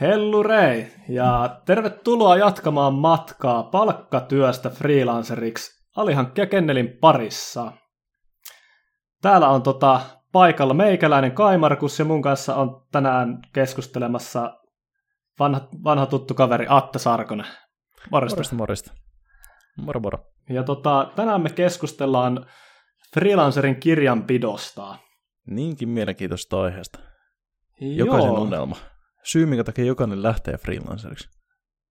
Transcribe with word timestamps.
Hellurei 0.00 0.86
ja 1.08 1.60
tervetuloa 1.66 2.36
jatkamaan 2.36 2.94
matkaa 2.94 3.62
palkkatyöstä 3.62 4.70
freelanceriksi 4.70 5.86
alihankkija 5.96 6.46
Kennelin 6.46 6.98
parissa. 7.00 7.72
Täällä 9.22 9.48
on 9.48 9.62
tota, 9.62 10.00
paikalla 10.32 10.74
meikäläinen 10.74 11.32
Kaimarkus 11.32 11.98
ja 11.98 12.04
mun 12.04 12.22
kanssa 12.22 12.56
on 12.56 12.86
tänään 12.92 13.38
keskustelemassa 13.52 14.58
vanha, 15.38 15.68
vanha 15.84 16.06
tuttu 16.06 16.34
kaveri 16.34 16.66
Atte 16.68 16.98
Sarkonen. 16.98 17.46
Morjesta. 18.10 18.36
Morjesta, 18.36 18.56
morjesta. 18.56 18.92
Moro, 19.76 20.00
moro. 20.00 20.18
Ja 20.48 20.62
tota, 20.62 21.12
tänään 21.16 21.40
me 21.40 21.50
keskustellaan 21.50 22.46
freelancerin 23.14 23.80
kirjanpidosta. 23.80 24.96
Niinkin 25.46 25.88
mielenkiintoista 25.88 26.60
aiheesta. 26.60 26.98
Jokaisen 27.80 28.30
Joo. 28.30 28.40
unelma. 28.40 28.76
Syy, 29.24 29.46
minkä 29.46 29.64
takia 29.64 29.84
jokainen 29.84 30.22
lähtee 30.22 30.56
freelanceriksi. 30.56 31.28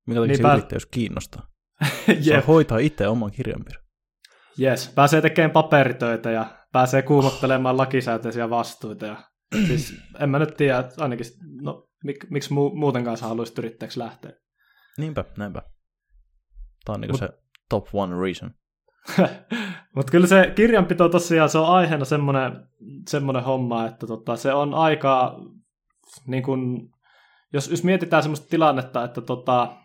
Minkä 0.07 0.19
takia 0.19 0.27
niin 0.27 0.37
se 0.37 0.43
pää... 0.43 0.53
yrittäjyys 0.53 0.85
kiinnostaa. 0.85 1.47
Saa 2.29 2.41
hoitaa 2.47 2.77
itse 2.77 3.07
oman 3.07 3.31
kirjanpidon. 3.31 3.83
Yes, 4.61 4.91
pääsee 4.95 5.21
tekemään 5.21 5.51
paperitöitä 5.51 6.31
ja 6.31 6.45
pääsee 6.71 7.01
kuumottelemaan 7.01 7.77
lakisääteisiä 7.77 8.49
vastuita. 8.49 9.05
Ja, 9.05 9.23
siis 9.67 10.01
en 10.19 10.29
mä 10.29 10.39
nyt 10.39 10.57
tiedä, 10.57 10.89
ainakin, 10.97 11.25
no, 11.61 11.87
mik, 12.03 12.25
miksi 12.29 12.53
mu, 12.53 12.75
muutenkaan 12.75 13.17
sä 13.17 13.25
haluaisit 13.25 13.57
yrittäjäksi 13.57 13.99
lähteä. 13.99 14.31
Niinpä, 14.97 15.25
näinpä. 15.37 15.61
Tämä 16.85 16.93
on 16.93 17.01
niinku 17.01 17.13
Mut, 17.13 17.19
se 17.19 17.29
top 17.69 17.87
one 17.93 18.15
reason. 18.21 18.51
Mutta 19.95 20.11
kyllä 20.11 20.27
se 20.27 20.51
kirjanpito 20.55 21.09
tosiaan, 21.09 21.49
se 21.49 21.57
on 21.57 21.67
aiheena 21.67 22.05
semmoinen, 22.05 22.67
semmoinen 23.09 23.43
homma, 23.43 23.85
että 23.85 24.07
tota, 24.07 24.35
se 24.35 24.53
on 24.53 24.73
aika, 24.73 25.39
niin 26.27 26.43
kun, 26.43 26.89
jos, 27.53 27.69
jos 27.69 27.83
mietitään 27.83 28.23
semmoista 28.23 28.47
tilannetta, 28.49 29.03
että 29.03 29.21
tota, 29.21 29.75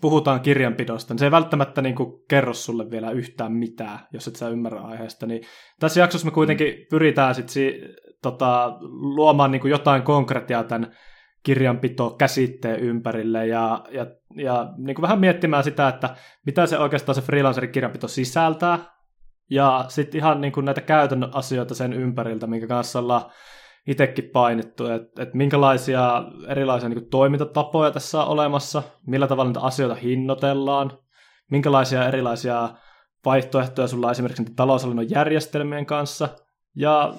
puhutaan 0.00 0.40
kirjanpidosta, 0.40 1.14
niin 1.14 1.18
se 1.18 1.26
ei 1.26 1.30
välttämättä 1.30 1.82
niin 1.82 1.94
kuin 1.94 2.12
kerro 2.28 2.54
sulle 2.54 2.90
vielä 2.90 3.10
yhtään 3.10 3.52
mitään, 3.52 3.98
jos 4.12 4.28
et 4.28 4.36
sä 4.36 4.48
ymmärrä 4.48 4.80
aiheesta. 4.80 5.26
Niin 5.26 5.42
tässä 5.80 6.00
jaksossa 6.00 6.24
me 6.24 6.30
kuitenkin 6.30 6.86
pyritään 6.90 7.34
sit 7.34 7.48
si, 7.48 7.80
tota, 8.22 8.76
luomaan 8.90 9.50
niin 9.50 9.60
kuin 9.60 9.70
jotain 9.70 10.02
konkretiaa 10.02 10.64
tämän 10.64 10.92
kirjanpito 11.42 12.10
käsitteen 12.10 12.80
ympärille 12.80 13.46
ja, 13.46 13.84
ja, 13.90 14.06
ja 14.36 14.72
niin 14.76 14.94
kuin 14.94 15.02
vähän 15.02 15.20
miettimään 15.20 15.64
sitä, 15.64 15.88
että 15.88 16.16
mitä 16.46 16.66
se 16.66 16.78
oikeastaan 16.78 17.14
se 17.14 17.22
freelancerin 17.22 17.72
kirjanpito 17.72 18.08
sisältää 18.08 18.78
ja 19.50 19.84
sitten 19.88 20.18
ihan 20.18 20.40
niin 20.40 20.52
kuin 20.52 20.64
näitä 20.64 20.80
käytännön 20.80 21.30
asioita 21.32 21.74
sen 21.74 21.92
ympäriltä, 21.92 22.46
minkä 22.46 22.66
kanssa 22.66 22.98
ollaan 22.98 23.30
itsekin 23.86 24.30
painittu, 24.32 24.86
että, 24.86 25.22
että 25.22 25.36
minkälaisia 25.36 26.24
erilaisia 26.48 26.88
niin 26.88 26.98
kuin, 26.98 27.10
toimintatapoja 27.10 27.90
tässä 27.90 28.22
on 28.22 28.28
olemassa, 28.28 28.82
millä 29.06 29.26
tavalla 29.26 29.48
niitä 29.48 29.60
asioita 29.60 29.94
hinnoitellaan, 29.94 30.98
minkälaisia 31.50 32.08
erilaisia 32.08 32.68
vaihtoehtoja 33.24 33.88
sulla 33.88 34.06
on 34.06 34.10
esimerkiksi 34.10 34.44
taloushallinnon 34.56 35.10
järjestelmien 35.10 35.86
kanssa, 35.86 36.28
ja 36.74 37.14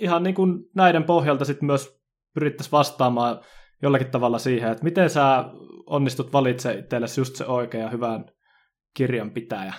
ihan 0.00 0.22
niin 0.22 0.34
kuin 0.34 0.58
näiden 0.74 1.04
pohjalta 1.04 1.44
sitten 1.44 1.66
myös 1.66 2.00
pyrittäisiin 2.34 2.72
vastaamaan 2.72 3.40
jollakin 3.82 4.10
tavalla 4.10 4.38
siihen, 4.38 4.72
että 4.72 4.84
miten 4.84 5.10
sä 5.10 5.44
onnistut 5.86 6.32
valitsemaan 6.32 6.78
itsellesi 6.78 7.20
just 7.20 7.36
se 7.36 7.46
oikea 7.46 7.80
ja 7.80 7.90
hyvän 7.90 8.24
kirjanpitäjä. 8.94 9.74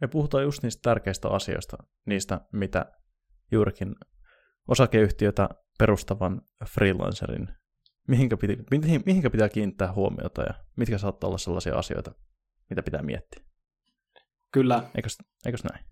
Me 0.00 0.08
puhutaan 0.08 0.44
just 0.44 0.62
niistä 0.62 0.80
tärkeistä 0.82 1.28
asioista, 1.28 1.76
niistä 2.06 2.40
mitä 2.52 2.86
juurikin 3.52 3.94
osakeyhtiötä 4.68 5.48
perustavan 5.78 6.40
freelancerin, 6.68 7.48
mihinkä, 8.08 8.36
piti, 8.36 8.56
mihin, 8.70 9.02
mihinkä 9.06 9.30
pitää 9.30 9.48
kiinnittää 9.48 9.92
huomiota 9.92 10.42
ja 10.42 10.54
mitkä 10.76 10.98
saattaa 10.98 11.28
olla 11.28 11.38
sellaisia 11.38 11.74
asioita, 11.74 12.12
mitä 12.70 12.82
pitää 12.82 13.02
miettiä. 13.02 13.44
Kyllä. 14.52 14.82
Eikös, 14.94 15.18
eikös 15.46 15.64
näin? 15.64 15.84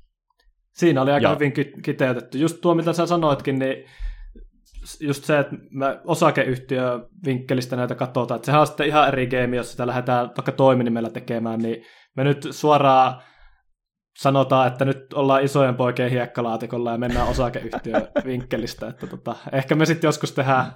Siinä 0.72 1.03
oli 1.03 1.10
aika 1.10 1.28
ja. 1.28 1.34
hyvin 1.34 1.53
kiteytetty. 1.82 2.38
Just 2.38 2.60
tuo, 2.60 2.75
mitä 2.75 2.92
sä 2.92 3.06
sanoitkin, 3.06 3.59
niin 3.59 3.84
just 5.00 5.25
se, 5.25 5.38
että 5.38 5.56
me 5.70 6.00
osakeyhtiö 6.04 7.09
vinkkelistä 7.25 7.76
näitä 7.76 7.94
katsotaan, 7.94 8.36
että 8.36 8.47
sehän 8.47 8.60
on 8.60 8.66
sitten 8.66 8.86
ihan 8.86 9.09
eri 9.09 9.26
game, 9.26 9.56
jos 9.56 9.70
sitä 9.70 9.86
lähdetään 9.86 10.26
vaikka 10.26 10.53
toiminimellä 10.53 11.10
tekemään, 11.10 11.59
niin 11.59 11.84
me 12.16 12.25
nyt 12.25 12.47
suoraan 12.50 13.22
sanotaan, 14.16 14.69
että 14.69 14.84
nyt 14.84 15.12
ollaan 15.12 15.44
isojen 15.44 15.75
poikien 15.75 16.10
hiekkalaatikolla 16.10 16.93
ja 16.93 16.99
mennään 16.99 17.28
osakeyhtiön 17.28 18.09
vinkkelistä, 18.25 18.88
että 18.91 19.06
tota, 19.06 19.37
ehkä 19.53 19.75
me 19.75 19.87
sitten 19.87 20.09
joskus 20.09 20.32
tehdään 20.32 20.72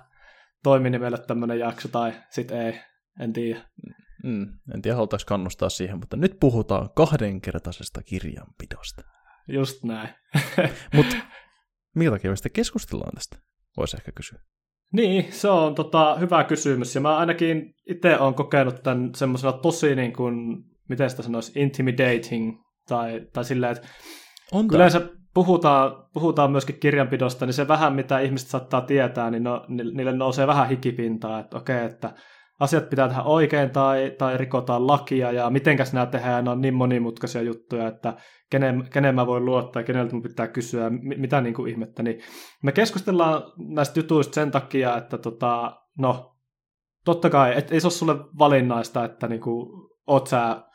toiminimelle 0.62 1.18
tämmöinen 1.18 1.58
jakso 1.58 1.88
tai 1.88 2.12
sitten 2.30 2.60
ei, 2.60 2.80
en 3.20 3.32
tiedä. 3.32 3.60
Mm, 4.24 4.46
en 4.74 4.82
tiedä, 4.82 4.94
halutaanko 4.94 5.24
kannustaa 5.26 5.68
siihen, 5.68 5.98
mutta 5.98 6.16
nyt 6.16 6.36
puhutaan 6.40 6.90
kahdenkertaisesta 6.94 8.02
kirjanpidosta. 8.02 9.02
Just 9.48 9.84
näin. 9.84 10.08
mutta 10.96 11.16
minkä 11.94 12.10
takia 12.10 12.30
me 12.30 12.36
sitten 12.36 12.52
keskustellaan 12.52 13.14
tästä, 13.14 13.38
voisi 13.76 13.96
ehkä 13.96 14.12
kysyä. 14.12 14.38
Niin, 14.92 15.32
se 15.32 15.48
on 15.48 15.74
tota, 15.74 16.16
hyvä 16.16 16.44
kysymys, 16.44 16.94
ja 16.94 17.00
mä 17.00 17.16
ainakin 17.16 17.74
itse 17.88 18.18
olen 18.18 18.34
kokenut 18.34 18.82
tämän 18.82 19.14
semmoisena 19.14 19.52
tosi 19.52 19.94
niin 19.94 20.12
kuin, 20.12 20.34
miten 20.88 21.10
sitä 21.10 21.22
sanoisi, 21.22 21.60
intimidating 21.60 22.62
tai, 22.90 23.20
tai 23.32 23.44
silleen, 23.44 23.72
että 23.72 23.88
on 24.52 24.66
yleensä 24.72 25.00
puhutaan, 25.34 25.92
puhutaan 26.12 26.50
myöskin 26.50 26.80
kirjanpidosta, 26.80 27.46
niin 27.46 27.54
se 27.54 27.68
vähän, 27.68 27.94
mitä 27.94 28.18
ihmiset 28.18 28.48
saattaa 28.48 28.80
tietää, 28.80 29.30
niin 29.30 29.44
no, 29.44 29.64
niille 29.68 30.12
nousee 30.12 30.46
vähän 30.46 30.68
hikipintaa, 30.68 31.40
että 31.40 31.56
okei, 31.56 31.84
että 31.84 32.14
asiat 32.60 32.90
pitää 32.90 33.08
tehdä 33.08 33.22
oikein 33.22 33.70
tai, 33.70 34.14
tai 34.18 34.36
rikotaan 34.36 34.86
lakia 34.86 35.32
ja 35.32 35.50
mitenkäs 35.50 35.92
nämä 35.92 36.06
tehdään, 36.06 36.44
ne 36.44 36.50
on 36.50 36.60
niin 36.60 36.74
monimutkaisia 36.74 37.42
juttuja, 37.42 37.88
että 37.88 38.14
kenen, 38.50 38.88
kenen 38.92 39.14
mä 39.14 39.26
voin 39.26 39.44
luottaa, 39.44 39.82
keneltä 39.82 40.12
mun 40.12 40.22
pitää 40.22 40.48
kysyä, 40.48 40.90
mitä 41.00 41.40
niin 41.40 41.54
kuin 41.54 41.70
ihmettä. 41.70 42.02
Niin 42.02 42.20
me 42.62 42.72
keskustellaan 42.72 43.42
näistä 43.74 44.00
jutuista 44.00 44.34
sen 44.34 44.50
takia, 44.50 44.96
että 44.96 45.18
tota, 45.18 45.80
no, 45.98 46.36
totta 47.04 47.30
kai, 47.30 47.58
et 47.58 47.72
ei 47.72 47.80
se 47.80 47.86
ole 47.86 47.92
sulle 47.92 48.16
valinnaista, 48.38 49.04
että 49.04 49.28
niin 49.28 49.40
kuin, 49.40 49.88
oot 50.06 50.26
sä 50.26 50.69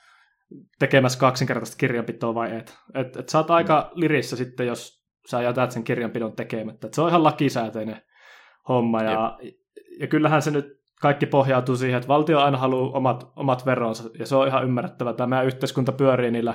tekemässä 0.80 1.20
kaksinkertaista 1.20 1.78
kirjanpitoa 1.78 2.36
vai 2.36 2.56
et. 2.58 2.78
Et, 2.94 3.18
et 3.18 3.30
sä 3.30 3.38
oot 3.38 3.52
aika 3.52 3.92
lirissä 3.94 4.36
sitten, 4.36 4.68
jos 4.68 5.06
sä 5.30 5.42
jätät 5.42 5.72
sen 5.72 5.84
kirjanpidon 5.84 6.36
tekemättä. 6.36 6.88
Et 6.88 6.94
se 6.94 7.02
on 7.02 7.10
ihan 7.10 7.24
lakisääteinen 7.24 8.02
homma 8.70 9.04
ja, 9.04 9.38
ja 10.00 10.08
kyllähän 10.08 10.42
se 10.42 10.52
nyt 10.52 10.66
kaikki 11.02 11.26
pohjautuu 11.26 11.76
siihen, 11.76 11.98
että 11.98 12.08
valtio 12.08 12.40
aina 12.40 12.58
haluaa 12.58 12.92
omat, 12.92 13.32
omat 13.36 13.66
veronsa 13.66 14.10
ja 14.20 14.26
se 14.26 14.36
on 14.36 14.48
ihan 14.48 14.64
ymmärrettävä. 14.64 15.14
Tämä 15.14 15.42
yhteiskunta 15.42 15.92
pyörii 15.92 16.32
niillä, 16.32 16.54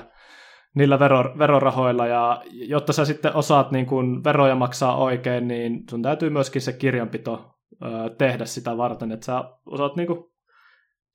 niillä 0.75 0.99
vero, 0.99 1.35
verorahoilla 1.39 2.07
ja 2.07 2.43
jotta 2.51 2.93
sä 2.93 3.05
sitten 3.05 3.37
osaat 3.37 3.71
niin 3.71 3.87
kun 3.87 4.25
veroja 4.25 4.55
maksaa 4.55 4.97
oikein, 4.97 5.49
niin 5.49 5.83
sun 5.91 6.03
täytyy 6.03 6.31
myöskin 6.31 6.63
se 6.63 6.73
kirjanpito 6.73 7.55
ö, 7.83 8.15
tehdä 8.19 8.45
sitä 8.45 8.77
varten, 8.77 9.13
että 9.13 9.27
sä 9.27 9.45
osaat 9.67 9.97
niin 9.97 10.07
kun 10.07 10.31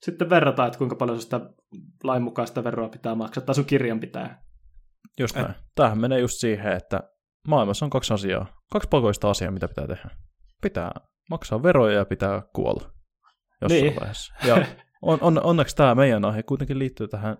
sitten 0.02 0.30
verrata, 0.30 0.66
että 0.66 0.78
kuinka 0.78 0.96
paljon 0.96 1.20
sitä 1.20 1.40
lainmukaista 2.04 2.64
veroa 2.64 2.88
pitää 2.88 3.14
maksaa, 3.14 3.44
tai 3.44 3.54
sun 3.54 3.64
kirjan 3.64 4.00
pitää. 4.00 4.42
Just 5.20 5.36
näin. 5.36 5.54
Tämähän 5.74 6.00
menee 6.00 6.20
just 6.20 6.34
siihen, 6.38 6.72
että 6.72 7.00
maailmassa 7.48 7.86
on 7.86 7.90
kaksi 7.90 8.14
asiaa, 8.14 8.46
kaksi 8.72 8.88
pakoista 8.88 9.30
asiaa, 9.30 9.50
mitä 9.50 9.68
pitää 9.68 9.86
tehdä. 9.86 10.10
Pitää 10.62 10.92
maksaa 11.30 11.62
veroja 11.62 11.98
ja 11.98 12.04
pitää 12.04 12.42
kuolla 12.54 12.90
jossain 13.62 13.82
niin. 13.82 13.96
vaiheessa. 14.00 14.34
Ja 14.44 14.56
on, 15.02 15.18
on, 15.20 15.42
onneksi 15.42 15.76
tämä 15.76 15.94
meidän 15.94 16.24
aihe 16.24 16.42
kuitenkin 16.42 16.78
liittyy 16.78 17.08
tähän 17.08 17.36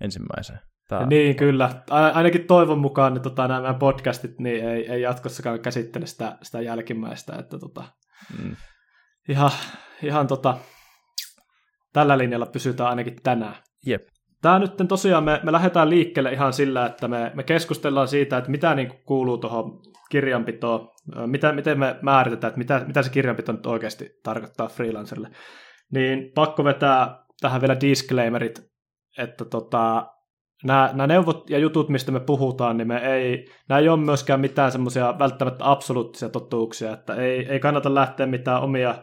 ensimmäiseen. 0.00 0.60
Tämä. 0.88 1.06
Niin, 1.06 1.36
kyllä. 1.36 1.82
Ainakin 1.90 2.46
toivon 2.46 2.78
mukaan 2.78 3.14
niin 3.14 3.22
tota, 3.22 3.48
nämä 3.48 3.74
podcastit 3.74 4.38
niin 4.38 4.68
ei, 4.68 4.92
ei 4.92 5.02
jatkossakaan 5.02 5.60
käsittele 5.60 6.06
sitä, 6.06 6.38
sitä 6.42 6.60
jälkimmäistä. 6.60 7.36
Että, 7.38 7.58
tota, 7.58 7.84
mm. 8.38 8.56
Ihan, 9.28 9.50
ihan 10.02 10.26
tota, 10.26 10.58
tällä 11.92 12.18
linjalla 12.18 12.46
pysytään 12.46 12.90
ainakin 12.90 13.16
tänään. 13.22 13.56
Jep. 13.86 14.02
Tämä 14.42 14.58
nyt 14.58 14.72
tosiaan, 14.88 15.24
me, 15.24 15.40
me 15.42 15.52
lähdetään 15.52 15.90
liikkeelle 15.90 16.32
ihan 16.32 16.52
sillä, 16.52 16.86
että 16.86 17.08
me, 17.08 17.32
me 17.34 17.42
keskustellaan 17.42 18.08
siitä, 18.08 18.38
että 18.38 18.50
mitä 18.50 18.74
niin 18.74 18.92
kuuluu 19.04 19.38
tuohon 19.38 19.80
kirjanpitoon, 20.10 20.88
mitä, 21.26 21.52
miten 21.52 21.78
me 21.78 21.96
määritetään, 22.02 22.48
että 22.48 22.58
mitä, 22.58 22.84
mitä 22.86 23.02
se 23.02 23.10
kirjanpito 23.10 23.52
nyt 23.52 23.66
oikeasti 23.66 24.10
tarkoittaa 24.22 24.68
freelancerille. 24.68 25.30
Niin 25.92 26.32
pakko 26.34 26.64
vetää 26.64 27.24
tähän 27.40 27.60
vielä 27.60 27.80
disclaimerit, 27.80 28.62
että 29.18 29.44
tota, 29.44 30.06
nämä, 30.64 30.90
nämä 30.92 31.06
neuvot 31.06 31.50
ja 31.50 31.58
jutut, 31.58 31.88
mistä 31.88 32.12
me 32.12 32.20
puhutaan, 32.20 32.76
niin 32.76 32.88
me 32.88 32.98
ei, 32.98 33.46
nämä 33.68 33.78
ei 33.78 33.88
ole 33.88 34.00
myöskään 34.00 34.40
mitään 34.40 34.72
semmoisia 34.72 35.18
välttämättä 35.18 35.70
absoluuttisia 35.70 36.28
totuuksia, 36.28 36.92
että 36.92 37.14
ei, 37.14 37.46
ei 37.46 37.60
kannata 37.60 37.94
lähteä 37.94 38.26
mitään 38.26 38.62
omia 38.62 38.94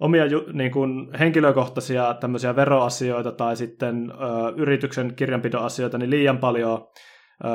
omia 0.00 0.24
niin 0.52 0.70
kuin 0.70 1.18
henkilökohtaisia 1.18 2.14
tämmöisiä 2.14 2.56
veroasioita 2.56 3.32
tai 3.32 3.56
sitten 3.56 4.10
ö, 4.10 4.14
yrityksen 4.56 5.14
kirjanpidoasioita 5.14 5.98
niin 5.98 6.10
liian 6.10 6.38
paljon 6.38 6.88
ö, 7.44 7.48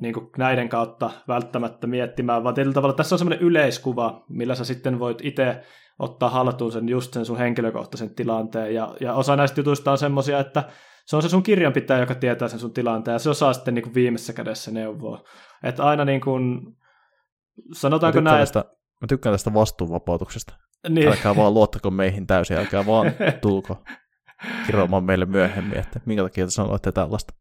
niin 0.00 0.14
kuin 0.14 0.30
näiden 0.38 0.68
kautta 0.68 1.10
välttämättä 1.28 1.86
miettimään, 1.86 2.44
vaan 2.44 2.54
tietyllä 2.54 2.74
tavalla 2.74 2.94
tässä 2.94 3.14
on 3.14 3.18
semmoinen 3.18 3.46
yleiskuva, 3.46 4.24
millä 4.28 4.54
sä 4.54 4.64
sitten 4.64 4.98
voit 4.98 5.18
itse 5.22 5.60
ottaa 5.98 6.30
haltuun 6.30 6.72
sen 6.72 6.88
just 6.88 7.12
sen 7.12 7.24
sun 7.24 7.38
henkilökohtaisen 7.38 8.14
tilanteen. 8.14 8.74
Ja, 8.74 8.94
ja 9.00 9.14
osa 9.14 9.36
näistä 9.36 9.60
jutuista 9.60 9.90
on 9.92 9.98
semmoisia, 9.98 10.38
että 10.38 10.64
se 11.06 11.16
on 11.16 11.22
se 11.22 11.28
sun 11.28 11.42
kirjanpitäjä, 11.42 12.00
joka 12.00 12.14
tietää 12.14 12.48
sen 12.48 12.58
sun 12.58 12.72
tilanteen, 12.72 13.12
ja 13.12 13.18
se 13.18 13.30
osaa 13.30 13.52
sitten 13.52 13.74
niin 13.74 13.82
kuin 13.82 13.94
viimeisessä 13.94 14.32
kädessä 14.32 14.70
neuvoa. 14.70 15.22
Että 15.62 15.84
aina 15.84 16.04
niin 16.04 16.20
kuin, 16.20 16.60
sanotaanko 17.72 18.20
näin... 18.20 18.38
Tästä, 18.38 18.64
mä 19.00 19.06
tykkään 19.08 19.34
tästä 19.34 19.54
vastuunvapautuksesta. 19.54 20.54
Niin. 20.88 21.08
Älkää 21.08 21.36
vaan 21.36 21.54
luottako 21.54 21.90
meihin 21.90 22.26
täysin, 22.26 22.56
älkää 22.56 22.86
vaan 22.86 23.12
tulko 23.40 23.84
kirjoamaan 24.66 25.04
meille 25.04 25.26
myöhemmin, 25.26 25.78
että 25.78 26.00
minkä 26.06 26.22
takia 26.22 26.44
te 26.44 26.50
sanoitte 26.50 26.92
tällaista. 26.92 27.34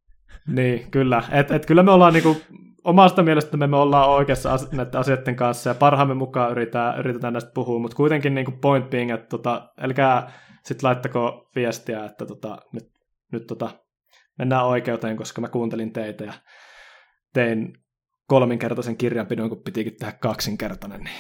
Niin, 0.47 0.91
kyllä. 0.91 1.23
Et, 1.31 1.51
et 1.51 1.65
kyllä 1.65 1.83
me 1.83 1.91
ollaan 1.91 2.13
niinku, 2.13 2.37
omasta 2.83 3.23
mielestämme 3.23 3.67
me 3.67 3.77
ollaan 3.77 4.09
oikeassa 4.09 4.53
as- 4.53 4.71
näiden 4.71 4.99
asioiden 4.99 5.35
kanssa 5.35 5.69
ja 5.69 5.75
parhaamme 5.75 6.13
mukaan 6.13 6.51
yritetään, 6.51 6.99
yritetään 6.99 7.33
näistä 7.33 7.51
puhua, 7.53 7.79
mutta 7.79 7.97
kuitenkin 7.97 8.35
niinku 8.35 8.51
point 8.51 8.89
being, 8.89 9.11
että 9.11 9.27
tota, 9.27 9.69
älkää 9.81 10.31
sitten 10.63 10.87
laittako 10.87 11.49
viestiä, 11.55 12.05
että 12.05 12.25
tota, 12.25 12.57
nyt, 12.73 12.91
nyt 13.31 13.47
tota, 13.47 13.69
mennään 14.37 14.65
oikeuteen, 14.65 15.17
koska 15.17 15.41
mä 15.41 15.47
kuuntelin 15.47 15.93
teitä 15.93 16.23
ja 16.23 16.33
tein 17.33 17.73
kolminkertaisen 18.27 18.97
kirjanpidon, 18.97 19.49
kun 19.49 19.63
pitikin 19.63 19.95
tehdä 19.99 20.11
kaksinkertainen. 20.11 21.01
Niin. 21.01 21.15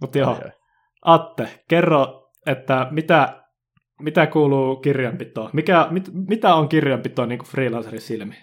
Mutta 0.00 0.18
joo, 0.18 0.40
Atte, 1.02 1.64
kerro, 1.68 2.30
että 2.46 2.88
mitä 2.90 3.44
mitä 4.00 4.26
kuuluu 4.26 4.76
kirjanpitoon? 4.76 5.50
Mikä, 5.52 5.86
mit, 5.90 6.10
mitä 6.28 6.54
on 6.54 6.68
kirjanpito 6.68 7.26
niin 7.26 7.38
kuin 7.38 7.48
freelancerin 7.48 8.00
silmi? 8.00 8.34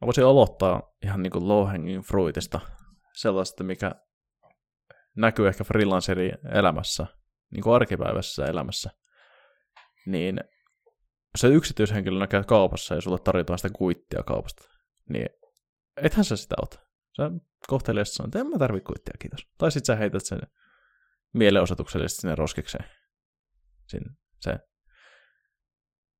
Mä 0.00 0.06
voisin 0.06 0.24
aloittaa 0.24 0.82
ihan 1.04 1.22
niin 1.22 1.30
kuin 1.30 1.48
low 1.48 1.66
hanging 1.66 2.04
fruitista, 2.04 2.60
sellaista, 3.12 3.64
mikä 3.64 3.92
näkyy 5.16 5.48
ehkä 5.48 5.64
freelancerin 5.64 6.32
elämässä, 6.52 7.06
niin 7.50 7.62
kuin 7.62 7.74
arkipäiväisessä 7.74 8.46
elämässä. 8.46 8.90
Niin 10.06 10.40
jos 11.34 11.40
se 11.40 11.48
yksityishenkilö 11.48 12.18
näkee 12.18 12.44
kaupassa 12.44 12.94
ja 12.94 13.00
sulle 13.00 13.18
tarjotaan 13.18 13.58
sitä 13.58 13.74
kuittia 13.78 14.22
kaupasta, 14.22 14.62
niin 15.08 15.28
ethän 15.96 16.24
sä 16.24 16.36
sitä 16.36 16.54
ota. 16.62 16.85
Sä 17.16 17.30
kohteliaasti 17.68 18.14
sanoo, 18.14 18.28
että 18.28 18.38
en 18.38 18.46
mä 18.46 18.58
tarvi 18.58 18.80
kuittia, 18.80 19.14
kiitos. 19.18 19.46
Tai 19.58 19.72
sit 19.72 19.84
sä 19.84 19.96
heität 19.96 20.24
sen 20.24 20.40
mielenosoituksellisesti 21.32 22.20
sinne 22.20 22.34
roskikseen. 22.34 22.84
Siinä 23.88 24.14
se 24.40 24.58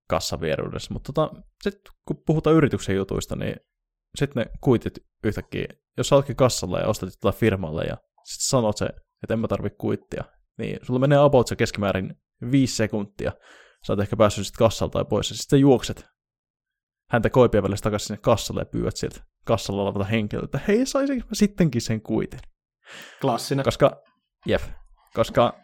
kassavieruudessa. 0.08 0.92
Mutta 0.94 1.12
tota, 1.12 1.42
sitten 1.62 1.92
kun 2.04 2.22
puhutaan 2.26 2.56
yrityksen 2.56 2.96
jutuista, 2.96 3.36
niin 3.36 3.56
sitten 4.18 4.42
ne 4.42 4.50
kuitit 4.60 4.98
yhtäkkiä, 5.24 5.66
jos 5.96 6.08
sä 6.08 6.14
oletkin 6.14 6.36
kassalla 6.36 6.78
ja 6.78 6.86
ostat 6.86 7.08
tällä 7.20 7.32
firmalle 7.32 7.84
ja 7.84 7.96
sitten 8.24 8.48
sanot 8.48 8.76
se, 8.76 8.86
että 9.22 9.34
en 9.34 9.40
mä 9.40 9.48
tarvi 9.48 9.70
kuittia, 9.70 10.24
niin 10.58 10.78
sulla 10.82 11.00
menee 11.00 11.18
about 11.18 11.46
se 11.46 11.56
keskimäärin 11.56 12.14
viisi 12.50 12.76
sekuntia. 12.76 13.32
Sä 13.86 13.92
oot 13.92 14.00
ehkä 14.00 14.16
päässyt 14.16 14.46
sitten 14.46 14.64
kassalta 14.64 14.92
tai 14.92 15.04
pois, 15.04 15.30
ja 15.30 15.36
sitten 15.36 15.60
juokset 15.60 16.06
häntä 17.10 17.30
koipien 17.30 17.62
välissä 17.62 17.82
takaisin 17.82 18.06
sinne 18.06 18.20
kassalle 18.22 18.60
ja 18.60 18.66
pyydät 18.66 18.96
sieltä 18.96 19.20
kassalla 19.44 19.82
olevalta 19.82 20.08
henkilöltä, 20.08 20.58
että 20.58 20.72
hei, 20.72 20.86
saisinko 20.86 21.26
mä 21.26 21.34
sittenkin 21.34 21.82
sen 21.82 22.00
kuitin? 22.00 22.40
Klassinen. 23.20 23.64
Koska, 23.64 24.02
jep, 24.46 24.62
koska 25.14 25.58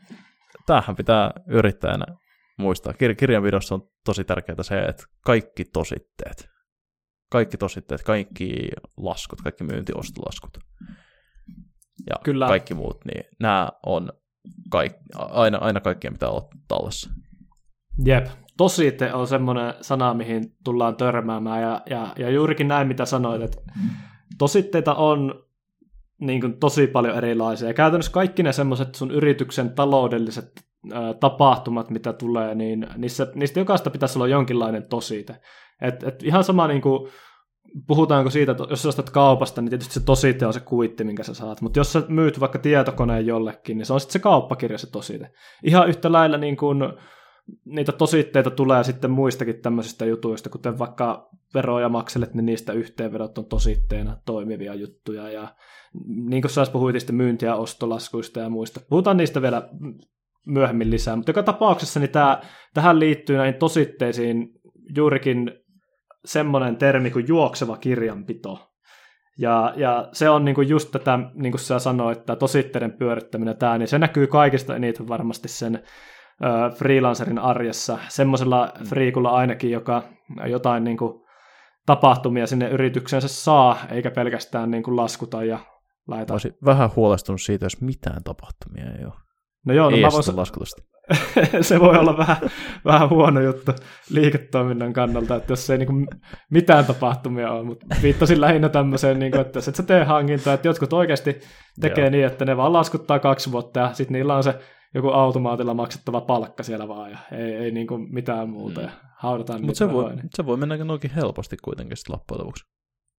tämähän 0.67 0.97
pitää 0.97 1.31
yrittäjänä 1.49 2.05
muistaa. 2.59 2.93
Kir- 2.93 3.15
kirjanpidossa 3.15 3.75
on 3.75 3.89
tosi 4.05 4.25
tärkeää 4.25 4.63
se, 4.63 4.79
että 4.79 5.05
kaikki 5.25 5.65
tositteet, 5.65 6.49
kaikki 7.31 7.57
tositteet, 7.57 8.03
kaikki 8.03 8.69
laskut, 8.97 9.41
kaikki 9.41 9.65
myyntiostolaskut 9.65 10.59
ja 12.11 12.17
Kyllä. 12.25 12.47
kaikki 12.47 12.75
muut, 12.75 13.05
niin 13.05 13.25
nämä 13.41 13.69
on 13.87 14.13
kaik- 14.71 14.99
aina, 15.15 15.59
aina 15.59 15.81
kaikkien 15.81 16.13
pitää 16.13 16.29
olla 16.29 16.49
tallessa. 16.69 17.11
Jep, 18.05 18.27
tosite 18.63 19.13
on 19.13 19.27
semmoinen 19.27 19.75
sana, 19.81 20.15
mihin 20.15 20.45
tullaan 20.65 20.97
törmäämään, 20.97 21.63
ja, 21.63 21.81
ja, 21.91 22.13
ja 22.19 22.31
juurikin 22.31 22.69
näin, 22.69 22.89
mitä 22.89 23.05
sanoit, 23.05 23.43
että 23.43 23.63
tositteita 24.39 24.95
on 24.95 25.45
niin 26.21 26.41
kuin 26.41 26.61
tosi 26.61 26.87
paljon 26.87 27.17
erilaisia. 27.17 27.69
Ja 27.69 27.75
käytännössä 27.75 28.13
kaikki 28.13 28.43
ne 28.43 28.53
semmoiset 28.53 28.95
sun 28.95 29.11
yrityksen 29.11 29.71
taloudelliset 29.71 30.53
ää, 30.93 31.15
tapahtumat, 31.15 31.91
mitä 31.91 32.13
tulee, 32.13 32.55
niin 32.55 32.87
niissä, 32.97 33.27
niistä 33.35 33.61
jokaista 33.61 33.91
pitäisi 33.91 34.19
olla 34.19 34.29
jonkinlainen 34.29 34.89
tosite. 34.89 35.37
Et, 35.81 36.03
et 36.03 36.23
ihan 36.23 36.45
sama 36.45 36.67
niin 36.69 36.83
kuin, 36.83 37.09
puhutaanko 37.87 38.31
siitä, 38.31 38.53
että 38.53 38.65
jos 38.71 38.83
sä 38.83 38.89
ostat 38.89 39.11
kaupasta, 39.11 39.61
niin 39.61 39.71
tietysti 39.71 39.95
se 39.95 40.05
tosite 40.05 40.47
on 40.47 40.53
se 40.53 40.61
kuitti, 40.61 41.05
minkä 41.05 41.23
sä 41.23 41.35
saat. 41.35 41.61
Mutta 41.61 41.79
jos 41.79 41.93
sä 41.93 42.03
myyt 42.09 42.41
vaikka 42.41 42.59
tietokoneen 42.59 43.27
jollekin, 43.27 43.79
niin 43.79 43.87
se 43.87 43.93
on 43.93 44.01
sitten 44.01 44.13
se 44.13 44.19
kauppakirja 44.19 44.79
se 44.79 44.91
tosite. 44.91 45.31
Ihan 45.63 45.89
yhtä 45.89 46.13
lailla 46.13 46.37
niin 46.37 46.57
kuin, 46.57 46.83
niitä 47.65 47.93
tositteita 47.93 48.51
tulee 48.51 48.85
sitten 48.85 49.11
muistakin 49.11 49.63
tämmöisistä 49.63 50.05
jutuista, 50.05 50.51
kuten 50.51 50.79
vaikka 50.79 51.29
veroja 51.55 51.89
makselet, 51.89 52.35
niin 52.35 52.47
niistä 52.47 52.73
yhteenvedot 52.73 53.39
on 53.39 53.47
tositteena 53.47 54.17
toimivia 54.27 54.75
juttuja. 54.75 55.31
Ja 55.31 55.55
niin 56.07 56.43
kuin 56.43 56.51
sä 56.51 56.67
puhuit 56.73 57.01
sitten 57.01 57.17
myynti- 57.17 57.47
ja 57.47 57.55
ostolaskuista 57.55 58.41
ja 58.41 58.49
muista. 58.49 58.81
Puhutaan 58.89 59.17
niistä 59.17 59.43
vielä 59.43 59.69
myöhemmin 60.47 60.91
lisää, 60.91 61.17
mutta 61.17 61.31
joka 61.31 61.43
tapauksessa 61.43 62.01
niin 62.01 62.11
tämä, 62.11 62.41
tähän 62.75 63.01
liittyy 63.01 63.37
näihin 63.37 63.59
tositteisiin 63.59 64.49
juurikin 64.97 65.51
semmoinen 66.25 66.77
termi 66.77 67.11
kuin 67.11 67.29
juokseva 67.29 67.77
kirjanpito. 67.77 68.69
Ja, 69.39 69.73
ja 69.77 70.09
se 70.13 70.31
on 70.31 70.45
niinku 70.45 70.61
just 70.61 70.91
tätä, 70.91 71.19
niin 71.35 71.53
kuin 71.53 71.61
sä 71.61 71.79
sanoit, 71.79 72.19
että 72.19 72.37
tositteiden 72.37 72.93
pyörittäminen 72.93 73.57
tämä, 73.57 73.79
niin 73.79 73.89
se 73.89 73.99
näkyy 73.99 74.27
kaikista 74.27 74.77
eniten 74.77 75.09
varmasti 75.09 75.49
sen 75.49 75.83
freelancerin 76.77 77.39
arjessa, 77.39 77.99
semmoisella 78.09 78.73
mm. 78.81 78.87
friikulla 78.87 79.31
ainakin, 79.31 79.71
joka 79.71 80.03
jotain 80.47 80.85
niin 80.85 80.97
kuin, 80.97 81.23
tapahtumia 81.87 82.47
sinne 82.47 82.69
yrityksensä 82.69 83.29
saa, 83.29 83.79
eikä 83.91 84.11
pelkästään 84.11 84.71
niin 84.71 84.83
kuin, 84.83 84.97
laskuta 84.97 85.45
ja 85.45 85.59
laita. 86.09 86.35
Olisin 86.35 86.55
vähän 86.65 86.91
huolestunut 86.97 87.43
siitä, 87.43 87.65
jos 87.65 87.81
mitään 87.81 88.25
tapahtumia 88.25 88.85
ei 88.99 89.05
ole. 89.05 89.15
No 89.67 89.75
joo, 89.75 89.91
no 89.91 89.97
mä 89.97 90.09
voisin... 90.13 90.37
laskutusta. 90.37 90.83
se 91.61 91.81
voi 91.81 91.99
olla 91.99 92.19
vähän, 92.19 92.37
vähän 92.85 93.11
huono 93.11 93.41
juttu 93.41 93.73
liiketoiminnan 94.11 94.93
kannalta, 94.93 95.37
että 95.37 95.53
jos 95.53 95.71
ei 95.71 95.79
niin 95.79 95.87
kuin, 95.87 96.07
mitään 96.51 96.85
tapahtumia 96.85 97.53
ole, 97.53 97.63
mutta 97.63 97.87
viittasin 98.03 98.41
lähinnä 98.41 98.69
tämmöiseen, 98.69 99.19
niin 99.19 99.33
kuin, 99.33 99.41
että 99.41 99.57
jos 99.57 99.69
et 99.69 99.75
sä 99.75 99.83
tee 99.83 100.05
hankintaa, 100.05 100.55
että 100.55 100.69
jotkut 100.69 100.93
oikeasti 100.93 101.41
tekee 101.81 102.05
Joo. 102.05 102.11
niin, 102.11 102.27
että 102.27 102.45
ne 102.45 102.57
vaan 102.57 102.73
laskuttaa 102.73 103.19
kaksi 103.19 103.53
vuotta 103.53 103.81
ja 103.81 103.93
sitten 103.93 104.13
niillä 104.13 104.37
on 104.37 104.45
se 104.45 104.59
joku 104.95 105.09
automaatilla 105.09 105.75
maksettava 105.75 106.21
palkka 106.21 106.63
siellä 106.63 106.89
vaan 106.89 107.11
ja 107.11 107.19
ei, 107.33 107.55
ei 107.55 107.71
niin 107.71 107.87
kuin 107.87 108.15
mitään 108.15 108.49
muuta 108.49 108.81
mm. 108.81 108.87
ja 108.87 108.93
haudataan 109.19 109.65
Mutta 109.65 109.79
se, 109.79 109.93
voi, 109.93 110.13
se 110.35 110.47
voi 110.47 110.57
mennä 110.57 110.77
noinkin 110.77 111.11
helposti 111.11 111.57
kuitenkin 111.57 111.97
sitten 111.97 112.13
loppujen 112.13 112.41
lopuksi. 112.41 112.65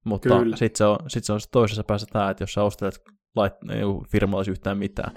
Mutta 0.06 0.30
sitten 0.56 0.78
se, 0.78 0.86
on, 0.86 0.98
sit 1.08 1.24
se 1.24 1.34
on 1.34 1.40
toisessa 1.52 1.84
päässä 1.84 2.08
tämä, 2.12 2.30
että 2.30 2.44
jos 2.44 2.54
sä 2.54 2.64
ostelet 2.64 3.00
lait, 3.36 3.54
firmalle 4.10 4.52
yhtään 4.52 4.78
mitään, 4.78 5.12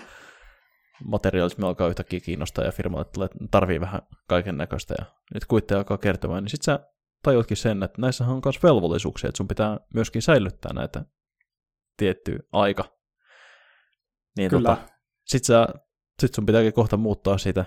materiaalismi 1.05 1.67
alkaa 1.67 1.89
yhtäkkiä 1.89 2.21
kiinnostaa 2.21 2.65
ja 2.65 2.73
firmalle 2.73 3.05
tulee, 3.05 3.29
tarvii 3.51 3.81
vähän 3.81 4.03
kaiken 4.29 4.57
näköistä 4.57 4.95
ja 4.99 5.05
nyt 5.35 5.45
kuitteja 5.45 5.79
alkaa 5.79 5.99
kertomaan, 5.99 6.45
niin 6.45 6.51
sitten 6.51 6.65
sä 6.65 6.89
tajutkin 7.23 7.57
sen, 7.57 7.83
että 7.83 8.01
näissä 8.01 8.25
on 8.25 8.41
myös 8.45 8.63
velvollisuuksia, 8.63 9.29
että 9.29 9.37
sun 9.37 9.49
pitää 9.49 9.81
myöskin 9.95 10.23
säilyttää 10.23 10.73
näitä 10.73 11.05
tietty 11.97 12.39
aika. 12.53 12.85
Niin 14.37 14.51
Kyllä. 14.51 14.77
Tota, 14.77 14.89
sitten 15.25 15.47
sä 15.47 15.67
sitten 16.21 16.35
sun 16.37 16.47
pitääkin 16.47 16.73
kohta 16.73 16.97
muuttaa 16.97 17.39
siitä 17.39 17.65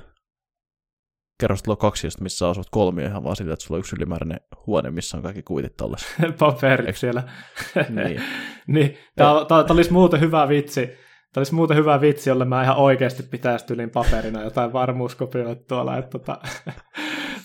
kerrostalo 1.40 1.76
kaksi, 1.76 2.08
missä 2.22 2.50
asut 2.50 2.68
kolmio 2.72 3.06
ihan 3.06 3.24
vaan 3.24 3.36
sillä, 3.36 3.54
että 3.54 3.66
sulla 3.66 3.78
on 3.78 3.80
yksi 3.80 3.96
ylimääräinen 3.96 4.40
huone, 4.68 4.92
missä 4.92 5.18
on 5.18 5.24
kaikki 5.24 5.44
kuitit 5.44 5.78
tallessa. 5.78 6.08
Paperit 6.40 6.98
siellä. 6.98 7.24
niin. 8.04 8.22
niin. 8.68 8.98
Tämä, 9.16 9.46
tämä, 9.48 9.64
tämä 9.64 9.78
olisi 9.78 9.94
muuten 9.94 10.20
hyvä 10.20 10.48
vitsi. 10.48 10.88
Tämä 11.34 11.40
olisi 11.40 11.56
muuten 11.56 11.78
hyvä 11.78 12.02
vitsi, 12.02 12.30
jolle 12.30 12.46
mä 12.46 12.64
ihan 12.64 12.78
oikeasti 12.78 13.24
pitäisi 13.24 13.66
tylin 13.66 13.90
paperina 13.90 14.44
jotain 14.44 14.74
varmuuskopioita 14.74 15.64
tuolla. 15.68 15.98
Että 15.98 16.10
tota, 16.10 16.38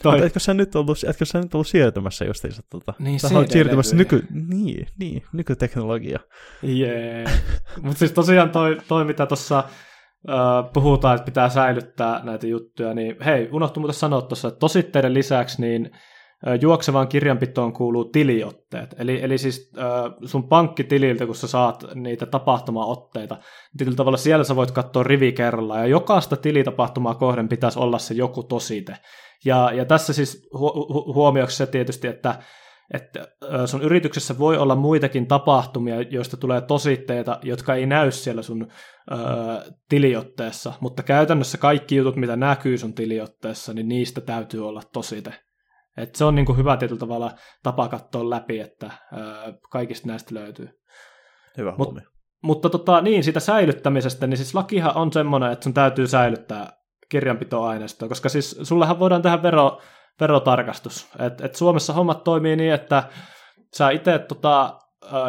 toi... 0.03 0.27
etkö, 0.27 0.41
sä 0.41 0.55
nyt 0.55 0.75
ollut, 0.77 0.99
etkö 1.09 1.25
sä 1.25 1.41
nyt 1.41 1.55
ollut 1.55 1.67
siirtymässä 1.67 2.25
justiinsa? 2.25 2.63
Tota, 2.71 2.95
niin, 2.99 3.21
siirtymässä 3.51 3.97
nyky, 3.97 4.27
niin, 4.49 4.87
niin, 4.99 5.23
nykyteknologia. 5.33 6.19
Jee. 6.63 7.19
Yeah. 7.19 7.33
Mutta 7.83 7.99
siis 7.99 8.13
tosiaan 8.13 8.51
toi, 8.51 8.79
toi 8.89 9.05
mitä 9.05 9.27
tuossa 9.27 9.65
puhutaan, 10.73 11.15
että 11.15 11.25
pitää 11.25 11.49
säilyttää 11.49 12.21
näitä 12.25 12.47
juttuja, 12.47 12.95
niin 12.95 13.17
hei, 13.25 13.49
unohtu 13.53 13.81
muuten 13.81 13.95
sanoa 13.95 14.23
tuossa, 14.23 14.49
että 14.49 14.59
tositteiden 14.59 15.15
lisäksi 15.15 15.61
niin 15.61 15.91
juoksevaan 16.61 17.09
kirjanpitoon 17.09 17.73
kuuluu 17.73 18.05
tiliotteet. 18.05 18.95
Eli, 18.99 19.23
eli 19.23 19.39
siis 19.39 19.73
sun 20.25 20.49
pankkitililtä, 20.49 21.27
kun 21.27 21.35
sä 21.35 21.47
saat 21.47 21.85
niitä 21.95 22.27
tapahtumaotteita, 22.27 23.35
niin 23.35 23.77
tietyllä 23.79 23.97
tavalla 23.97 24.17
siellä 24.17 24.45
sä 24.45 24.57
voit 24.57 24.71
katsoa 24.71 25.03
rivi 25.03 25.33
kerrallaan, 25.33 25.81
ja 25.81 25.87
jokaista 25.87 26.37
tilitapahtumaa 26.37 27.15
kohden 27.15 27.49
pitäisi 27.49 27.79
olla 27.79 27.99
se 27.99 28.15
joku 28.15 28.43
tosite. 28.43 28.97
Ja, 29.45 29.71
ja 29.75 29.85
tässä 29.85 30.13
siis 30.13 30.49
hu- 30.55 30.93
hu- 30.93 31.15
huomioksi 31.15 31.57
se 31.57 31.67
tietysti, 31.67 32.09
että 32.09 32.35
että 32.95 33.29
sun 33.67 33.83
yrityksessä 33.83 34.39
voi 34.39 34.59
olla 34.59 34.77
muitakin 34.77 35.27
tapahtumia, 35.27 36.03
joista 36.03 36.37
tulee 36.37 36.61
tositteita, 36.61 37.39
jotka 37.43 37.75
ei 37.75 37.87
näy 37.87 38.11
siellä 38.11 38.43
sun 38.43 38.67
ö, 39.13 39.17
tiliotteessa, 39.89 40.73
mutta 40.81 41.03
käytännössä 41.03 41.59
kaikki 41.59 41.97
jutut, 41.97 42.17
mitä 42.17 42.37
näkyy 42.37 42.79
sun 42.79 42.95
tiliotteessa, 42.95 43.73
niin 43.73 43.89
niistä 43.89 44.21
täytyy 44.21 44.69
olla 44.69 44.83
tosite. 44.93 45.35
Et 45.97 46.15
se 46.15 46.25
on 46.25 46.35
niin 46.35 46.47
kuin 46.47 46.59
hyvä 46.59 46.77
tietyllä 46.77 46.99
tavalla 46.99 47.33
tapa 47.63 47.89
katsoa 47.89 48.31
läpi, 48.31 48.61
että 48.61 48.87
ö, 48.87 49.19
kaikista 49.71 50.09
näistä 50.09 50.35
löytyy. 50.35 50.69
Hyvä 51.59 51.75
Mut, 51.79 51.99
Mutta 52.43 52.71
tota, 52.71 53.01
niin, 53.01 53.25
siitä 53.25 53.41
säilyttämisestä, 53.41 54.27
niin 54.27 54.37
siis 54.37 54.55
lakihan 54.55 54.97
on 54.97 55.13
semmoinen, 55.13 55.53
että 55.53 55.65
sun 55.65 55.75
täytyy 55.75 56.07
säilyttää 56.07 56.73
kirjanpitoaineistoa, 57.09 58.09
koska 58.09 58.29
siis 58.29 58.59
sullehan 58.63 58.99
voidaan 58.99 59.23
tehdä 59.23 59.43
vero, 59.43 59.81
verotarkastus. 60.21 61.09
Et, 61.19 61.41
et 61.41 61.55
Suomessa 61.55 61.93
hommat 61.93 62.25
toimii 62.25 62.57
niin, 62.57 62.73
että 62.73 63.03
sä 63.75 63.91
itse 63.91 64.19
tota, 64.19 64.79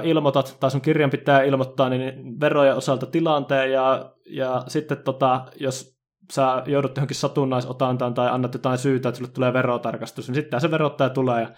ilmoitat, 0.04 0.58
tai 0.60 0.72
sun 0.72 0.82
kirjanpitäjä 0.82 1.42
ilmoittaa 1.42 1.90
niin 1.90 2.40
verojen 2.40 2.76
osalta 2.76 3.06
tilanteen, 3.06 3.72
ja, 3.72 4.12
ja 4.30 4.64
sitten 4.68 4.98
tota, 4.98 5.46
jos 5.60 5.96
sä 6.34 6.64
joudut 6.66 6.98
johonkin 6.98 7.16
satunnaisotantaan 7.16 8.14
tai 8.14 8.30
annat 8.30 8.54
jotain 8.54 8.78
syytä, 8.78 9.10
että 9.10 9.18
sulle 9.18 9.32
tulee 9.32 9.54
verotarkastus, 9.54 10.28
niin 10.28 10.36
sitten 10.36 10.62
se 10.62 10.72
verottaja 10.72 11.10
tulee 11.10 11.42
ja 11.42 11.50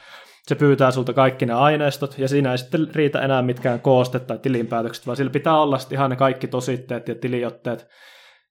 se 0.47 0.55
pyytää 0.55 0.91
sulta 0.91 1.13
kaikki 1.13 1.45
ne 1.45 1.53
aineistot, 1.53 2.19
ja 2.19 2.27
siinä 2.27 2.51
ei 2.51 2.57
sitten 2.57 2.87
riitä 2.95 3.21
enää 3.21 3.41
mitkään 3.41 3.81
koostet 3.81 4.27
tai 4.27 4.37
tilinpäätökset, 4.37 5.07
vaan 5.07 5.17
sillä 5.17 5.31
pitää 5.31 5.61
olla 5.61 5.77
sitten 5.77 5.95
ihan 5.95 6.09
ne 6.09 6.15
kaikki 6.15 6.47
tositteet 6.47 7.07
ja 7.07 7.15
tiliotteet 7.15 7.87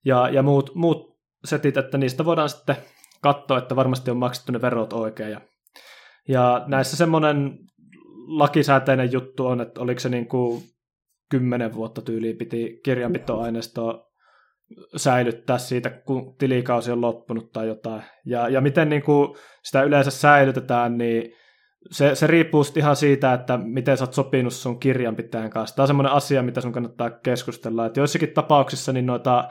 ja, 0.05 0.29
ja 0.29 0.43
muut, 0.43 0.75
muut 0.75 1.17
setit, 1.45 1.77
että 1.77 1.97
niistä 1.97 2.25
voidaan 2.25 2.49
sitten 2.49 2.77
katsoa, 3.21 3.57
että 3.57 3.75
varmasti 3.75 4.11
on 4.11 4.17
maksettu 4.17 4.51
ne 4.51 4.61
verot 4.61 4.93
oikein. 4.93 5.31
Ja, 5.31 5.41
ja 6.27 6.63
näissä 6.67 6.97
semmoinen 6.97 7.57
lakisääteinen 8.27 9.11
juttu 9.11 9.47
on, 9.47 9.61
että 9.61 9.81
oliko 9.81 9.99
se 9.99 10.09
niin 10.09 10.27
kuin 10.27 10.63
kymmenen 11.29 11.73
vuotta 11.73 12.01
tyyliin 12.01 12.37
piti 12.37 12.79
kirjanpitoaineistoa 12.83 14.07
säilyttää 14.95 15.57
siitä, 15.57 15.89
kun 15.89 16.35
tilikausi 16.37 16.91
on 16.91 17.01
loppunut 17.01 17.51
tai 17.51 17.67
jotain. 17.67 18.03
Ja, 18.25 18.49
ja 18.49 18.61
miten 18.61 18.89
niin 18.89 19.03
kuin 19.03 19.37
sitä 19.63 19.83
yleensä 19.83 20.11
säilytetään, 20.11 20.97
niin 20.97 21.33
se, 21.91 22.15
se 22.15 22.27
riippuu 22.27 22.63
ihan 22.75 22.95
siitä, 22.95 23.33
että 23.33 23.57
miten 23.57 23.97
sä 23.97 24.03
oot 24.03 24.13
sopinut 24.13 24.53
sun 24.53 24.79
kirjanpitäjän 24.79 25.49
kanssa. 25.49 25.75
Tämä 25.75 25.83
on 25.83 25.87
semmoinen 25.87 26.13
asia, 26.13 26.43
mitä 26.43 26.61
sun 26.61 26.71
kannattaa 26.71 27.09
keskustella. 27.09 27.85
Että 27.85 27.99
joissakin 27.99 28.33
tapauksissa 28.33 28.93
niin 28.93 29.05
noita 29.05 29.49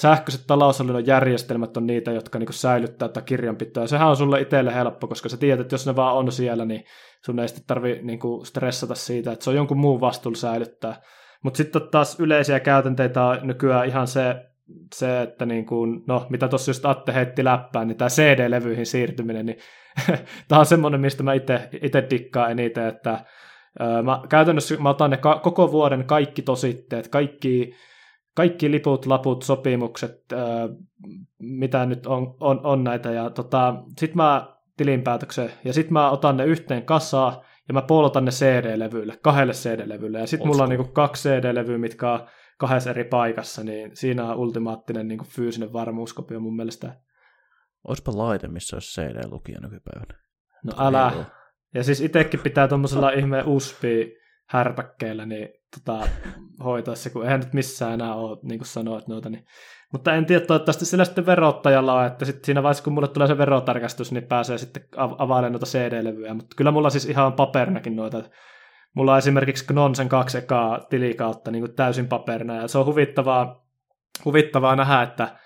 sähköiset 0.00 0.46
taloushallinnon 0.46 1.06
järjestelmät 1.06 1.76
on 1.76 1.86
niitä, 1.86 2.12
jotka 2.12 2.38
niin 2.38 2.52
säilyttää 2.52 3.08
tätä 3.08 3.22
kirjanpitoa. 3.22 3.84
Ja 3.84 3.88
sehän 3.88 4.08
on 4.08 4.16
sulle 4.16 4.40
itselle 4.40 4.74
helppo, 4.74 5.06
koska 5.06 5.28
sä 5.28 5.36
tiedät, 5.36 5.60
että 5.60 5.74
jos 5.74 5.86
ne 5.86 5.96
vaan 5.96 6.16
on 6.16 6.32
siellä, 6.32 6.64
niin 6.64 6.84
sun 7.24 7.38
ei 7.38 7.48
sitten 7.48 7.66
tarvi 7.66 8.00
niin 8.02 8.20
stressata 8.44 8.94
siitä, 8.94 9.32
että 9.32 9.44
se 9.44 9.50
on 9.50 9.56
jonkun 9.56 9.78
muun 9.78 10.00
vastuulla 10.00 10.38
säilyttää. 10.38 11.02
Mutta 11.42 11.56
sitten 11.56 11.82
taas 11.90 12.20
yleisiä 12.20 12.60
käytänteitä 12.60 13.24
on 13.24 13.38
nykyään 13.42 13.86
ihan 13.86 14.06
se, 14.06 14.36
se 14.94 15.22
että 15.22 15.46
niin 15.46 15.66
kuin, 15.66 16.02
no 16.06 16.26
mitä 16.30 16.48
tuossa 16.48 16.70
just 16.70 16.86
Atte 16.86 17.14
heitti 17.14 17.44
läppään, 17.44 17.88
niin 17.88 17.98
tämä 17.98 18.08
CD-levyihin 18.08 18.86
siirtyminen, 18.86 19.46
niin 19.46 19.58
tämä 20.48 20.58
on 20.58 20.66
semmoinen, 20.66 21.00
mistä 21.00 21.22
mä 21.22 21.32
itse 21.82 22.06
dikkaan 22.10 22.50
eniten, 22.50 22.86
että 22.86 23.24
mä, 24.02 24.20
käytännössä 24.28 24.76
mä 24.76 24.88
otan 24.88 25.10
ne 25.10 25.16
ka- 25.16 25.38
koko 25.38 25.72
vuoden 25.72 26.04
kaikki 26.04 26.42
tositteet, 26.42 27.08
kaikki 27.08 27.74
kaikki 28.36 28.70
liput, 28.70 29.06
laput, 29.06 29.42
sopimukset, 29.42 30.24
mitä 31.38 31.86
nyt 31.86 32.06
on, 32.06 32.36
on, 32.40 32.60
on 32.66 32.84
näitä. 32.84 33.12
Ja 33.12 33.30
tota, 33.30 33.74
sitten 33.98 34.16
mä 34.16 34.56
tilinpäätöksen 34.76 35.50
ja 35.64 35.72
sitten 35.72 35.92
mä 35.92 36.10
otan 36.10 36.36
ne 36.36 36.44
yhteen 36.44 36.82
kasaan 36.82 37.36
ja 37.68 37.74
mä 37.74 37.82
poltan 37.82 38.24
ne 38.24 38.30
CD-levyille, 38.30 39.18
kahdelle 39.22 39.52
CD-levylle. 39.52 40.18
Ja 40.18 40.26
sitten 40.26 40.48
mulla 40.48 40.62
on 40.62 40.68
niinku 40.68 40.92
kaksi 40.92 41.28
CD-levyä, 41.28 41.78
mitkä 41.78 42.12
on 42.12 42.26
kahdessa 42.58 42.90
eri 42.90 43.04
paikassa, 43.04 43.64
niin 43.64 43.96
siinä 43.96 44.24
on 44.24 44.36
ultimaattinen 44.36 45.08
niinku 45.08 45.24
fyysinen 45.24 45.72
varmuuskopio 45.72 46.40
mun 46.40 46.56
mielestä. 46.56 46.96
Olisipa 47.84 48.16
laite, 48.16 48.48
missä 48.48 48.76
olisi 48.76 49.00
CD-lukija 49.00 49.60
nykypäivänä. 49.60 50.20
No 50.64 50.72
älä. 50.78 51.24
Ja 51.74 51.84
siis 51.84 52.00
itsekin 52.00 52.40
pitää 52.40 52.68
tuommoisella 52.68 53.10
ihme 53.10 53.42
USB 53.46 53.84
härpäkkeellä 54.48 55.26
niin 55.26 55.48
tota, 55.74 56.08
hoitaa 56.64 56.94
se, 56.94 57.10
kun 57.10 57.24
eihän 57.24 57.40
nyt 57.40 57.52
missään 57.52 57.94
enää 57.94 58.14
ole, 58.14 58.38
niin 58.42 58.58
kuin 58.58 58.68
sanoit 58.68 59.08
noita. 59.08 59.28
Niin. 59.30 59.44
Mutta 59.92 60.14
en 60.14 60.26
tiedä, 60.26 60.46
toivottavasti 60.46 60.84
sillä 60.84 61.04
sitten 61.04 61.26
verottajalla 61.26 61.94
on, 61.94 62.06
että 62.06 62.24
sitten 62.24 62.44
siinä 62.44 62.62
vaiheessa, 62.62 62.84
kun 62.84 62.92
mulle 62.92 63.08
tulee 63.08 63.28
se 63.28 63.38
verotarkastus, 63.38 64.12
niin 64.12 64.24
pääsee 64.24 64.58
sitten 64.58 64.82
availemaan 64.96 65.52
noita 65.52 65.66
CD-levyjä. 65.66 66.34
Mutta 66.34 66.56
kyllä 66.56 66.70
mulla 66.70 66.90
siis 66.90 67.04
ihan 67.04 67.32
paperinakin 67.32 67.96
noita. 67.96 68.22
Mulla 68.94 69.12
on 69.12 69.18
esimerkiksi 69.18 69.66
Knonsen 69.66 70.08
kaksi 70.08 70.38
ekaa 70.38 70.80
tilikautta 70.90 71.50
niin 71.50 71.62
kuin 71.62 71.74
täysin 71.74 72.08
paperina, 72.08 72.56
ja 72.56 72.68
se 72.68 72.78
on 72.78 72.86
huvittavaa, 72.86 73.66
huvittavaa 74.24 74.76
nähdä, 74.76 75.02
että 75.02 75.38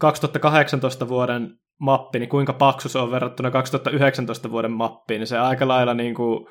2018 0.00 1.08
vuoden 1.08 1.50
mappi, 1.80 2.18
niin 2.18 2.28
kuinka 2.28 2.52
paksu 2.52 2.88
se 2.88 2.98
on 2.98 3.10
verrattuna 3.10 3.50
2019 3.50 4.50
vuoden 4.50 4.72
mappiin, 4.72 5.18
niin 5.18 5.26
se 5.26 5.38
aika 5.38 5.68
lailla 5.68 5.94
niin 5.94 6.14
kuin 6.14 6.46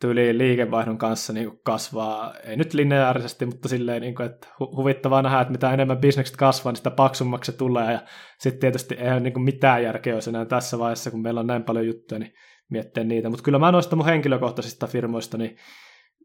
tyyliin 0.00 0.38
liikevaihdon 0.38 0.98
kanssa 0.98 1.32
niin 1.32 1.48
kuin 1.48 1.60
kasvaa, 1.64 2.34
ei 2.34 2.56
nyt 2.56 2.74
lineaarisesti, 2.74 3.46
mutta 3.46 3.68
silleen, 3.68 4.02
niin 4.02 4.14
kuin, 4.14 4.26
että 4.26 4.46
hu- 4.46 4.76
huvittavaa 4.76 5.22
nähdä, 5.22 5.40
että 5.40 5.52
mitä 5.52 5.72
enemmän 5.72 5.98
bisnekset 5.98 6.36
kasvaa, 6.36 6.72
niin 6.72 6.76
sitä 6.76 6.90
paksummaksi 6.90 7.52
se 7.52 7.58
tulee, 7.58 7.92
ja 7.92 8.00
sitten 8.38 8.60
tietysti 8.60 8.94
ei 8.94 9.12
ole 9.12 9.20
niin 9.20 9.32
kuin 9.32 9.44
mitään 9.44 9.82
järkeä 9.82 10.14
olisi 10.14 10.30
enää 10.30 10.44
tässä 10.44 10.78
vaiheessa, 10.78 11.10
kun 11.10 11.22
meillä 11.22 11.40
on 11.40 11.46
näin 11.46 11.64
paljon 11.64 11.86
juttuja, 11.86 12.18
niin 12.18 12.32
miettiä 12.70 13.04
niitä, 13.04 13.30
mutta 13.30 13.44
kyllä 13.44 13.58
mä 13.58 13.72
noista 13.72 13.96
mun 13.96 14.06
henkilökohtaisista 14.06 14.86
firmoista, 14.86 15.38
niin 15.38 15.56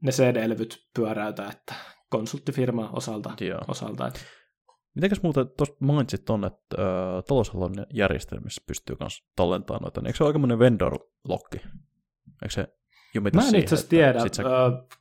ne 0.01 0.11
CD-levyt 0.11 0.77
pyöräytä, 0.95 1.47
että 1.51 1.73
konsulttifirma 2.09 2.89
osalta. 2.93 3.31
Joo. 3.39 3.59
osalta 3.67 4.07
että... 4.07 4.19
Mitenkäs 4.95 5.23
muuten 5.23 5.45
tuosta 5.57 5.75
mainitsit 5.79 6.25
tuonne, 6.25 6.47
että 6.47 6.81
äh, 6.81 7.23
taloushallinnon 7.27 7.85
järjestelmissä 7.93 8.61
pystyy 8.67 8.95
myös 8.99 9.23
tallentamaan 9.35 9.81
noita, 9.81 10.01
niin 10.01 10.07
eikö 10.07 10.17
se 10.17 10.23
ole 10.23 10.29
aikamoinen 10.29 10.59
vendor-lokki? 10.59 11.57
Eikö 12.41 12.49
se 12.49 12.67
Mä 13.21 13.47
en 13.47 13.55
itse 13.55 13.75
asiassa 13.75 13.89
tiedä. 13.89 14.19
Sä... 14.31 14.43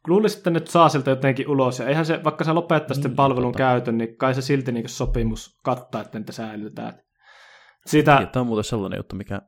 luulisin, 0.08 0.38
että 0.38 0.50
nyt 0.50 0.66
saa 0.66 0.88
siltä 0.88 1.10
jotenkin 1.10 1.48
ulos. 1.48 1.78
Ja 1.78 1.86
eihän 1.86 2.06
se, 2.06 2.24
vaikka 2.24 2.44
sä 2.44 2.54
lopettaisi 2.54 3.02
niin, 3.02 3.16
palvelun 3.16 3.52
tota. 3.52 3.58
käytön, 3.58 3.98
niin 3.98 4.16
kai 4.16 4.34
se 4.34 4.42
silti 4.42 4.72
niin 4.72 4.88
sopimus 4.88 5.58
kattaa, 5.62 6.00
että 6.00 6.18
niitä 6.18 6.32
säilytetään. 6.32 6.92
Sitä... 7.86 8.28
Tämä 8.32 8.40
on 8.40 8.46
muuten 8.46 8.64
sellainen 8.64 8.96
juttu, 8.96 9.16
mikä, 9.16 9.42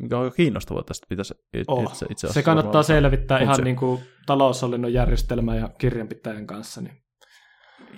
mikä 0.00 0.18
on 0.18 0.32
kiinnostavaa 0.36 0.82
tästä 0.82 1.06
pitäisi 1.08 1.34
oh. 1.68 1.82
itse, 1.82 2.06
itse 2.10 2.26
asiassa. 2.26 2.32
Se 2.32 2.42
kannattaa 2.42 2.82
selvittää 2.82 3.38
ihan 3.38 3.56
se... 3.56 3.62
niin 3.62 3.76
kuin 3.76 4.00
taloushallinnon 4.26 4.92
järjestelmän 4.92 5.56
ja 5.56 5.68
kirjanpitäjän 5.78 6.46
kanssa. 6.46 6.80
Niin. 6.80 6.96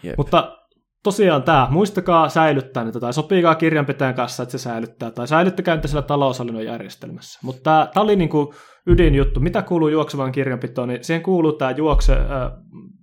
Jep. 0.03 0.17
Mutta 0.17 0.57
tosiaan 1.03 1.43
tämä, 1.43 1.69
muistakaa 1.71 2.29
säilyttää 2.29 2.85
niitä, 2.85 3.01
tai 3.01 3.13
sopiikaa 3.13 3.55
kirjanpitäjän 3.55 4.15
kanssa, 4.15 4.43
että 4.43 4.59
se 4.59 4.63
säilyttää, 4.63 5.11
tai 5.11 5.29
säilyttäkää 5.29 5.75
niitä 5.75 5.89
siellä 5.89 6.07
taloushallinnon 6.07 6.65
järjestelmässä. 6.65 7.39
Mutta 7.43 7.89
tämä 7.95 8.05
oli 8.05 8.17
niin 8.17 8.31
kuin 8.31 8.55
ydinjuttu. 8.87 9.41
Mitä 9.41 9.63
kuuluu 9.63 9.89
juoksevaan 9.89 10.33
kirjanpitoon, 10.33 10.89
niin 10.89 11.05
siihen 11.05 11.23
kuuluu 11.23 11.53
tämä 11.53 11.71
juokse, 11.71 12.13
äh, 12.13 12.53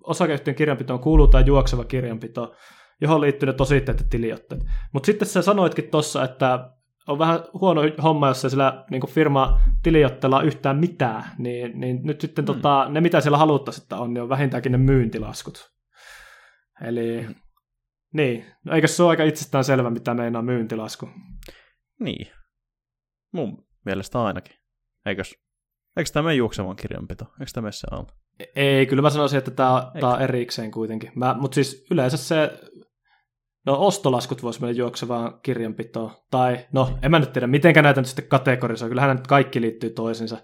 osakeyhtiön 0.04 0.56
kirjanpitoon 0.56 1.00
kuuluu 1.00 1.28
tämä 1.28 1.44
juokseva 1.44 1.84
kirjanpito, 1.84 2.56
johon 3.02 3.22
liittyy 3.22 3.48
ne 3.48 3.54
tositteet 3.54 4.00
ja 4.00 4.06
tiliotteet. 4.10 4.62
Mutta 4.94 5.06
sitten 5.06 5.28
sä 5.28 5.42
sanoitkin 5.42 5.90
tuossa, 5.90 6.24
että 6.24 6.72
on 7.08 7.20
vähän 7.20 7.40
huono 7.54 7.82
homma, 8.04 8.28
jos 8.28 8.42
sillä 8.42 8.86
niin 8.92 9.08
firma 9.08 9.62
tiliotteella 9.84 10.42
yhtään 10.42 10.78
mitään, 10.78 11.24
niin, 11.38 11.80
niin 11.80 12.00
nyt 12.04 12.22
sitten 12.22 12.46
hmm. 12.46 12.54
tota, 12.54 12.90
ne, 12.90 13.02
mitä 13.02 13.22
siellä 13.22 13.38
haluttaisiin, 13.38 13.84
että 13.84 13.98
on, 13.98 14.14
niin 14.14 14.22
on 14.22 14.30
vähintäänkin 14.30 14.72
ne 14.72 14.78
myyntilaskut. 14.78 15.72
Eli 16.82 17.24
hmm. 17.24 17.36
niin, 18.14 18.46
no 18.66 18.74
eikö 18.74 18.88
se 18.88 19.04
ole 19.04 19.10
aika 19.10 19.24
itsestään 19.24 19.64
selvä, 19.64 19.90
mitä 19.90 20.14
meinaa 20.14 20.42
myyntilasku? 20.42 21.10
Niin, 22.00 22.28
mun 23.32 23.66
mielestä 23.86 24.24
ainakin. 24.24 24.56
Eikös 25.06 25.47
Eikö 25.98 26.10
tämä 26.14 26.24
mene 26.24 26.36
juoksemaan 26.36 26.76
kirjanpito? 26.76 27.26
Eikö 27.26 27.52
tämä 27.54 27.72
se 27.72 27.88
alla? 27.92 28.08
Ei, 28.56 28.86
kyllä 28.86 29.02
mä 29.02 29.10
sanoisin, 29.10 29.38
että 29.38 29.52
tämä, 29.52 29.92
tämä 30.00 30.14
on 30.14 30.22
erikseen 30.22 30.72
kuitenkin. 30.72 31.12
Mutta 31.40 31.56
siis 31.56 31.86
yleensä 31.92 32.18
se, 32.18 32.60
no 33.66 33.78
ostolaskut 33.80 34.44
voisi 34.44 34.62
mennä 34.62 34.78
juoksevaan 34.78 35.40
kirjanpitoon. 35.44 36.12
Tai, 36.32 36.66
no, 36.74 36.98
en 37.02 37.12
mä 37.12 37.20
nyt 37.20 37.34
tiedä, 37.34 37.48
miten 37.48 37.76
näitä 37.84 38.02
nyt 38.02 38.08
sitten 38.08 38.28
kategorisoi. 38.28 38.90
Kyllähän 38.90 39.16
nyt 39.16 39.28
kaikki 39.28 39.62
liittyy 39.62 39.90
toisiinsa. 39.90 40.38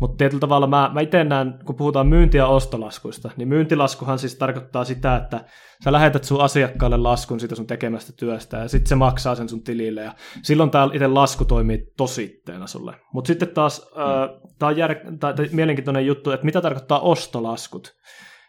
Mutta 0.00 0.16
tietyllä 0.16 0.40
tavalla 0.40 0.66
mä, 0.66 0.90
mä 0.94 1.00
itse 1.00 1.24
näen, 1.24 1.58
kun 1.64 1.74
puhutaan 1.74 2.06
myynti- 2.06 2.36
ja 2.36 2.46
ostolaskuista, 2.46 3.30
niin 3.36 3.48
myyntilaskuhan 3.48 4.18
siis 4.18 4.34
tarkoittaa 4.34 4.84
sitä, 4.84 5.16
että 5.16 5.44
sä 5.84 5.92
lähetät 5.92 6.24
sun 6.24 6.40
asiakkaalle 6.40 6.96
laskun 6.96 7.40
siitä 7.40 7.54
sun 7.54 7.66
tekemästä 7.66 8.12
työstä 8.12 8.56
ja 8.56 8.68
sitten 8.68 8.88
se 8.88 8.94
maksaa 8.94 9.34
sen 9.34 9.48
sun 9.48 9.62
tilille 9.62 10.00
ja 10.00 10.14
silloin 10.42 10.70
tämä 10.70 10.88
itse 10.92 11.06
lasku 11.06 11.44
toimii 11.44 11.92
tositteena 11.96 12.66
sulle. 12.66 12.94
Mutta 13.12 13.28
sitten 13.28 13.48
taas 13.48 13.90
mm. 13.94 14.50
tämä 14.58 14.68
on 14.68 14.76
jär, 14.76 14.94
tää, 15.20 15.32
tää, 15.32 15.46
mielenkiintoinen 15.52 16.06
juttu, 16.06 16.30
että 16.30 16.46
mitä 16.46 16.60
tarkoittaa 16.60 17.00
ostolaskut 17.00 17.94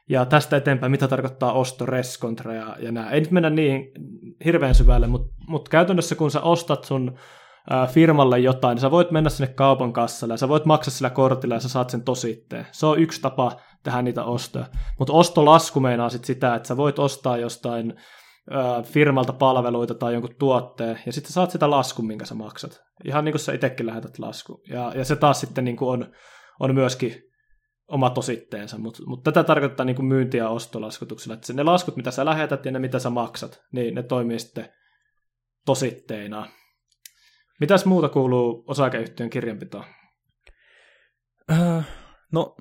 ja 0.09 0.25
tästä 0.25 0.57
eteenpäin, 0.57 0.91
mitä 0.91 1.07
tarkoittaa 1.07 1.53
osto, 1.53 1.85
reskontra 1.85 2.53
ja, 2.53 2.75
ja 2.79 2.91
nämä. 2.91 3.09
Ei 3.09 3.19
nyt 3.19 3.31
mennä 3.31 3.49
niin 3.49 3.91
hirveän 4.45 4.75
syvälle, 4.75 5.07
mutta 5.07 5.33
mut 5.47 5.69
käytännössä 5.69 6.15
kun 6.15 6.31
sä 6.31 6.41
ostat 6.41 6.83
sun 6.83 7.17
firmalle 7.89 8.39
jotain, 8.39 8.75
niin 8.75 8.81
sä 8.81 8.91
voit 8.91 9.11
mennä 9.11 9.29
sinne 9.29 9.53
kaupan 9.53 9.93
kassalle 9.93 10.33
ja 10.33 10.37
sä 10.37 10.49
voit 10.49 10.65
maksaa 10.65 10.91
sillä 10.91 11.09
kortilla 11.09 11.55
ja 11.55 11.59
sä 11.59 11.69
saat 11.69 11.89
sen 11.89 12.03
tositteen. 12.03 12.67
Se 12.71 12.85
on 12.85 12.99
yksi 12.99 13.21
tapa 13.21 13.51
tehdä 13.83 14.01
niitä 14.01 14.23
ostoja. 14.23 14.65
Mutta 14.99 15.13
ostolasku 15.13 15.79
meinaa 15.79 16.09
sit 16.09 16.25
sitä, 16.25 16.55
että 16.55 16.67
sä 16.67 16.77
voit 16.77 16.99
ostaa 16.99 17.37
jostain 17.37 17.93
firmalta 18.83 19.33
palveluita 19.33 19.93
tai 19.93 20.13
jonkun 20.13 20.35
tuotteen, 20.39 20.99
ja 21.05 21.13
sitten 21.13 21.33
saat 21.33 21.51
sitä 21.51 21.69
laskun, 21.69 22.07
minkä 22.07 22.25
sä 22.25 22.35
maksat. 22.35 22.81
Ihan 23.05 23.25
niin 23.25 23.33
kuin 23.33 23.39
sä 23.39 23.53
itsekin 23.53 23.85
lähetät 23.85 24.19
lasku. 24.19 24.61
Ja, 24.69 24.91
ja 24.95 25.05
se 25.05 25.15
taas 25.15 25.39
sitten 25.39 25.65
niin 25.65 25.77
kuin 25.77 25.89
on, 25.89 26.11
on 26.59 26.75
myöskin 26.75 27.23
oma 27.87 28.09
tositteensa, 28.09 28.77
mutta 28.77 29.03
mut 29.05 29.23
tätä 29.23 29.43
tarkoittaa 29.43 29.85
niin 29.85 29.95
kuin 29.95 30.05
myynti- 30.05 30.37
ja 30.37 30.49
ostolaskutuksella, 30.49 31.33
että 31.33 31.53
ne 31.53 31.63
laskut, 31.63 31.95
mitä 31.95 32.11
sä 32.11 32.25
lähetät 32.25 32.65
ja 32.65 32.71
ne, 32.71 32.79
mitä 32.79 32.99
sä 32.99 33.09
maksat, 33.09 33.61
niin 33.71 33.95
ne 33.95 34.03
toimii 34.03 34.39
sitten 34.39 34.69
tositteina. 35.65 36.47
Mitäs 37.59 37.85
muuta 37.85 38.09
kuuluu 38.09 38.63
osakeyhtiön 38.67 39.29
kirjanpitoon? 39.29 39.85
Äh, 41.51 41.87
no, 42.31 42.55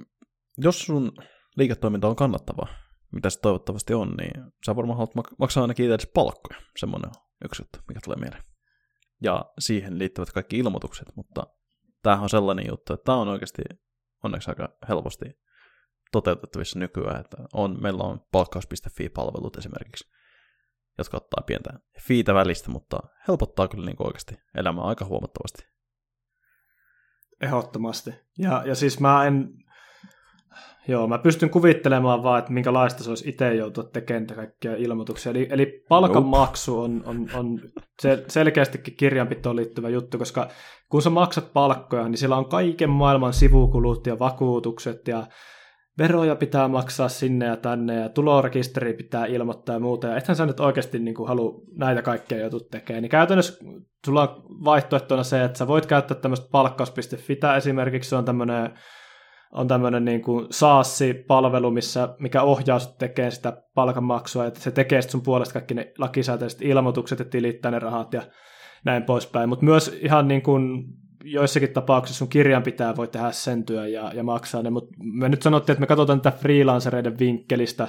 jos 0.59 0.83
sun 0.83 1.13
liiketoiminta 1.57 2.09
on 2.09 2.17
kannattavaa, 2.17 2.69
mitä 3.13 3.31
se 3.31 3.41
toivottavasti 3.41 3.95
on, 3.95 4.15
niin 4.19 4.53
sä 4.67 4.77
varmaan 4.77 4.99
haluat 4.99 5.29
maksaa 5.39 5.63
ainakin 5.65 5.93
itse 5.93 6.11
palkkoja. 6.15 6.61
Semmoinen 6.77 7.11
yksi 7.45 7.63
juttu, 7.63 7.79
mikä 7.89 8.01
tulee 8.05 8.19
mieleen. 8.19 8.43
Ja 9.23 9.45
siihen 9.59 9.99
liittyvät 9.99 10.33
kaikki 10.33 10.59
ilmoitukset, 10.59 11.09
mutta 11.17 11.47
tämähän 12.03 12.23
on 12.23 12.31
sellainen 12.31 12.67
juttu, 12.69 12.93
että 12.93 13.05
tämä 13.05 13.19
on 13.19 13.29
oikeasti 13.29 13.63
onneksi 14.25 14.51
aika 14.51 14.69
helposti 14.89 15.25
toteutettavissa 16.13 16.79
nykyään, 16.79 17.21
että 17.21 17.37
on, 17.53 17.83
meillä 17.83 18.03
on 18.03 18.21
palkkaus.fi-palvelut 18.33 19.57
esimerkiksi, 19.57 20.11
jotka 20.99 21.17
ottaa 21.17 21.45
pientä 21.47 21.71
fiitä 22.01 22.35
välistä, 22.35 22.71
mutta 22.71 22.99
helpottaa 23.29 23.69
kyllä 23.69 23.87
niin 23.87 23.97
oikeasti 23.99 24.35
elämää 24.55 24.85
aika 24.85 25.05
huomattavasti. 25.05 25.67
Ehdottomasti. 27.41 28.11
Ja, 28.39 28.63
ja 28.67 28.75
siis 28.75 29.01
mä 29.01 29.27
en, 29.27 29.49
joo, 30.89 31.07
mä 31.07 31.19
pystyn 31.19 31.51
kuvittelemaan 31.51 32.23
vaan, 32.23 32.39
että 32.39 32.53
minkälaista 32.53 33.05
se 33.05 33.11
olisi 33.11 33.29
itse 33.29 33.55
joutua 33.55 33.85
tekemään 33.85 34.27
kaikkia 34.27 34.77
ilmoituksia. 34.77 35.31
Eli, 35.31 35.49
eli 35.51 35.85
palkanmaksu 35.89 36.81
on, 36.81 37.03
on, 37.07 37.27
on 37.35 37.61
se 38.03 38.25
selkeästikin 38.29 38.97
kirjanpitoon 38.97 39.57
liittyvä 39.57 39.89
juttu, 39.89 40.19
koska 40.19 40.49
kun 40.89 41.03
sä 41.03 41.11
maksat 41.11 41.53
palkkoja, 41.53 42.09
niin 42.09 42.19
siellä 42.19 42.37
on 42.37 42.49
kaiken 42.49 42.91
maailman 42.91 43.33
sivukulut 43.33 44.07
ja 44.07 44.19
vakuutukset 44.19 45.09
ja 45.09 45.27
veroja 45.99 46.37
pitää 46.37 46.69
maksaa 46.69 47.09
sinne 47.09 47.47
ja 47.47 47.57
tänne 47.57 47.95
ja 47.95 48.09
tulorekisteri 48.09 48.95
pitää 48.95 49.27
ilmoittaa 49.27 49.75
ja 49.75 49.81
muuta. 49.81 50.07
Ja 50.07 50.17
ethän 50.17 50.37
sä 50.37 50.47
nyt 50.47 50.61
oikeasti 50.61 50.99
niin 50.99 51.15
kuin 51.15 51.29
halua 51.29 51.61
näitä 51.77 52.03
kaikkia 52.03 52.45
jutut 52.45 52.71
tekemään. 52.71 53.03
Niin 53.03 53.11
käytännössä 53.11 53.65
sulla 54.07 54.23
on 54.23 54.43
vaihtoehtona 54.65 55.23
se, 55.23 55.45
että 55.45 55.59
sä 55.59 55.67
voit 55.67 55.87
käyttää 55.87 56.17
tämmöistä 56.17 56.49
palkkaus.fi 56.53 57.39
esimerkiksi. 57.57 58.11
Se 58.11 58.17
on 58.17 58.25
tämmöinen 58.25 58.71
on 59.53 59.69
tämmöinen 59.69 60.05
niin 60.05 60.23
kuin 60.23 60.47
SaaS-palvelu, 60.51 61.71
missä, 61.71 62.09
mikä 62.19 62.43
ohjaa 62.43 62.79
tekee 62.99 63.31
sitä 63.31 63.63
palkanmaksua, 63.75 64.47
että 64.47 64.61
se 64.61 64.71
tekee 64.71 65.03
sun 65.03 65.23
puolesta 65.23 65.53
kaikki 65.53 65.75
ne 65.75 65.93
lakisääteiset 65.99 66.63
ilmoitukset 66.63 67.19
ja 67.19 67.25
tilittää 67.25 67.71
ne 67.71 67.79
rahat 67.79 68.15
ja 68.15 68.23
näin 68.85 69.03
poispäin. 69.03 69.49
Mutta 69.49 69.65
myös 69.65 69.99
ihan 70.03 70.29
niin 70.29 70.43
kuin 70.43 70.85
joissakin 71.25 71.73
tapauksissa 71.73 72.19
sun 72.19 72.29
kirjanpitäjä 72.29 72.97
voi 72.97 73.09
tehdä 73.09 73.33
sen 73.33 73.65
työn 73.65 73.93
ja, 73.93 74.13
ja 74.15 74.23
maksaa 74.23 74.63
ne, 74.63 74.71
mutta 74.71 74.95
me 74.99 75.29
nyt 75.29 75.43
sanottiin, 75.43 75.75
että 75.75 75.81
me 75.81 75.87
katsotaan 75.87 76.21
tätä 76.21 76.37
freelancereiden 76.37 77.19
vinkkelistä, 77.19 77.89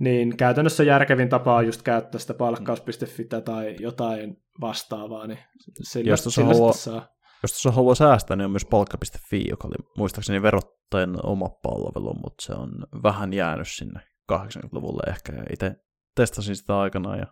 niin 0.00 0.36
käytännössä 0.36 0.82
järkevin 0.84 1.28
tapa 1.28 1.56
on 1.56 1.66
just 1.66 1.82
käyttää 1.82 2.18
sitä 2.18 2.34
palkkaus.fi 2.34 3.24
tai 3.44 3.76
jotain 3.80 4.36
vastaavaa, 4.60 5.26
niin 5.26 5.38
sillä, 5.82 6.10
jos 6.10 6.24
sillä 6.24 6.46
haluaa, 6.46 6.72
saa. 6.72 7.08
Jos 7.42 7.52
tuossa 7.52 7.70
haluaa 7.70 7.94
säästää, 7.94 8.36
niin 8.36 8.44
on 8.44 8.50
myös 8.50 8.64
palkka.fi, 8.64 9.44
joka 9.48 9.68
oli 9.68 9.88
muistaakseni 9.96 10.42
verottajan 10.42 11.26
oma 11.26 11.48
palvelu, 11.48 12.14
mutta 12.14 12.44
se 12.44 12.52
on 12.52 12.70
vähän 13.02 13.32
jäänyt 13.32 13.68
sinne 13.68 14.00
80-luvulle 14.32 15.02
ehkä, 15.10 15.32
ja 15.32 15.42
itse 15.52 15.76
testasin 16.14 16.56
sitä 16.56 16.78
aikanaan 16.78 17.18
ja 17.18 17.26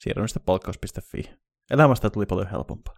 siirryin 0.00 0.28
sitten 0.28 0.42
palkkaus.fi. 0.46 1.22
Elämästä 1.70 2.10
tuli 2.10 2.26
paljon 2.26 2.50
helpompaa. 2.50 2.94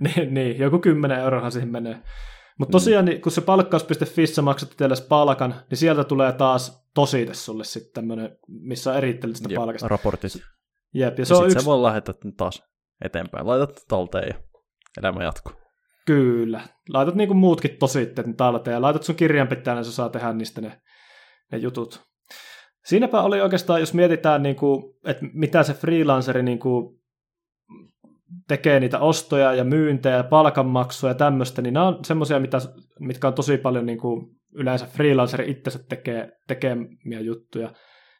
niin, 0.16 0.34
niin, 0.34 0.58
joku 0.58 0.78
10 0.78 1.18
euroa 1.18 1.50
siihen 1.50 1.68
menee. 1.68 2.02
Mutta 2.58 2.72
tosiaan, 2.72 3.04
niin, 3.04 3.20
kun 3.20 3.32
se 3.32 3.40
palkkaus.fi 3.40 4.42
maksat 4.42 4.72
itsellesi 4.72 5.06
palkan, 5.08 5.54
niin 5.70 5.78
sieltä 5.78 6.04
tulee 6.04 6.32
taas 6.32 6.88
tosite 6.94 7.34
sulle 7.34 7.64
sitten 7.64 7.92
tämmöinen, 7.92 8.36
missä 8.48 8.90
on 8.90 8.96
erittelyt 8.96 9.36
sitä 9.36 9.54
palkasta. 9.54 9.88
raportit. 9.88 10.32
Jep, 10.94 11.18
ja, 11.18 11.22
ja 11.22 11.26
se 11.26 11.34
on 11.34 11.50
yksi... 11.50 11.64
voi 11.64 11.82
lähettää 11.82 12.14
taas 12.36 12.62
eteenpäin. 13.04 13.46
Laitat 13.46 13.84
talteen 13.88 14.28
ja 14.28 14.34
elämä 14.98 15.24
jatkuu. 15.24 15.52
Kyllä. 16.06 16.60
Laitat 16.88 17.14
niin 17.14 17.28
kuin 17.28 17.36
muutkin 17.36 17.76
tositteet 17.78 18.36
talteen 18.36 18.74
ja 18.74 18.82
laitat 18.82 19.02
sun 19.02 19.14
kirjanpitäjänä, 19.14 19.80
niin 19.80 19.92
saa 19.92 20.08
tehdä 20.08 20.32
niistä 20.32 20.60
ne, 20.60 20.80
ne 21.52 21.58
jutut. 21.58 22.02
Siinäpä 22.84 23.22
oli 23.22 23.40
oikeastaan, 23.40 23.80
jos 23.80 23.94
mietitään, 23.94 24.42
niin 24.42 24.56
kuin, 24.56 24.94
että 25.04 25.26
mitä 25.32 25.62
se 25.62 25.74
freelanceri 25.74 26.42
niin 26.42 26.58
kuin 26.58 27.00
tekee 28.48 28.80
niitä 28.80 28.98
ostoja 28.98 29.54
ja 29.54 29.64
myyntejä 29.64 30.16
ja 30.16 30.24
palkanmaksua 30.24 31.10
ja 31.10 31.14
tämmöistä, 31.14 31.62
niin 31.62 31.74
nämä 31.74 31.86
on 31.86 32.04
semmoisia, 32.04 32.40
mitkä 33.00 33.28
on 33.28 33.34
tosi 33.34 33.58
paljon 33.58 33.86
niin 33.86 33.98
kuin 33.98 34.26
yleensä 34.54 34.86
freelanceri 34.86 35.50
itsensä 35.50 35.78
tekee, 35.88 36.32
tekemiä 36.46 37.20
juttuja. 37.20 37.72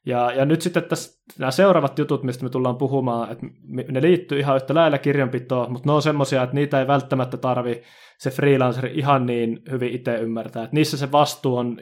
Ja, 0.06 0.32
ja 0.32 0.44
nyt 0.44 0.62
sitten 0.62 0.82
tässä, 0.82 1.24
nämä 1.38 1.50
seuraavat 1.50 1.98
jutut, 1.98 2.22
mistä 2.22 2.44
me 2.44 2.50
tullaan 2.50 2.76
puhumaan, 2.76 3.32
että 3.32 3.46
ne 3.92 4.02
liittyy 4.02 4.38
ihan 4.38 4.56
yhtä 4.56 4.74
lailla 4.74 4.98
kirjanpitoon, 4.98 5.72
mutta 5.72 5.88
ne 5.88 5.92
on 5.92 6.02
semmoisia, 6.02 6.42
että 6.42 6.54
niitä 6.54 6.80
ei 6.80 6.86
välttämättä 6.86 7.36
tarvi 7.36 7.82
se 8.18 8.30
freelanceri 8.30 8.92
ihan 8.94 9.26
niin 9.26 9.60
hyvin 9.70 9.92
itse 9.92 10.16
ymmärtää. 10.16 10.64
Että 10.64 10.74
niissä 10.74 10.96
se 10.96 11.12
vastuu 11.12 11.56
on 11.56 11.78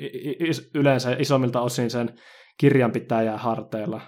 yleensä 0.74 1.16
isommilta 1.18 1.60
osin 1.60 1.90
sen 1.90 2.10
kirjanpitäjän 2.58 3.38
harteilla. 3.38 4.00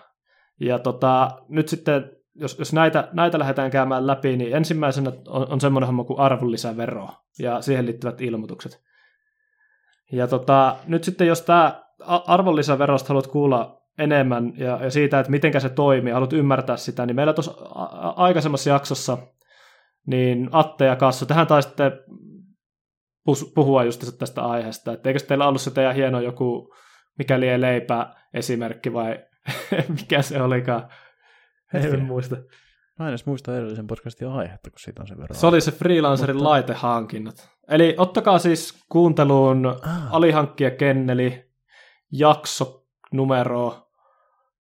Ja 0.61 0.79
tota, 0.79 1.31
nyt 1.49 1.69
sitten 1.69 2.11
jos, 2.35 2.59
jos 2.59 2.73
näitä, 2.73 3.09
näitä 3.13 3.39
lähdetään 3.39 3.71
käymään 3.71 4.07
läpi, 4.07 4.37
niin 4.37 4.57
ensimmäisenä 4.57 5.13
on, 5.27 5.53
on 5.53 5.61
semmoinen 5.61 5.87
homma 5.87 6.05
kuin 6.05 6.21
arvonlisävero 6.21 7.09
ja 7.39 7.63
siihen 7.63 7.87
liittyvät 7.87 8.21
ilmoitukset. 8.21 8.83
Ja 10.13 10.29
tota, 10.29 10.77
nyt 10.87 11.05
sitten 11.05 11.27
jos 11.27 11.43
tämä 11.43 11.85
arvonlisäverosta 12.27 13.09
haluat 13.09 13.27
kuulla 13.27 13.83
enemmän 13.99 14.53
ja, 14.57 14.79
ja 14.83 14.91
siitä, 14.91 15.21
että 15.21 15.31
miten 15.31 15.61
se 15.61 15.69
toimii, 15.69 16.13
haluat 16.13 16.33
ymmärtää 16.33 16.77
sitä, 16.77 17.07
niin 17.07 17.17
meillä 17.17 17.33
tuossa 17.33 17.55
aikaisemmassa 18.17 18.71
jaksossa 18.71 19.19
niin 20.07 20.49
Atte 20.53 20.85
ja 20.85 20.97
Kassu, 20.97 21.27
tähän 21.27 21.47
taisitte 21.47 21.93
puhua 23.55 23.85
just 23.85 24.19
tästä 24.19 24.43
aiheesta, 24.43 24.93
että 24.93 25.11
eikö 25.11 25.21
teillä 25.21 25.49
ollut 25.49 25.61
se 25.61 25.71
teidän 25.71 25.95
hieno 25.95 26.21
joku 26.21 26.75
mikäli 27.19 27.49
ei 27.49 27.61
leipä 27.61 28.15
esimerkki 28.35 28.93
vai 28.93 29.19
mikä 30.01 30.23
se 30.23 30.43
olikaan? 30.43 30.89
En 31.73 32.05
muista. 32.05 32.37
Mä 32.99 33.07
en 33.07 33.09
edes 33.09 33.27
muista 33.27 33.57
edellisen 33.57 33.87
podcastin 33.87 34.29
aihetta, 34.29 34.71
kun 34.71 34.79
siitä 34.79 35.03
on 35.03 35.09
sen 35.09 35.19
verran. 35.19 35.39
Se 35.39 35.47
oli 35.47 35.61
se 35.61 35.73
freelancerin 35.73 36.37
Mutta... 36.37 36.49
laitehankinnat. 36.49 37.49
Eli 37.69 37.95
ottakaa 37.99 38.39
siis 38.39 38.85
kuunteluun 38.89 39.67
ah. 39.67 40.15
alihankkija 40.15 40.71
kenneli 40.71 41.51
jakso 42.13 42.87
numero 43.13 43.85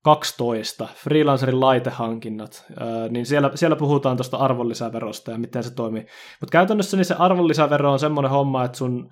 12, 0.04 0.88
freelancerin 0.94 1.60
laitehankinnat, 1.60 2.64
äh, 2.70 3.10
niin 3.10 3.26
siellä, 3.26 3.50
siellä 3.54 3.76
puhutaan 3.76 4.16
tuosta 4.16 4.36
arvonlisäverosta 4.36 5.30
ja 5.30 5.38
miten 5.38 5.64
se 5.64 5.74
toimii. 5.74 6.06
Mutta 6.40 6.52
käytännössä 6.52 6.96
niin 6.96 7.04
se 7.04 7.14
arvonlisävero 7.18 7.92
on 7.92 7.98
semmoinen 7.98 8.30
homma, 8.30 8.64
että 8.64 8.78
sun 8.78 9.10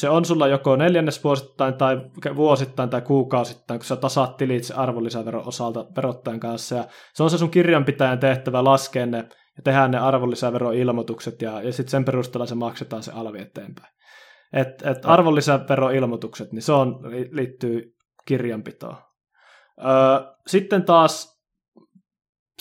se 0.00 0.08
on 0.08 0.24
sulla 0.24 0.48
joko 0.48 0.76
neljännesvuosittain 0.76 1.74
tai 1.74 2.00
vuosittain 2.36 2.90
tai 2.90 3.00
kuukausittain, 3.00 3.80
kun 3.80 3.84
sä 3.84 3.96
tasaat 3.96 4.36
tilit 4.36 4.64
se 4.64 4.74
arvonlisäveron 4.74 5.48
osalta 5.48 5.86
verottajan 5.96 6.40
kanssa. 6.40 6.76
Ja 6.76 6.84
se 7.14 7.22
on 7.22 7.30
se 7.30 7.38
sun 7.38 7.50
kirjanpitäjän 7.50 8.18
tehtävä 8.18 8.64
laskea 8.64 9.06
ne 9.06 9.28
ja 9.56 9.62
tehdä 9.64 9.88
ne 9.88 9.98
arvonlisäveroilmoitukset 9.98 11.42
ja, 11.42 11.62
ja 11.62 11.72
sitten 11.72 11.90
sen 11.90 12.04
perusteella 12.04 12.46
se 12.46 12.54
maksetaan 12.54 13.02
se 13.02 13.12
alvi 13.12 13.40
eteenpäin. 13.40 13.92
Et, 14.52 14.68
et 14.86 14.98
arvonlisäveroilmoitukset, 15.04 16.52
niin 16.52 16.62
se 16.62 16.72
on, 16.72 17.00
liittyy 17.30 17.96
kirjanpitoon. 18.24 18.96
Öö, 19.78 20.32
sitten 20.46 20.84
taas 20.84 21.31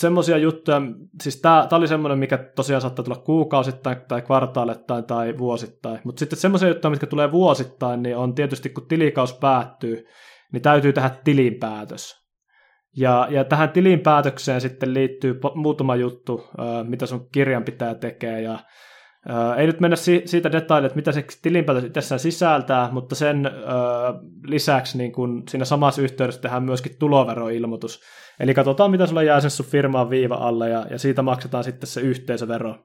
semmoisia 0.01 0.37
juttuja, 0.37 0.81
siis 1.21 1.41
tämä 1.41 1.67
oli 1.71 1.87
semmoinen, 1.87 2.19
mikä 2.19 2.37
tosiaan 2.37 2.81
saattaa 2.81 3.05
tulla 3.05 3.17
kuukausittain 3.17 3.97
tai 4.07 4.21
kvartaalittain 4.21 5.03
tai 5.03 5.37
vuosittain, 5.37 5.99
mutta 6.03 6.19
sitten 6.19 6.39
semmoisia 6.39 6.67
juttuja, 6.67 6.89
mitkä 6.89 7.07
tulee 7.07 7.31
vuosittain, 7.31 8.03
niin 8.03 8.17
on 8.17 8.35
tietysti 8.35 8.69
kun 8.69 8.87
tilikaus 8.87 9.33
päättyy, 9.33 10.05
niin 10.53 10.61
täytyy 10.61 10.93
tehdä 10.93 11.09
tilinpäätös. 11.23 12.21
Ja, 12.97 13.27
ja 13.29 13.43
tähän 13.43 13.69
tilinpäätökseen 13.69 14.61
sitten 14.61 14.93
liittyy 14.93 15.39
muutama 15.55 15.95
juttu, 15.95 16.47
mitä 16.87 17.05
sun 17.05 17.29
kirjanpitäjä 17.31 17.95
tekee, 17.95 18.41
ja 18.41 18.59
ei 19.57 19.67
nyt 19.67 19.79
mennä 19.79 19.95
siitä 20.25 20.51
detaille, 20.51 20.85
että 20.85 20.95
mitä 20.95 21.11
se 21.11 21.25
tilinpäätös 21.41 21.83
itsessään 21.83 22.19
sisältää, 22.19 22.89
mutta 22.91 23.15
sen 23.15 23.51
lisäksi 24.47 24.97
niin 24.97 25.11
kun 25.11 25.43
siinä 25.49 25.65
samassa 25.65 26.01
yhteydessä 26.01 26.41
tehdään 26.41 26.63
myöskin 26.63 26.95
tuloveroilmoitus. 26.99 28.01
Eli 28.39 28.53
katsotaan, 28.53 28.91
mitä 28.91 29.07
sulla 29.07 29.23
jää 29.23 29.39
sen 29.39 29.51
sun 29.51 29.65
firmaan 29.65 30.09
viiva 30.09 30.35
alle, 30.35 30.69
ja, 30.69 30.85
ja 30.89 30.99
siitä 30.99 31.21
maksetaan 31.21 31.63
sitten 31.63 31.87
se 31.87 32.01
yhteisövero 32.01 32.75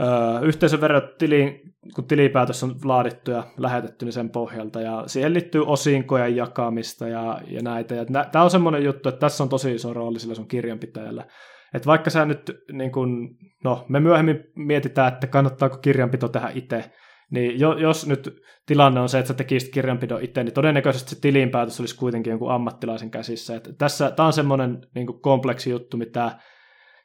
öö, 0.00 0.40
yhteisöverot 0.42 1.18
tiliin, 1.18 1.60
kun 1.94 2.06
tilipäätös 2.06 2.62
on 2.62 2.74
laadittu 2.84 3.30
ja 3.30 3.42
lähetetty, 3.56 4.04
niin 4.04 4.12
sen 4.12 4.30
pohjalta. 4.30 4.80
Ja 4.80 5.04
siihen 5.06 5.34
liittyy 5.34 5.64
osinkojen 5.66 6.36
jakamista 6.36 7.08
ja, 7.08 7.40
ja 7.46 7.62
näitä. 7.62 7.94
Ja 7.94 8.04
tämä 8.32 8.44
on 8.44 8.50
semmoinen 8.50 8.84
juttu, 8.84 9.08
että 9.08 9.18
tässä 9.18 9.42
on 9.42 9.48
tosi 9.48 9.74
iso 9.74 9.92
rooli 9.92 10.18
sillä 10.18 10.34
sun 10.34 10.48
kirjanpitäjällä. 10.48 11.24
Että 11.74 11.86
vaikka 11.86 12.10
sä 12.10 12.24
nyt, 12.24 12.50
niin 12.72 12.92
kun, 12.92 13.36
no 13.64 13.86
me 13.88 14.00
myöhemmin 14.00 14.44
mietitään, 14.56 15.12
että 15.12 15.26
kannattaako 15.26 15.78
kirjanpito 15.78 16.28
tehdä 16.28 16.50
itse, 16.54 16.90
niin 17.30 17.60
jo, 17.60 17.78
jos 17.78 18.06
nyt 18.06 18.40
tilanne 18.66 19.00
on 19.00 19.08
se, 19.08 19.18
että 19.18 19.28
sä 19.28 19.34
tekisit 19.34 19.72
kirjanpidon 19.72 20.22
itse, 20.22 20.44
niin 20.44 20.54
todennäköisesti 20.54 21.10
se 21.10 21.20
tilinpäätös 21.20 21.80
olisi 21.80 21.96
kuitenkin 21.96 22.30
jonkun 22.30 22.52
ammattilaisen 22.52 23.10
käsissä. 23.10 23.56
Että 23.56 23.72
tässä, 23.72 24.10
tämä 24.10 24.26
on 24.26 24.32
semmoinen 24.32 24.78
niin 24.94 25.20
kompleksi 25.20 25.70
juttu, 25.70 25.96
mitä 25.96 26.38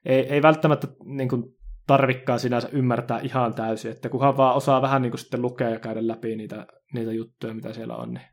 ei, 0.06 0.20
ei 0.20 0.42
välttämättä 0.42 0.88
niin 1.06 1.30
kuin, 1.30 1.44
tarvikkaan 1.88 2.40
sinänsä 2.40 2.70
ymmärtää 2.72 3.20
ihan 3.20 3.54
täysin, 3.54 3.92
että 3.92 4.10
kunhan 4.10 4.38
vaan 4.38 4.56
osaa 4.56 4.82
vähän 4.82 5.02
niin 5.02 5.12
kuin 5.12 5.20
sitten 5.20 5.42
lukea 5.42 5.70
ja 5.70 5.80
käydä 5.80 6.08
läpi 6.08 6.36
niitä, 6.36 6.68
niitä 6.94 7.12
juttuja, 7.12 7.54
mitä 7.54 7.74
siellä 7.74 7.96
on. 7.96 8.14
Niin, 8.14 8.28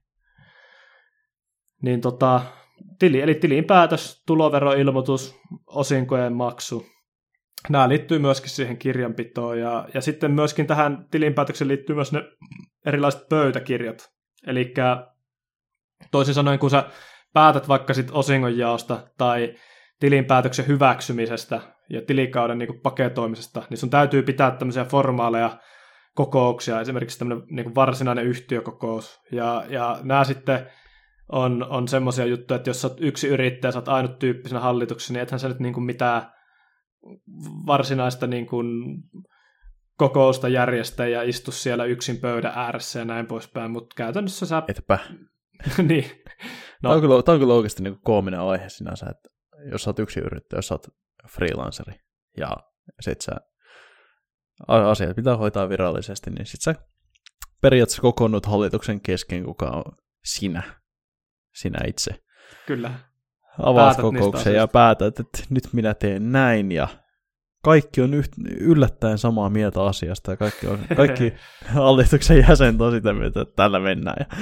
niin 1.83 2.01
tota, 2.01 2.41
tili, 2.99 3.21
eli 3.21 3.35
tilin 3.35 3.65
päätös, 3.65 4.23
tuloveroilmoitus, 4.27 5.41
osinkojen 5.67 6.33
maksu, 6.33 6.87
nämä 7.69 7.89
liittyy 7.89 8.19
myöskin 8.19 8.51
siihen 8.51 8.79
kirjanpitoon 8.79 9.59
ja, 9.59 9.89
ja 9.95 10.01
sitten 10.01 10.31
myöskin 10.31 10.67
tähän 10.67 11.07
tilinpäätökseen 11.11 11.69
liittyy 11.69 11.95
myös 11.95 12.13
ne 12.13 12.23
erilaiset 12.87 13.29
pöytäkirjat. 13.29 14.11
Eli 14.47 14.75
toisin 16.11 16.35
sanoen, 16.35 16.59
kun 16.59 16.71
sä 16.71 16.85
päätät 17.33 17.69
vaikka 17.69 17.95
sit 17.95 18.11
osingonjaosta 18.13 19.07
tai 19.19 19.55
tilinpäätöksen 20.01 20.67
hyväksymisestä 20.67 21.61
ja 21.91 22.03
tilikauden 22.03 22.59
niin 22.59 22.81
paketoimisesta, 22.83 23.63
niin 23.71 23.79
sun 23.79 23.91
täytyy 23.91 24.23
pitää 24.23 24.51
tämmöisiä 24.51 24.85
formaaleja 24.85 25.59
kokouksia, 26.15 26.81
esimerkiksi 26.81 27.19
tämmöinen 27.19 27.47
niin 27.51 27.75
varsinainen 27.75 28.27
yhtiökokous. 28.27 29.21
Ja, 29.33 29.65
ja 29.69 29.99
nämä 30.03 30.25
sitten 30.25 30.67
on, 31.33 31.67
on 31.71 31.89
semmoisia 31.89 32.27
juttuja, 32.27 32.57
että 32.57 32.71
jos 32.71 32.81
sä 32.81 32.89
oot 32.89 33.01
yksi 33.01 33.29
yrittäjä, 33.29 33.73
sä 33.73 33.79
oot 33.79 33.89
ainut 33.89 34.19
tyyppisenä 34.19 34.61
hallituksessa, 34.61 35.13
niin 35.13 35.23
ethän 35.23 35.41
sä 35.41 35.49
nyt 35.49 35.61
niin 35.61 35.75
kuin 35.75 35.85
mitään 35.85 36.33
varsinaista 37.67 38.27
niin 38.27 38.47
kuin 38.47 38.67
kokousta 39.97 40.49
järjestä 40.49 41.07
ja 41.07 41.23
istu 41.23 41.53
siellä 41.53 41.85
yksin 41.85 42.21
pöydän 42.21 42.53
ääressä 42.55 42.99
ja 42.99 43.05
näin 43.05 43.27
poispäin, 43.27 43.71
mutta 43.71 43.95
käytännössä 43.97 44.47
sä... 44.47 44.63
Etpä. 44.69 44.99
niin. 45.89 46.05
No. 46.83 46.89
Tämä, 46.89 46.95
on 46.95 47.01
kyllä, 47.01 47.23
tämä 47.23 47.35
on 47.35 47.41
kyllä 47.41 47.55
oikeasti 47.55 47.83
niin 47.83 47.99
koominen 48.05 48.41
aihe 48.41 48.69
sinänsä, 48.69 49.07
että 49.11 49.29
jos 49.71 49.83
sä 49.83 49.91
oot 49.91 49.99
yksi 49.99 50.21
yrittäjä, 50.21 50.59
jos 50.59 50.69
sä 50.69 50.75
oot 50.75 50.87
freelanceri 51.31 51.95
ja 52.37 52.57
sit 53.01 53.21
sä 53.21 53.33
asiat 54.69 55.17
pitää 55.17 55.37
hoitaa 55.37 55.69
virallisesti, 55.69 56.31
niin 56.31 56.47
sit 56.47 56.61
sä 56.61 56.75
periaatteessa 57.61 58.03
kokoonnut 58.03 58.47
hallituksen 58.47 59.01
kesken, 59.01 59.45
kuka 59.45 59.67
on 59.67 59.93
sinä, 60.25 60.80
sinä 61.55 61.79
itse. 61.87 62.11
Kyllä. 62.67 62.95
Avaat 63.59 63.97
kokouksen 63.97 64.55
ja 64.55 64.69
päätät, 64.69 65.21
että 65.21 65.39
nyt 65.51 65.65
minä 65.73 65.95
teen 65.95 66.33
näin 66.33 66.73
ja 66.73 66.89
kaikki 67.65 68.01
on 68.01 68.15
yht, 68.15 68.33
yllättäen 68.61 69.19
samaa 69.19 69.51
mieltä 69.51 69.83
asiasta 69.83 70.31
ja 70.31 70.37
kaikki, 70.37 70.67
on, 70.67 70.79
kaikki 70.97 71.33
hallituksen 71.67 72.39
jäsenet 72.49 72.81
on 72.81 72.93
sitä 72.93 73.13
mieltä, 73.13 73.41
että 73.41 73.55
tällä 73.57 73.81
mennään 73.81 74.17
ja 74.21 74.37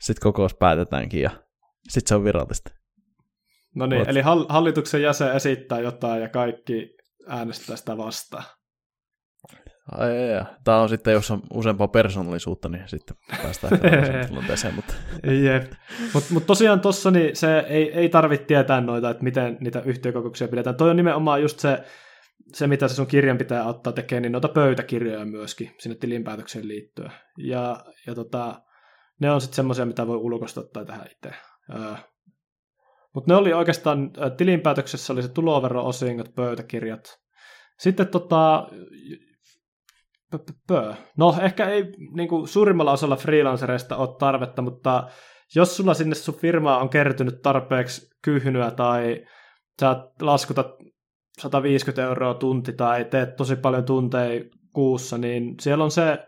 sitten 0.00 0.22
kokous 0.22 0.54
päätetäänkin 0.54 1.22
ja 1.22 1.30
sitten 1.88 2.08
se 2.08 2.14
on 2.14 2.24
virallista. 2.24 2.70
No 3.74 3.86
niin, 3.86 3.98
Oot... 3.98 4.08
eli 4.08 4.20
hallituksen 4.48 5.02
jäsen 5.02 5.32
esittää 5.32 5.80
jotain 5.80 6.22
ja 6.22 6.28
kaikki 6.28 6.96
äänestää 7.26 7.76
sitä 7.76 7.96
vastaan. 7.96 8.44
Ai, 9.92 10.18
ai, 10.18 10.34
ai. 10.34 10.44
Tämä 10.64 10.80
on 10.80 10.88
sitten, 10.88 11.12
jos 11.12 11.30
on 11.30 11.42
useampaa 11.54 11.88
persoonallisuutta, 11.88 12.68
niin 12.68 12.82
sitten 12.86 13.16
päästään 13.42 13.80
tilanteeseen. 14.28 14.74
Mutta 14.74 14.94
Jep. 15.44 15.72
Mutta 16.14 16.34
mut 16.34 16.46
tosiaan 16.46 16.80
tuossa 16.80 17.10
niin 17.10 17.36
se 17.36 17.58
ei, 17.58 17.92
ei 17.92 18.08
tarvitse 18.08 18.46
tietää 18.46 18.80
noita, 18.80 19.10
että 19.10 19.24
miten 19.24 19.56
niitä 19.60 19.82
yhtiökokouksia 19.84 20.48
pidetään. 20.48 20.76
Toi 20.76 20.90
on 20.90 20.96
nimenomaan 20.96 21.42
just 21.42 21.58
se, 21.58 21.84
se 22.52 22.66
mitä 22.66 22.88
se 22.88 22.94
sun 22.94 23.06
kirjan 23.06 23.38
pitää 23.38 23.64
ottaa 23.64 23.92
tekemään, 23.92 24.22
niin 24.22 24.32
noita 24.32 24.48
pöytäkirjoja 24.48 25.24
myöskin 25.24 25.74
sinne 25.78 25.96
tilinpäätökseen 25.96 26.68
liittyen. 26.68 27.12
Ja, 27.38 27.84
ja 28.06 28.14
tota, 28.14 28.62
ne 29.20 29.30
on 29.30 29.40
sitten 29.40 29.56
semmoisia, 29.56 29.86
mitä 29.86 30.06
voi 30.06 30.16
ulkoista 30.16 30.62
tai 30.72 30.86
tehdä 30.86 31.06
itse. 31.12 31.36
Mutta 33.14 33.32
ne 33.32 33.36
oli 33.36 33.52
oikeastaan, 33.52 34.10
tilinpäätöksessä 34.36 35.12
oli 35.12 35.22
se 35.22 35.28
tulovero-osingot, 35.28 36.34
pöytäkirjat. 36.34 37.20
Sitten 37.78 38.08
tota, 38.08 38.68
No 41.18 41.34
ehkä 41.42 41.68
ei 41.68 41.84
niin 42.16 42.28
kuin 42.28 42.48
suurimmalla 42.48 42.92
osalla 42.92 43.16
freelancereista 43.16 43.96
ole 43.96 44.16
tarvetta, 44.18 44.62
mutta 44.62 45.08
jos 45.54 45.76
sulla 45.76 45.94
sinne 45.94 46.14
sun 46.14 46.34
firmaa 46.34 46.78
on 46.78 46.88
kertynyt 46.88 47.42
tarpeeksi 47.42 48.10
kyhnyä 48.22 48.70
tai 48.70 49.24
sä 49.80 49.96
laskutat 50.20 50.66
150 51.38 52.02
euroa 52.02 52.34
tunti 52.34 52.72
tai 52.72 53.04
teet 53.04 53.36
tosi 53.36 53.56
paljon 53.56 53.84
tunteja 53.84 54.44
kuussa, 54.72 55.18
niin 55.18 55.54
siellä 55.60 55.84
on 55.84 55.90
se 55.90 56.18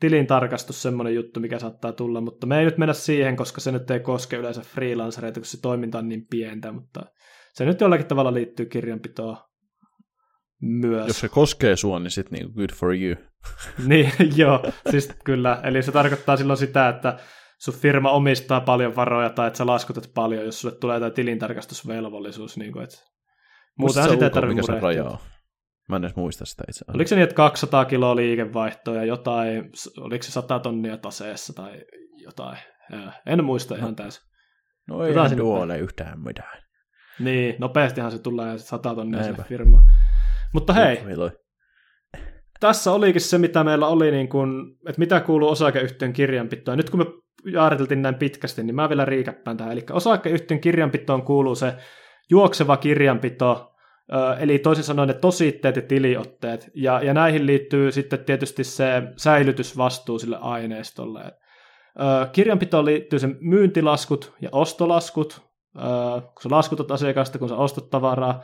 tilintarkastus 0.00 0.82
semmoinen 0.82 1.14
juttu, 1.14 1.40
mikä 1.40 1.58
saattaa 1.58 1.92
tulla, 1.92 2.20
mutta 2.20 2.46
me 2.46 2.58
ei 2.58 2.64
nyt 2.64 2.78
mennä 2.78 2.92
siihen, 2.92 3.36
koska 3.36 3.60
se 3.60 3.72
nyt 3.72 3.90
ei 3.90 4.00
koske 4.00 4.36
yleensä 4.36 4.60
freelancereita, 4.60 5.40
kun 5.40 5.46
se 5.46 5.60
toiminta 5.60 5.98
on 5.98 6.08
niin 6.08 6.26
pientä, 6.30 6.72
mutta 6.72 7.02
se 7.52 7.64
nyt 7.64 7.80
jollakin 7.80 8.06
tavalla 8.06 8.34
liittyy 8.34 8.66
kirjanpitoon 8.66 9.36
myös. 10.62 11.08
Jos 11.08 11.20
se 11.20 11.28
koskee 11.28 11.76
sua, 11.76 11.98
niin 11.98 12.10
sitten 12.10 12.38
niin 12.38 12.52
good 12.56 12.70
for 12.74 12.94
you. 12.94 13.16
niin, 13.88 14.12
joo, 14.36 14.62
siis 14.90 15.10
kyllä. 15.24 15.60
Eli 15.64 15.82
se 15.82 15.92
tarkoittaa 15.92 16.36
silloin 16.36 16.56
sitä, 16.56 16.88
että 16.88 17.18
sun 17.58 17.74
firma 17.74 18.10
omistaa 18.10 18.60
paljon 18.60 18.96
varoja 18.96 19.30
tai 19.30 19.46
että 19.46 19.56
sä 19.56 19.66
laskutat 19.66 20.10
paljon, 20.14 20.44
jos 20.44 20.60
sulle 20.60 20.74
tulee 20.74 20.96
jotain 20.96 21.12
tilintarkastusvelvollisuus. 21.12 22.56
Niin 22.56 22.72
kuin, 22.72 22.84
että 22.84 22.96
Muutenhan 23.78 24.10
sitä 24.10 24.24
ei 24.24 24.30
tarvitse 24.30 24.72
mikä 24.72 24.80
se 24.90 25.18
Mä 25.88 25.96
en 25.96 26.04
edes 26.04 26.16
muista 26.16 26.44
sitä 26.44 26.64
itse 26.68 26.84
Oliko 26.94 27.08
se 27.08 27.14
niin, 27.14 27.22
että 27.22 27.34
200 27.34 27.84
kiloa 27.84 28.16
liikevaihtoa 28.16 28.94
ja 28.94 29.04
jotain, 29.04 29.70
oliko 30.00 30.22
se 30.22 30.32
100 30.32 30.58
tonnia 30.58 30.96
taseessa 30.96 31.52
tai 31.52 31.80
jotain? 32.16 32.58
En 33.26 33.44
muista 33.44 33.76
ihan 33.76 33.96
täysin. 33.96 34.22
No 34.88 35.04
ei 35.04 35.14
se 35.28 35.42
ole 35.42 35.78
yhtään 35.78 36.20
mitään. 36.20 36.62
Niin, 37.18 37.54
nopeastihan 37.58 38.12
se 38.12 38.18
tulee 38.18 38.58
100 38.58 38.94
tonnia 38.94 39.22
sinne 39.22 39.44
firmaan. 39.44 39.84
Mutta 40.54 40.72
hei, 40.72 40.98
tässä 42.60 42.92
olikin 42.92 43.20
se, 43.20 43.38
mitä 43.38 43.64
meillä 43.64 43.86
oli, 43.86 44.10
niin 44.10 44.28
kun, 44.28 44.76
että 44.88 44.98
mitä 44.98 45.20
kuuluu 45.20 45.48
osakeyhtiön 45.48 46.12
kirjanpitoon. 46.12 46.76
Nyt 46.76 46.90
kun 46.90 46.98
me 47.00 47.06
jaariteltiin 47.52 48.02
näin 48.02 48.14
pitkästi, 48.14 48.62
niin 48.62 48.74
mä 48.74 48.88
vielä 48.88 49.04
riikäppään 49.04 49.56
tähän. 49.56 49.72
Eli 49.72 49.84
osakeyhtiön 49.90 50.60
kirjanpitoon 50.60 51.22
kuuluu 51.22 51.54
se 51.54 51.74
juokseva 52.30 52.76
kirjanpito, 52.76 53.72
eli 54.38 54.58
toisin 54.58 54.84
sanoen 54.84 55.08
ne 55.08 55.14
tositteet 55.14 55.76
ja 55.76 55.82
tiliotteet, 55.82 56.70
ja, 56.74 57.02
ja 57.02 57.14
näihin 57.14 57.46
liittyy 57.46 57.92
sitten 57.92 58.24
tietysti 58.24 58.64
se 58.64 59.02
säilytysvastuu 59.16 60.18
sille 60.18 60.38
aineistolle. 60.40 61.20
Kirjanpitoon 62.32 62.84
liittyy 62.84 63.18
se 63.18 63.28
myyntilaskut 63.40 64.32
ja 64.40 64.48
ostolaskut, 64.52 65.40
kun 66.12 66.42
sä 66.42 66.50
laskutat 66.50 66.90
asiakasta, 66.90 67.38
kun 67.38 67.48
sä 67.48 67.56
ostat 67.56 67.90
tavaraa, 67.90 68.42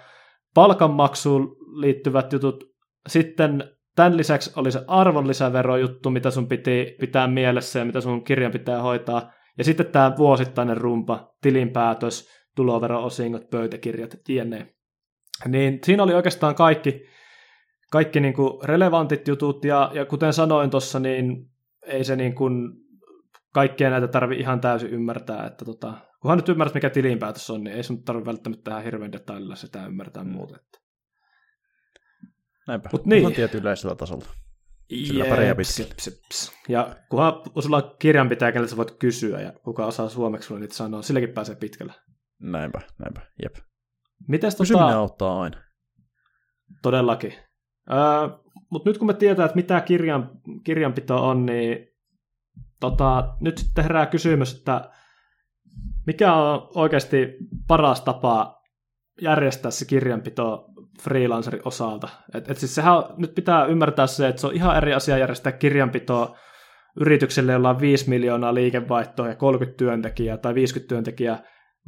palkanmaksuun 0.54 1.56
liittyvät 1.80 2.32
jutut, 2.32 2.64
sitten 3.08 3.64
tämän 3.96 4.16
lisäksi 4.16 4.52
oli 4.56 4.72
se 4.72 4.84
arvonlisäverojuttu, 4.86 6.10
mitä 6.10 6.30
sun 6.30 6.48
piti 6.48 6.96
pitää 7.00 7.26
mielessä 7.26 7.78
ja 7.78 7.84
mitä 7.84 8.00
sun 8.00 8.24
kirjan 8.24 8.52
pitää 8.52 8.82
hoitaa, 8.82 9.32
ja 9.58 9.64
sitten 9.64 9.86
tämä 9.86 10.12
vuosittainen 10.18 10.76
rumpa, 10.76 11.34
tilinpäätös, 11.40 12.28
tulovero-osingot, 12.56 13.50
pöytäkirjat, 13.50 14.16
jne. 14.28 14.74
Niin 15.48 15.78
siinä 15.84 16.02
oli 16.02 16.14
oikeastaan 16.14 16.54
kaikki, 16.54 17.06
kaikki 17.92 18.20
niin 18.20 18.34
kuin 18.34 18.68
relevantit 18.68 19.28
jutut, 19.28 19.64
ja, 19.64 19.90
ja 19.94 20.04
kuten 20.04 20.32
sanoin 20.32 20.70
tuossa, 20.70 20.98
niin 20.98 21.50
ei 21.86 22.04
se 22.04 22.16
niin 22.16 22.34
kaikkia 23.54 23.90
näitä 23.90 24.08
tarvi 24.08 24.36
ihan 24.36 24.60
täysin 24.60 24.90
ymmärtää, 24.90 25.46
että 25.46 25.64
tota, 25.64 25.94
kunhan 26.22 26.38
nyt 26.38 26.48
ymmärrät, 26.48 26.74
mikä 26.74 26.90
tilinpäätös 26.90 27.50
on, 27.50 27.64
niin 27.64 27.76
ei 27.76 27.82
sun 27.82 28.02
tarvitse 28.02 28.26
välttämättä 28.26 28.64
tähän 28.64 28.84
hirveän 28.84 29.12
detaililla 29.12 29.54
sitä 29.54 29.86
ymmärtää 29.86 30.24
mm. 30.24 30.30
muuta. 30.30 30.56
Että. 30.56 30.87
Näinpä, 32.68 32.88
Mut 32.92 33.06
niin. 33.06 33.26
on 33.26 33.32
tietyn 33.32 33.60
yleisellä 33.60 33.94
tasolla. 33.94 34.24
Sillä 34.90 35.24
pärjää 35.24 35.54
Ja 36.68 36.96
kunhan 37.08 37.32
sulla 37.58 37.76
on 37.76 37.96
kirjanpitäjä, 37.98 38.52
kenelle 38.52 38.68
sä 38.68 38.76
voit 38.76 38.90
kysyä, 38.90 39.40
ja 39.40 39.52
kuka 39.52 39.86
osaa 39.86 40.08
suomeksi 40.08 40.46
sulle 40.46 40.60
niitä 40.60 40.74
sanoa, 40.74 41.02
silläkin 41.02 41.28
pääsee 41.28 41.54
pitkälle. 41.54 41.92
Näinpä, 42.40 42.80
näinpä, 42.98 43.20
jep. 43.42 43.56
Mites 44.28 44.56
Kysyminen 44.56 44.86
tota... 44.86 44.98
auttaa 44.98 45.42
aina. 45.42 45.56
Todellakin. 46.82 47.32
Öö, 47.90 48.38
Mutta 48.70 48.90
nyt 48.90 48.98
kun 48.98 49.06
me 49.06 49.14
tietää, 49.14 49.44
että 49.44 49.56
mitä 49.56 49.80
kirjan, 49.80 50.30
kirjanpito 50.64 51.28
on, 51.28 51.46
niin 51.46 51.86
tota, 52.80 53.36
nyt 53.40 53.58
sitten 53.58 53.84
herää 53.84 54.06
kysymys, 54.06 54.58
että 54.58 54.90
mikä 56.06 56.34
on 56.34 56.68
oikeasti 56.74 57.36
paras 57.68 58.00
tapa 58.00 58.62
järjestää 59.22 59.70
se 59.70 59.84
kirjanpito 59.84 60.68
freelancerin 61.02 61.62
osalta. 61.64 62.08
Et, 62.34 62.50
et 62.50 62.56
siis 62.56 62.74
sehän 62.74 62.94
nyt 63.16 63.34
pitää 63.34 63.64
ymmärtää 63.64 64.06
se, 64.06 64.28
että 64.28 64.40
se 64.40 64.46
on 64.46 64.54
ihan 64.54 64.76
eri 64.76 64.94
asia 64.94 65.18
järjestää 65.18 65.52
kirjanpitoa 65.52 66.36
yritykselle, 67.00 67.52
jolla 67.52 67.70
on 67.70 67.80
5 67.80 68.08
miljoonaa 68.08 68.54
liikevaihtoa 68.54 69.28
ja 69.28 69.34
30 69.34 69.78
työntekijää 69.78 70.36
tai 70.36 70.54
50 70.54 70.88
työntekijää 70.88 71.42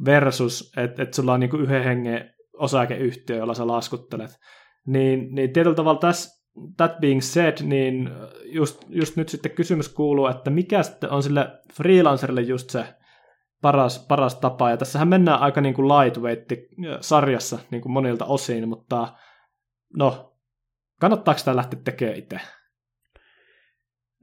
versus, 0.05 0.73
että 0.77 1.03
et 1.03 1.13
sulla 1.13 1.33
on 1.33 1.39
niinku 1.39 1.57
yhden 1.57 1.83
hengen 1.83 2.29
osakeyhtiö, 2.53 3.35
jolla 3.35 3.53
sä 3.53 3.67
laskuttelet. 3.67 4.31
Niin, 4.87 5.35
niin 5.35 5.53
tietyllä 5.53 5.75
tavalla 5.75 5.99
tässä, 5.99 6.45
that 6.77 6.99
being 6.99 7.21
said, 7.21 7.57
niin 7.61 8.09
just, 8.43 8.85
just 8.89 9.15
nyt 9.15 9.29
sitten 9.29 9.51
kysymys 9.51 9.89
kuuluu, 9.89 10.27
että 10.27 10.49
mikä 10.49 10.83
sitten 10.83 11.09
on 11.09 11.23
sille 11.23 11.47
freelancerille 11.73 12.41
just 12.41 12.69
se 12.69 12.85
paras, 13.61 14.05
paras 14.07 14.35
tapa. 14.35 14.69
Ja 14.69 14.77
tässähän 14.77 15.07
mennään 15.07 15.39
aika 15.39 15.61
niin 15.61 15.73
kuin 15.73 15.87
lightweight-sarjassa 15.87 17.59
niin 17.71 17.81
kuin 17.81 17.91
monilta 17.91 18.25
osin, 18.25 18.69
mutta 18.69 19.13
no, 19.97 20.37
kannattaako 20.99 21.37
sitä 21.37 21.55
lähteä 21.55 21.79
tekemään 21.83 22.17
itse? 22.17 22.39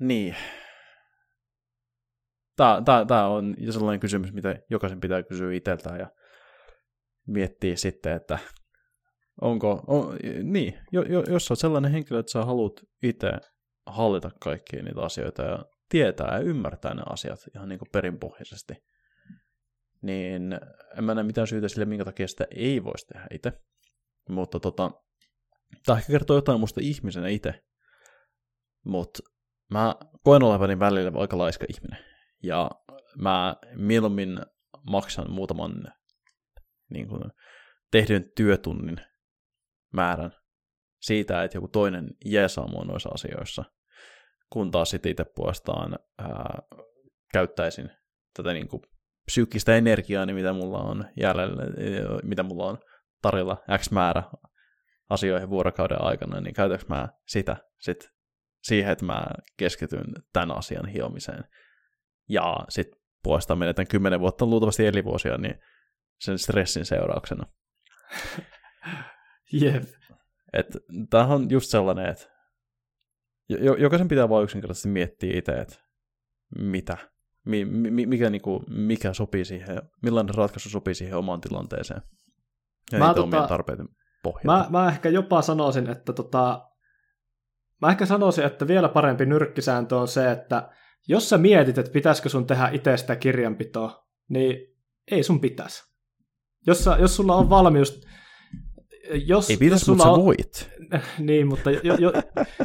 Niin. 0.01 0.37
Tämä, 2.57 2.83
tämä, 2.85 3.05
tämä 3.05 3.27
on 3.27 3.55
sellainen 3.71 4.01
kysymys, 4.01 4.33
mitä 4.33 4.57
jokaisen 4.71 5.01
pitää 5.01 5.23
kysyä 5.23 5.53
itseltään 5.53 5.99
ja 5.99 6.11
miettiä 7.27 7.77
sitten, 7.77 8.13
että 8.13 8.39
onko, 9.41 9.85
on, 9.87 10.17
niin, 10.43 10.79
jo, 10.93 11.03
jo, 11.03 11.23
jos 11.23 11.51
olet 11.51 11.59
sellainen 11.59 11.93
henkilö, 11.93 12.21
että 12.21 12.33
sä 12.33 12.45
haluat 12.45 12.73
itse 13.03 13.33
hallita 13.87 14.31
kaikkia 14.41 14.83
niitä 14.83 15.01
asioita 15.01 15.43
ja 15.43 15.65
tietää 15.89 16.35
ja 16.35 16.39
ymmärtää 16.39 16.95
ne 16.95 17.03
asiat 17.07 17.39
ihan 17.55 17.69
niin 17.69 17.79
kuin 17.79 17.89
perinpohjaisesti, 17.93 18.75
niin 20.03 20.53
en 20.99 21.05
mä 21.05 21.15
näe 21.15 21.25
mitään 21.25 21.47
syytä 21.47 21.69
sille, 21.69 21.85
minkä 21.85 22.05
takia 22.05 22.29
sitä 22.29 22.47
ei 22.51 22.85
voisi 22.85 23.07
tehdä 23.07 23.27
itse. 23.31 23.53
Mutta 24.29 24.61
tota, 24.61 24.91
tämä 25.87 25.99
ehkä 25.99 26.13
kertoo 26.13 26.37
jotain 26.37 26.61
musta 26.61 26.81
ihmisenä 26.83 27.29
itse. 27.29 27.65
Mutta 28.85 29.23
mä 29.71 29.97
koen 30.23 30.43
olevani 30.43 30.79
välillä 30.79 31.13
aika 31.15 31.39
laiska 31.39 31.67
ihminen. 31.69 32.05
Ja 32.43 32.71
mä 33.17 33.57
mieluummin 33.75 34.39
maksan 34.83 35.31
muutaman 35.31 35.85
niin 36.91 37.09
kuin, 37.09 37.23
tehdyn 37.91 38.33
työtunnin 38.37 38.97
määrän 39.93 40.33
siitä, 41.01 41.45
että 41.45 41.57
joku 41.57 41.69
toinen 41.69 42.09
jeesaa 42.25 42.69
mua 42.69 42.85
noissa 42.85 43.09
asioissa, 43.15 43.65
kun 44.51 44.71
taas 44.71 44.91
sitten 44.91 45.13
itse 45.13 45.25
puolestaan 45.25 45.99
ää, 46.19 46.59
käyttäisin 47.33 47.91
tätä 48.37 48.53
niin 48.53 48.69
kuin, 48.69 48.83
psyykkistä 49.29 49.77
energiaa, 49.77 50.27
niin 50.27 50.37
mitä 50.37 50.53
mulla 50.53 50.79
on 50.79 51.05
jäljellä, 51.17 51.63
mitä 52.23 52.43
mulla 52.43 52.67
on 52.67 52.79
tarjolla 53.23 53.57
X 53.79 53.91
määrä 53.91 54.23
asioihin 55.11 55.51
vuorokauden 55.51 56.03
aikana, 56.03 56.41
niin 56.41 56.55
käytänkö 56.55 56.85
mä 56.89 57.09
sitä 57.27 57.57
sit 57.79 58.11
siihen, 58.63 58.93
että 58.93 59.05
mä 59.05 59.27
keskityn 59.57 60.05
tämän 60.33 60.59
asian 60.59 60.87
hiomiseen. 60.87 61.45
Ja 62.29 62.57
sitten 62.69 63.01
puolestaan 63.23 63.59
menetän 63.59 63.87
kymmenen 63.87 64.21
vuotta 64.21 64.47
luultavasti 64.47 64.87
elivuosia, 64.87 65.39
niin 65.39 65.55
sen 66.21 66.39
stressin 66.39 66.85
seurauksena. 66.85 67.47
Jep. 69.53 69.83
Että 70.53 70.79
tämähän 71.11 71.37
on 71.37 71.51
just 71.51 71.71
sellainen, 71.71 72.07
että 72.07 72.25
jokaisen 73.79 74.09
pitää 74.09 74.29
vaan 74.29 74.45
yksinkertaisesti 74.45 74.89
miettiä 74.89 75.39
itse, 75.39 75.53
että 75.53 75.77
mitä, 76.59 76.97
mi, 77.49 77.65
mi, 77.65 78.07
mikä, 78.07 78.31
niinku, 78.31 78.65
mikä 78.69 79.13
sopii 79.13 79.45
siihen, 79.45 79.83
millainen 80.03 80.35
ratkaisu 80.35 80.71
sopii 80.71 80.95
siihen 80.95 81.17
omaan 81.17 81.41
tilanteeseen. 81.41 82.03
Ja 82.93 82.99
mä, 82.99 83.15
tota, 83.15 83.23
omien 83.23 83.49
tarpeiden 83.49 83.89
pohjalta. 84.23 84.71
Mä, 84.71 84.81
mä 84.81 84.89
ehkä 84.89 85.09
jopa 85.09 85.43
sanoisin, 85.43 85.91
että 85.91 86.13
tota, 86.13 86.69
mä 87.83 87.91
ehkä 87.91 88.07
sanoisin, 88.07 88.45
että 88.45 88.67
vielä 88.67 88.89
parempi 88.89 89.27
nyrkkisääntö 89.27 89.97
on 89.97 90.09
se, 90.09 90.31
että 90.31 90.71
jos 91.09 91.29
sä 91.29 91.39
mietit, 91.39 91.79
että 91.79 91.93
pitäisikö 91.93 92.29
sun 92.29 92.47
tehdä 92.47 92.69
itse 92.73 92.97
sitä 92.97 93.17
kirjanpitoa, 93.17 94.07
niin 94.29 94.57
ei 95.11 95.23
sun 95.23 95.41
pitäisi. 95.41 95.83
Jos, 96.67 96.85
sä, 96.85 96.97
jos 97.01 97.17
sulla 97.17 97.35
on 97.35 97.51
valmius... 97.51 98.07
Jos, 99.27 99.51
ei 99.51 99.57
pitäisi, 99.57 99.91
mutta 99.91 100.11
on, 100.11 100.25
voit. 100.25 100.71
Niin, 101.19 101.47
mutta 101.47 101.71
jo, 101.71 101.97
jo, 101.99 102.13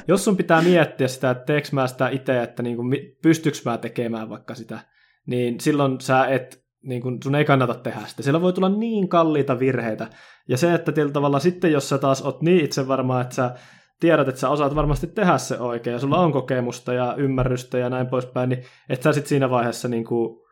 jos 0.07 0.23
sun 0.23 0.37
pitää 0.37 0.61
miettiä 0.61 1.07
sitä, 1.07 1.31
että 1.31 1.43
teekö 1.45 1.67
mä 1.71 1.87
sitä 1.87 2.09
itse, 2.09 2.43
että 2.43 2.63
niin 2.63 2.75
kuin, 2.75 2.91
pystyykö 3.21 3.57
mä 3.65 3.77
tekemään 3.77 4.29
vaikka 4.29 4.55
sitä, 4.55 4.79
niin 5.25 5.59
silloin 5.59 6.01
sä 6.01 6.25
et, 6.25 6.63
niin 6.83 7.01
kuin, 7.01 7.19
sun 7.23 7.35
ei 7.35 7.45
kannata 7.45 7.73
tehdä 7.73 8.01
sitä. 8.05 8.23
Siellä 8.23 8.41
voi 8.41 8.53
tulla 8.53 8.69
niin 8.69 9.09
kalliita 9.09 9.59
virheitä. 9.59 10.07
Ja 10.47 10.57
se, 10.57 10.73
että 10.73 10.91
tietyllä 10.91 11.13
tavalla 11.13 11.39
sitten, 11.39 11.71
jos 11.71 11.89
sä 11.89 11.97
taas 11.97 12.21
oot 12.21 12.41
niin 12.41 12.65
itse 12.65 12.87
varma, 12.87 13.21
että 13.21 13.35
sä 13.35 13.55
tiedät, 13.99 14.27
että 14.27 14.41
sä 14.41 14.49
osaat 14.49 14.75
varmasti 14.75 15.07
tehdä 15.07 15.37
se 15.37 15.59
oikein, 15.59 15.93
ja 15.93 15.99
sulla 15.99 16.19
on 16.19 16.31
kokemusta 16.31 16.93
ja 16.93 17.15
ymmärrystä 17.17 17.77
ja 17.77 17.89
näin 17.89 18.07
poispäin, 18.07 18.49
niin 18.49 18.63
et 18.89 19.01
sä 19.01 19.13
sitten 19.13 19.29
siinä 19.29 19.49
vaiheessa 19.49 19.87
niin 19.87 20.05
kuin 20.05 20.42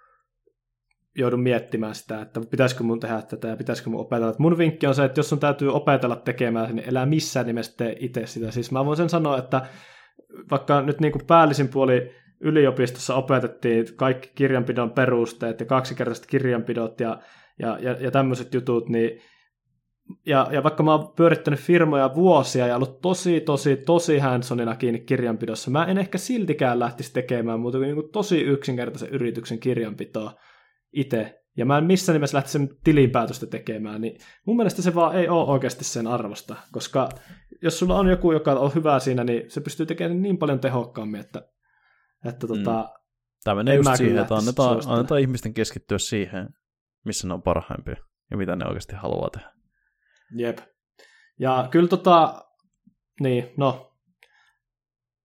joudun 1.17 1.41
miettimään 1.41 1.95
sitä, 1.95 2.21
että 2.21 2.41
pitäisikö 2.52 2.84
mun 2.84 3.00
tehdä 3.00 3.21
tätä 3.21 3.47
ja 3.47 3.58
pitäisikö 3.58 3.89
mun 3.89 4.02
opetella. 4.02 4.36
mun 4.38 4.58
vinkki 4.58 4.88
on 4.88 4.95
se, 4.95 5.06
että 5.06 5.19
jos 5.19 5.30
sun 5.30 5.39
täytyy 5.39 5.74
opetella 5.74 6.15
tekemään, 6.15 6.76
niin 6.76 6.89
elää 6.89 7.06
missään 7.06 7.45
nimessä 7.45 7.78
tee 7.78 7.95
itse 8.00 8.28
sitä. 8.28 8.52
Siis 8.52 8.71
mä 8.71 8.86
voin 8.86 8.97
sen 8.97 9.10
sanoa, 9.10 9.38
että 9.38 9.62
vaikka 10.52 10.82
nyt 10.82 11.00
niin 11.00 11.12
kuin 11.12 11.26
päällisin 11.26 11.67
puoli 11.67 12.12
yliopistossa 12.39 13.15
opetettiin 13.15 13.86
kaikki 13.95 14.32
kirjanpidon 14.36 14.91
perusteet 14.91 15.60
ja 15.60 15.65
kaksikertaiset 15.65 16.26
kirjanpidot 16.26 17.00
ja, 17.00 17.19
ja, 17.60 17.78
ja, 17.82 17.91
ja 18.00 18.12
tämmöiset 18.12 18.54
jutut, 18.54 18.89
niin 18.89 19.21
ja, 20.26 20.47
ja 20.52 20.63
vaikka 20.63 20.84
mä 20.84 20.95
oon 20.95 21.13
pyörittänyt 21.15 21.60
firmoja 21.60 22.15
vuosia 22.15 22.67
ja 22.67 22.76
ollut 22.76 23.02
tosi, 23.02 23.41
tosi, 23.41 23.78
tosi 23.78 24.17
handsonina 24.17 24.76
kiinni 24.76 25.00
kirjanpidossa, 25.00 25.71
mä 25.71 25.86
en 25.86 25.97
ehkä 25.97 26.17
siltikään 26.17 26.80
lähtisi 26.80 27.13
tekemään 27.13 27.60
muuta 27.60 27.78
kuin, 27.78 27.86
niin 27.86 27.95
kuin 27.95 28.12
tosi 28.12 28.41
yksinkertaisen 28.41 29.10
yrityksen 29.10 29.60
kirjanpitoa 29.60 30.34
itse. 30.93 31.41
Ja 31.58 31.65
mä 31.65 31.77
en 31.77 31.84
missään 31.84 32.13
nimessä 32.13 32.36
lähtisi 32.36 32.51
sen 32.51 32.69
tilinpäätöstä 32.84 33.45
tekemään, 33.45 34.01
niin 34.01 34.19
mun 34.45 34.56
mielestä 34.56 34.82
se 34.82 34.95
vaan 34.95 35.15
ei 35.15 35.30
ole 35.30 35.51
oikeasti 35.51 35.84
sen 35.84 36.08
arvosta, 36.08 36.56
koska 36.71 37.10
jos 37.62 37.80
sulla 37.80 37.99
on 37.99 38.08
joku, 38.08 38.32
joka 38.32 38.51
on 38.51 38.75
hyvä 38.75 38.99
siinä, 38.99 39.23
niin 39.23 39.51
se 39.51 39.62
pystyy 39.62 39.86
tekemään 39.86 40.21
niin 40.21 40.38
paljon 40.38 40.60
tehokkaammin, 40.60 41.21
että, 41.21 41.41
että 42.25 42.47
tota, 42.47 42.82
mm. 42.82 43.01
Tämä 43.43 43.56
menee 43.56 43.75
just 43.75 43.89
siihen, 43.95 44.17
että 44.17 44.36
annetaan, 44.36 44.82
annetaan 44.88 45.21
ihmisten 45.21 45.54
keskittyä 45.54 45.97
siihen, 45.97 46.49
missä 47.06 47.27
ne 47.27 47.34
on 47.34 47.41
parhaimpia 47.41 47.95
ja 48.32 48.38
mitä 48.38 48.56
ne 48.56 48.65
oikeasti 48.65 48.95
haluaa 48.95 49.30
tehdä. 49.30 49.51
Jep. 50.36 50.58
Ja 51.39 51.67
kyllä 51.71 51.88
tota, 51.88 52.45
niin, 53.19 53.51
no. 53.58 53.90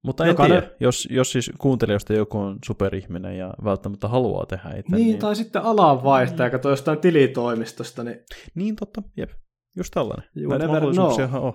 Mutta 0.07 0.25
en 0.25 0.29
Jokainen... 0.29 0.63
tiedä, 0.63 0.75
jos, 0.81 1.09
jos 1.11 1.33
siis 1.33 1.51
kuuntelijoista 1.59 2.13
joku 2.13 2.39
on 2.39 2.59
superihminen 2.65 3.39
ja 3.39 3.55
välttämättä 3.65 4.09
haluaa 4.09 4.47
tehdä 4.47 4.69
itse. 4.77 4.97
Niin, 4.97 5.07
niin... 5.07 5.19
tai 5.19 5.37
sitten 5.37 5.63
alanvaihtaja, 5.63 6.51
kato 6.51 6.71
jostain 6.71 6.99
tilitoimistosta. 6.99 8.05
Niin, 8.05 8.21
niin 8.55 8.77
totta, 8.77 9.03
jep. 9.17 9.31
Just 9.77 9.91
tällainen. 9.95 10.29
You 10.37 10.59
never 10.59 10.83
know. 10.93 11.45
on. 11.45 11.53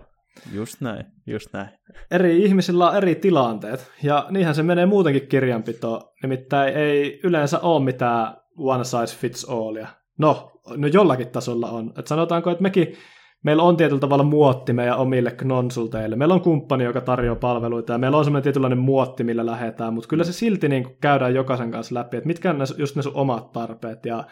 Just 0.53 0.81
näin, 0.81 1.05
just 1.27 1.47
näin. 1.53 1.69
Eri 2.11 2.43
ihmisillä 2.43 2.89
on 2.89 2.97
eri 2.97 3.15
tilanteet, 3.15 3.91
ja 4.03 4.25
niinhän 4.29 4.55
se 4.55 4.63
menee 4.63 4.85
muutenkin 4.85 5.27
kirjanpitoon. 5.27 6.01
Nimittäin 6.23 6.73
ei 6.73 7.19
yleensä 7.23 7.59
ole 7.59 7.83
mitään 7.83 8.37
one 8.57 8.83
size 8.83 9.17
fits 9.17 9.45
allia. 9.49 9.87
No, 10.19 10.51
no 10.77 10.87
jollakin 10.87 11.27
tasolla 11.27 11.69
on. 11.69 11.93
Et 11.99 12.07
sanotaanko, 12.07 12.51
että 12.51 12.61
mekin 12.61 12.97
meillä 13.43 13.63
on 13.63 13.77
tietyllä 13.77 13.99
tavalla 13.99 14.23
muotti 14.23 14.73
meidän 14.73 14.97
omille 14.97 15.31
konsulteille. 15.31 16.15
Meillä 16.15 16.33
on 16.33 16.41
kumppani, 16.41 16.83
joka 16.83 17.01
tarjoaa 17.01 17.35
palveluita, 17.35 17.93
ja 17.93 17.99
meillä 17.99 18.17
on 18.17 18.23
semmoinen 18.23 18.43
tietynlainen 18.43 18.79
muotti, 18.79 19.23
millä 19.23 19.45
lähdetään, 19.45 19.93
mutta 19.93 20.07
kyllä 20.07 20.23
se 20.23 20.33
silti 20.33 20.69
niin 20.69 20.83
kuin 20.83 20.97
käydään 21.01 21.35
jokaisen 21.35 21.71
kanssa 21.71 21.95
läpi, 21.95 22.17
että 22.17 22.27
mitkä 22.27 22.49
on 22.49 22.57
ne, 22.57 22.65
just 22.77 22.95
ne 22.95 23.01
sun 23.01 23.15
omat 23.15 23.51
tarpeet. 23.51 24.05
Ja, 24.05 24.23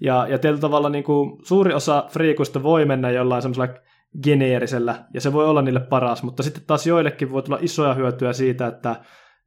ja, 0.00 0.26
ja 0.28 0.38
tietyllä 0.38 0.60
tavalla 0.60 0.88
niin 0.88 1.04
kuin 1.04 1.38
suuri 1.44 1.74
osa 1.74 2.04
friikuista 2.08 2.62
voi 2.62 2.84
mennä 2.84 3.10
jollain 3.10 3.42
semmoisella 3.42 3.78
geneerisellä, 4.22 5.04
ja 5.14 5.20
se 5.20 5.32
voi 5.32 5.46
olla 5.46 5.62
niille 5.62 5.80
paras, 5.80 6.22
mutta 6.22 6.42
sitten 6.42 6.62
taas 6.66 6.86
joillekin 6.86 7.32
voi 7.32 7.42
tulla 7.42 7.58
isoja 7.60 7.94
hyötyä 7.94 8.32
siitä, 8.32 8.66
että 8.66 8.96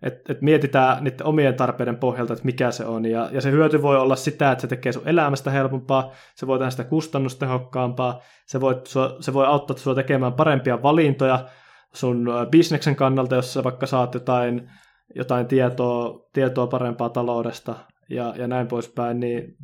että 0.03 0.33
et 0.33 0.41
mietitään 0.41 1.03
niiden 1.03 1.25
omien 1.25 1.55
tarpeiden 1.55 1.97
pohjalta, 1.97 2.33
että 2.33 2.45
mikä 2.45 2.71
se 2.71 2.85
on. 2.85 3.05
Ja, 3.05 3.29
ja 3.31 3.41
se 3.41 3.51
hyöty 3.51 3.81
voi 3.81 3.97
olla 3.97 4.15
sitä, 4.15 4.51
että 4.51 4.61
se 4.61 4.67
tekee 4.67 4.91
sun 4.91 5.07
elämästä 5.07 5.51
helpompaa, 5.51 6.11
se 6.35 6.47
voi 6.47 6.57
tehdä 6.57 6.69
sitä 6.69 6.83
kustannustehokkaampaa, 6.83 8.21
se 8.45 8.61
voi, 8.61 8.81
se 9.19 9.33
voi 9.33 9.45
auttaa 9.45 9.77
sinua 9.77 9.95
tekemään 9.95 10.33
parempia 10.33 10.83
valintoja 10.83 11.45
sun 11.93 12.29
bisneksen 12.51 12.95
kannalta, 12.95 13.35
jos 13.35 13.53
sä 13.53 13.63
vaikka 13.63 13.85
saat 13.85 14.13
jotain, 14.13 14.69
jotain 15.15 15.47
tietoa, 15.47 16.19
tietoa 16.33 16.67
parempaa 16.67 17.09
taloudesta 17.09 17.75
ja, 18.09 18.33
ja 18.37 18.47
näin 18.47 18.67
poispäin, 18.67 19.19
niin 19.19 19.55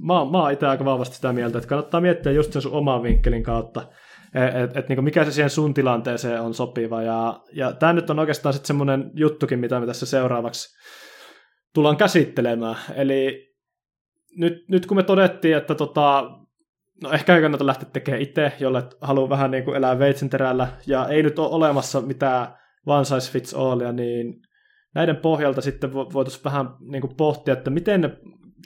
mä, 0.00 0.14
mä 0.14 0.42
oon 0.42 0.52
itse 0.52 0.66
aika 0.66 0.84
vahvasti 0.84 1.16
sitä 1.16 1.32
mieltä, 1.32 1.58
että 1.58 1.68
kannattaa 1.68 2.00
miettiä 2.00 2.32
just 2.32 2.52
sen 2.52 2.62
sun 2.62 2.72
oman 2.72 3.02
vinkkelin 3.02 3.42
kautta, 3.42 3.82
että 4.34 4.78
et, 4.78 4.88
niin 4.88 5.04
mikä 5.04 5.24
se 5.24 5.32
siihen 5.32 5.50
sun 5.50 5.74
tilanteeseen 5.74 6.40
on 6.40 6.54
sopiva. 6.54 7.02
Ja, 7.02 7.40
ja 7.52 7.72
tämä 7.72 7.92
nyt 7.92 8.10
on 8.10 8.18
oikeastaan 8.18 8.52
sitten 8.52 8.66
semmoinen 8.66 9.10
juttukin, 9.14 9.58
mitä 9.58 9.80
me 9.80 9.86
tässä 9.86 10.06
seuraavaksi 10.06 10.78
tullaan 11.74 11.96
käsittelemään. 11.96 12.76
Eli 12.94 13.48
nyt, 14.36 14.68
nyt 14.68 14.86
kun 14.86 14.96
me 14.96 15.02
todettiin, 15.02 15.56
että 15.56 15.74
tota, 15.74 16.30
no 17.02 17.12
ehkä 17.12 17.36
ei 17.36 17.42
kannata 17.42 17.66
lähteä 17.66 17.88
tekemään 17.92 18.22
itse, 18.22 18.52
jolle 18.60 18.82
haluaa 19.00 19.28
vähän 19.28 19.50
niin 19.50 19.76
elää 19.76 19.98
veitsenterällä, 19.98 20.68
ja 20.86 21.08
ei 21.08 21.22
nyt 21.22 21.38
ole 21.38 21.48
olemassa 21.48 22.00
mitään 22.00 22.48
one 22.86 23.04
size 23.04 23.32
fits 23.32 23.54
allia, 23.54 23.92
niin 23.92 24.34
näiden 24.94 25.16
pohjalta 25.16 25.60
sitten 25.60 25.92
voitaisiin 25.92 26.44
vähän 26.44 26.66
niin 26.80 27.00
kuin 27.00 27.16
pohtia, 27.16 27.52
että 27.52 27.70
miten 27.70 28.00
ne 28.00 28.10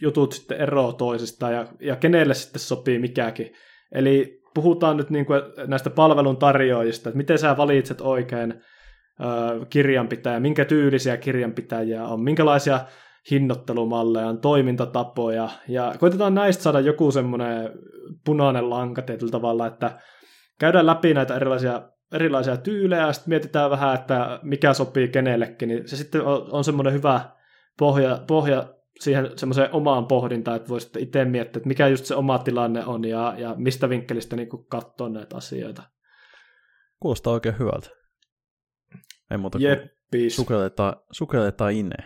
jutut 0.03 0.33
sitten 0.33 0.61
eroavat 0.61 0.96
toisistaan 0.96 1.53
ja, 1.53 1.66
ja 1.81 1.96
kenelle 1.96 2.35
sitten 2.35 2.61
sopii 2.61 2.98
mikäkin. 2.98 3.53
Eli 3.92 4.41
puhutaan 4.55 4.97
nyt 4.97 5.11
niin 5.11 5.27
kuin 5.27 5.41
näistä 5.67 5.91
palvelun 5.91 6.37
tarjoajista, 6.37 7.09
että 7.09 7.17
miten 7.17 7.38
sä 7.38 7.57
valitset 7.57 8.01
oikein 8.01 8.55
kirjanpitäjä, 9.71 10.41
minkä 10.41 10.65
tyylisiä 10.65 11.17
kirjanpitäjiä 11.17 12.05
on, 12.05 12.23
minkälaisia 12.23 12.81
hinnoittelumalleja 13.31 14.27
on, 14.27 14.38
toimintatapoja, 14.38 15.49
ja 15.69 15.95
koitetaan 15.99 16.35
näistä 16.35 16.62
saada 16.62 16.81
joku 16.81 17.11
semmoinen 17.11 17.71
punainen 18.25 18.71
lanka 18.71 19.03
tietyllä 19.03 19.31
tavalla, 19.31 19.67
että 19.67 19.99
käydään 20.59 20.87
läpi 20.87 21.15
näitä 21.15 21.37
erilaisia, 21.37 21.83
erilaisia 22.12 22.57
tyylejä, 22.57 23.07
ja 23.07 23.12
sitten 23.12 23.31
mietitään 23.31 23.71
vähän, 23.71 23.95
että 23.95 24.41
mikä 24.43 24.73
sopii 24.73 25.09
kenellekin, 25.09 25.69
niin 25.69 25.88
se 25.88 25.97
sitten 25.97 26.23
on 26.27 26.65
semmoinen 26.65 26.93
hyvä 26.93 27.21
pohja, 27.79 28.19
pohja 28.27 28.65
siihen 29.00 29.31
semmoiseen 29.37 29.72
omaan 29.72 30.07
pohdintaan, 30.07 30.57
että 30.57 30.68
voisi 30.68 30.90
itse 30.98 31.24
miettiä, 31.24 31.59
että 31.59 31.68
mikä 31.68 31.88
just 31.88 32.05
se 32.05 32.14
oma 32.14 32.38
tilanne 32.38 32.85
on 32.85 33.05
ja, 33.05 33.35
ja 33.38 33.55
mistä 33.59 33.88
vinkkelistä 33.88 34.37
niin 34.37 34.48
katsoa 34.68 35.09
näitä 35.09 35.37
asioita. 35.37 35.83
Kuulostaa 37.00 37.33
oikein 37.33 37.59
hyvältä. 37.59 37.90
Ei 39.31 39.38
muuta 39.38 39.59
kuin 39.59 40.31
sukelletaan, 40.31 40.96
sukelletaan 41.11 41.72
inne. 41.72 41.96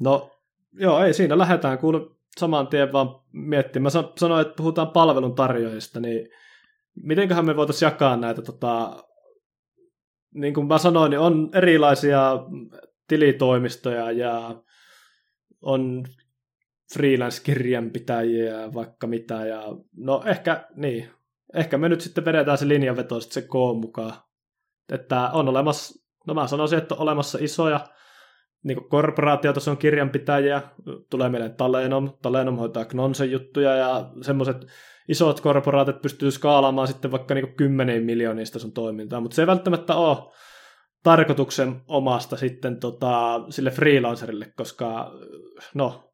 No 0.00 0.30
joo, 0.72 1.04
ei 1.04 1.14
siinä 1.14 1.38
lähdetään 1.38 1.78
kuule 1.78 2.00
saman 2.38 2.66
tien 2.66 2.92
vaan 2.92 3.20
miettimään. 3.32 3.92
Mä 3.96 4.12
sanoin, 4.16 4.40
että 4.40 4.54
puhutaan 4.56 4.88
palvelun 4.88 5.34
tarjoajista, 5.34 6.00
niin 6.00 6.28
mitenköhän 7.02 7.44
me 7.44 7.56
voitaisiin 7.56 7.86
jakaa 7.86 8.16
näitä, 8.16 8.42
tota, 8.42 9.04
niin 10.34 10.54
kuin 10.54 10.66
mä 10.66 10.78
sanoin, 10.78 11.10
niin 11.10 11.20
on 11.20 11.50
erilaisia 11.54 12.38
tilitoimistoja 13.08 14.10
ja 14.10 14.62
on 15.62 16.04
freelance-kirjanpitäjiä 16.94 18.60
ja 18.60 18.74
vaikka 18.74 19.06
mitä. 19.06 19.46
Ja, 19.46 19.62
no 19.96 20.22
ehkä, 20.26 20.68
niin, 20.76 21.10
ehkä 21.54 21.78
me 21.78 21.88
nyt 21.88 22.00
sitten 22.00 22.24
vedetään 22.24 22.58
se 22.58 22.68
linjanveto 22.68 23.20
sitten 23.20 23.42
se 23.42 23.48
koon 23.48 23.76
mukaan. 23.76 24.12
Että 24.92 25.30
on 25.32 25.48
olemassa, 25.48 26.04
no 26.26 26.34
mä 26.34 26.46
sanoisin, 26.46 26.78
että 26.78 26.94
on 26.94 27.00
olemassa 27.00 27.38
isoja 27.40 27.80
niin 28.62 28.88
korporaatioita, 28.88 29.60
se 29.60 29.70
on 29.70 29.76
kirjanpitäjiä, 29.76 30.62
tulee 31.10 31.28
meille 31.28 31.48
Talenom, 31.48 32.10
Talenom 32.22 32.56
hoitaa 32.56 32.84
Knonsen 32.84 33.30
juttuja 33.30 33.76
ja 33.76 34.10
semmoiset 34.22 34.66
isot 35.08 35.40
korporaatit 35.40 36.02
pystyy 36.02 36.30
skaalaamaan 36.30 36.88
sitten 36.88 37.10
vaikka 37.10 37.34
niin 37.34 37.54
kymmenen 37.54 38.02
miljoonista 38.02 38.58
sun 38.58 38.72
toimintaa, 38.72 39.20
mutta 39.20 39.34
se 39.34 39.42
ei 39.42 39.46
välttämättä 39.46 39.94
ole 39.94 40.32
tarkoituksen 41.02 41.80
omasta 41.88 42.36
sitten 42.36 42.80
tota, 42.80 43.44
sille 43.50 43.70
freelancerille, 43.70 44.52
koska 44.56 45.12
no, 45.74 46.12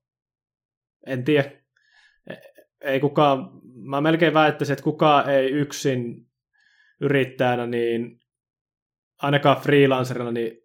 en 1.06 1.24
tiedä, 1.24 1.50
ei 2.80 3.00
kukaan, 3.00 3.50
mä 3.74 4.00
melkein 4.00 4.34
väittäisin, 4.34 4.72
että 4.72 4.84
kukaan 4.84 5.30
ei 5.30 5.50
yksin 5.50 6.26
yrittäjänä, 7.00 7.66
niin 7.66 8.20
ainakaan 9.22 9.60
freelancerina, 9.60 10.32
niin 10.32 10.58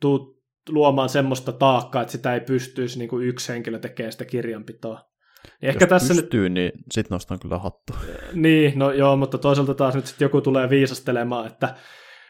tuu 0.00 0.42
luomaan 0.68 1.08
semmoista 1.08 1.52
taakkaa, 1.52 2.02
että 2.02 2.12
sitä 2.12 2.34
ei 2.34 2.40
pystyisi 2.40 2.98
niin 2.98 3.08
kuin 3.08 3.26
yksi 3.26 3.52
henkilö 3.52 3.78
tekemään 3.78 4.12
sitä 4.12 4.24
kirjanpitoa. 4.24 5.00
Niin 5.60 5.68
ehkä 5.68 5.84
Jos 5.84 5.88
tässä 5.88 6.14
pystyy, 6.14 6.48
nyt... 6.48 6.52
niin 6.52 6.72
sit 6.92 7.10
nostan 7.10 7.38
kyllä 7.38 7.58
hattu. 7.58 7.92
Niin, 8.32 8.78
no 8.78 8.92
joo, 8.92 9.16
mutta 9.16 9.38
toisaalta 9.38 9.74
taas 9.74 9.94
nyt 9.94 10.06
sitten 10.06 10.26
joku 10.26 10.40
tulee 10.40 10.70
viisastelemaan, 10.70 11.46
että 11.46 11.74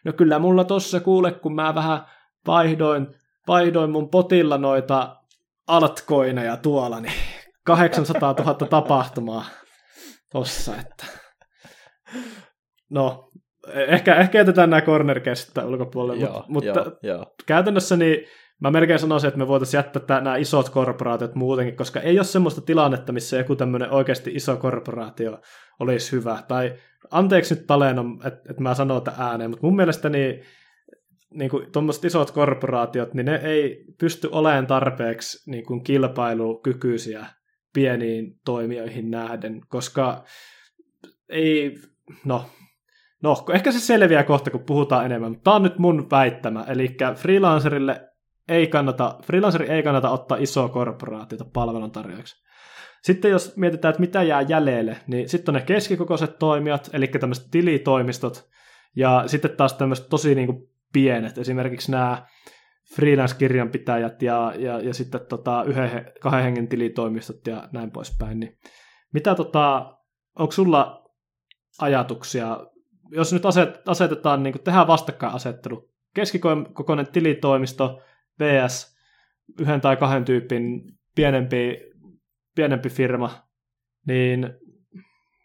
no 0.04 0.12
kyllä 0.12 0.38
mulla 0.38 0.64
tossa 0.64 1.00
kuule, 1.00 1.32
kun 1.32 1.54
mä 1.54 1.74
vähän 1.74 2.00
vaihdoin, 2.46 3.06
vaihdoin 3.46 3.90
mun 3.90 4.08
potilla 4.08 4.58
noita 4.58 5.16
altcoineja 5.66 6.56
tuolla, 6.56 7.00
niin 7.00 7.14
800 7.66 8.34
000 8.38 8.54
tapahtumaa 8.54 9.44
tossa, 10.32 10.76
että 10.76 11.06
no, 12.90 13.30
ehkä, 13.66 14.14
ehkä 14.14 14.38
jätetään 14.38 14.70
nämä 14.70 14.82
corner 14.82 15.22
ulkopuolelle, 15.66 16.24
joo, 16.24 16.44
mutta, 16.48 16.66
joo, 16.68 16.84
mutta 16.84 17.06
joo. 17.06 17.34
käytännössä 17.46 17.96
niin 17.96 18.26
mä 18.60 18.70
melkein 18.70 18.98
sanoisin, 18.98 19.28
että 19.28 19.38
me 19.38 19.48
voitaisiin 19.48 19.78
jättää 19.78 20.20
nämä 20.20 20.36
isot 20.36 20.68
korporaatiot 20.68 21.34
muutenkin, 21.34 21.76
koska 21.76 22.00
ei 22.00 22.18
ole 22.18 22.24
semmoista 22.24 22.60
tilannetta, 22.60 23.12
missä 23.12 23.36
joku 23.36 23.56
tämmöinen 23.56 23.90
oikeasti 23.90 24.30
iso 24.34 24.56
korporaatio 24.56 25.38
olisi 25.80 26.12
hyvä. 26.12 26.42
Tai 26.48 26.74
anteeksi 27.10 27.54
nyt 27.54 27.66
Talenom, 27.66 28.14
että, 28.14 28.40
että 28.50 28.62
mä 28.62 28.74
sanon 28.74 29.02
tätä 29.02 29.16
ääneen, 29.18 29.50
mutta 29.50 29.66
mun 29.66 29.76
mielestä 29.76 30.08
niin, 30.08 30.42
niin 31.34 31.50
kuin 31.50 31.72
tuommoiset 31.72 32.04
isot 32.04 32.30
korporaatiot, 32.30 33.14
niin 33.14 33.26
ne 33.26 33.36
ei 33.36 33.84
pysty 34.00 34.28
olemaan 34.32 34.66
tarpeeksi 34.66 35.50
niin 35.50 35.66
kuin 35.66 35.84
kilpailukykyisiä 35.84 37.26
pieniin 37.74 38.40
toimijoihin 38.44 39.10
nähden, 39.10 39.60
koska 39.68 40.24
ei, 41.28 41.74
no, 42.24 42.44
no, 43.22 43.44
ehkä 43.52 43.72
se 43.72 43.80
selviää 43.80 44.24
kohta, 44.24 44.50
kun 44.50 44.64
puhutaan 44.64 45.04
enemmän, 45.04 45.30
mutta 45.30 45.44
tämä 45.44 45.56
on 45.56 45.62
nyt 45.62 45.78
mun 45.78 46.10
väittämä, 46.10 46.64
eli 46.68 46.96
freelancerille 47.14 48.08
ei 48.48 48.66
kannata, 48.66 49.18
freelanceri 49.22 49.68
ei 49.68 49.82
kannata 49.82 50.10
ottaa 50.10 50.38
isoa 50.38 50.68
korporaatiota 50.68 51.44
palveluntarjoajaksi. 51.44 52.44
Sitten 53.04 53.30
jos 53.30 53.56
mietitään, 53.56 53.90
että 53.90 54.00
mitä 54.00 54.22
jää 54.22 54.42
jäljelle, 54.42 54.96
niin 55.06 55.28
sitten 55.28 55.54
on 55.54 55.60
ne 55.60 55.66
keskikokoiset 55.66 56.38
toimijat, 56.38 56.90
eli 56.92 57.06
tämmöiset 57.06 57.50
tilitoimistot, 57.50 58.48
ja 58.96 59.24
sitten 59.26 59.50
taas 59.50 59.72
tämmöiset 59.74 60.08
tosi 60.08 60.34
niin 60.34 60.46
kuin 60.46 60.68
pienet, 60.92 61.38
esimerkiksi 61.38 61.90
nämä 61.90 62.26
freelance-kirjanpitäjät 62.94 64.22
ja, 64.22 64.52
ja, 64.58 64.80
ja 64.80 64.94
sitten 64.94 65.20
tota, 65.28 65.64
yhden, 65.66 66.12
kahden 66.20 66.42
hengen 66.42 66.68
tilitoimistot 66.68 67.46
ja 67.46 67.68
näin 67.72 67.90
poispäin. 67.90 68.40
Niin 68.40 68.58
mitä 69.12 69.34
tota, 69.34 69.96
onko 70.38 70.52
sulla 70.52 71.10
ajatuksia, 71.80 72.66
jos 73.10 73.32
nyt 73.32 73.46
aset, 73.46 73.88
asetetaan, 73.88 74.42
niin 74.42 74.54
tehdään 74.64 74.86
vastakkainasettelu, 74.86 75.90
keskikokoinen 76.14 77.06
tilitoimisto 77.12 78.00
vs 78.40 78.96
yhden 79.60 79.80
tai 79.80 79.96
kahden 79.96 80.24
tyypin 80.24 80.82
pienempi, 81.14 81.93
pienempi 82.54 82.88
firma, 82.88 83.48
niin 84.06 84.54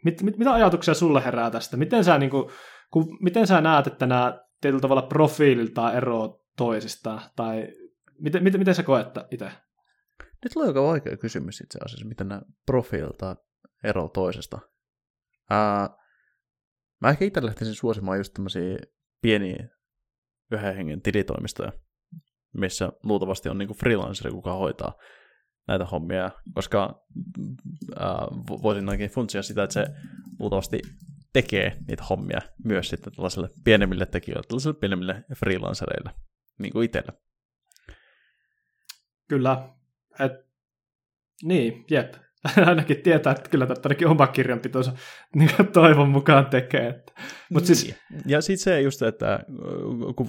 mit, 0.06 0.22
mit, 0.22 0.38
mitä 0.38 0.54
ajatuksia 0.54 0.94
sulle 0.94 1.26
herää 1.26 1.52
tästä? 1.52 1.78
Miten 1.78 2.04
sä, 2.04 2.18
niin 2.18 2.30
kuin, 2.30 2.50
kun, 2.92 3.18
miten 3.22 3.48
sä 3.48 3.62
näet, 3.62 3.88
että 3.88 4.06
nämä 4.06 4.40
tietyllä 4.62 4.82
tavalla 4.82 5.02
profiililtaan 5.02 5.96
eroavat 5.96 6.42
toisistaan? 6.58 7.22
Tai 7.36 7.68
miten, 8.20 8.44
miten, 8.44 8.62
miten 8.62 8.76
sä 8.76 8.84
koet 8.84 9.08
itse? 9.32 9.52
Nyt 10.44 10.54
tulee 10.54 10.68
aika 10.68 10.84
vaikea 10.84 11.18
kysymys 11.18 11.62
itse 11.62 11.80
asiassa, 11.86 12.08
miten 12.08 12.28
nämä 12.28 12.42
profiililtaan 12.66 13.38
eroavat 13.84 14.14
toisesta. 14.14 14.60
Ää, 15.50 15.90
mä 17.02 17.10
ehkä 17.10 17.26
itse 17.26 17.46
lähtisin 17.46 17.76
suosimaan 17.76 18.18
just 18.18 18.34
tämmöisiä 18.34 18.78
pieniä 19.22 19.68
yhden 20.52 20.76
hengen 20.76 21.02
tilitoimistoja, 21.02 21.72
missä 22.54 22.92
luultavasti 23.04 23.50
on 23.50 23.58
niinku 23.58 23.74
freelanceri, 23.74 24.32
kuka 24.32 24.54
hoitaa 24.54 24.94
näitä 25.68 25.86
hommia, 25.86 26.32
koska 26.54 27.06
ää, 28.00 28.28
voisin 28.64 28.90
ainakin 28.90 29.10
funtsia 29.10 29.44
sitä, 29.44 29.64
että 29.64 29.74
se 29.74 29.86
luultavasti 30.40 30.80
tekee 31.34 31.78
niitä 31.88 32.04
hommia 32.04 32.40
myös 32.64 32.90
sitten 32.90 33.14
tällaisille 33.14 33.50
pienemmille 33.64 34.06
tekijöille, 34.06 34.48
tällaisille 34.48 34.76
pienemmille 34.80 35.24
freelancereille, 35.36 36.12
niin 36.60 36.74
kuin 36.74 36.86
itselle. 36.86 37.14
Kyllä. 39.28 39.70
Et, 40.20 40.32
niin, 41.44 41.86
jep. 41.92 42.14
Ainakin 42.66 43.02
tietää, 43.02 43.32
että 43.32 43.50
kyllä 43.50 43.66
tätä 43.66 43.82
ainakin 43.84 44.08
oma 44.08 44.28
kirjanpitonsa 44.28 44.94
niin 45.36 45.50
toivon 45.74 46.10
mukaan 46.10 46.46
tekee. 46.46 47.04
Mut 47.52 47.66
siis... 47.66 47.84
Niin. 47.86 47.96
Ja 48.26 48.42
sitten 48.42 48.64
se 48.64 48.82
just, 48.82 49.02
että 49.02 49.40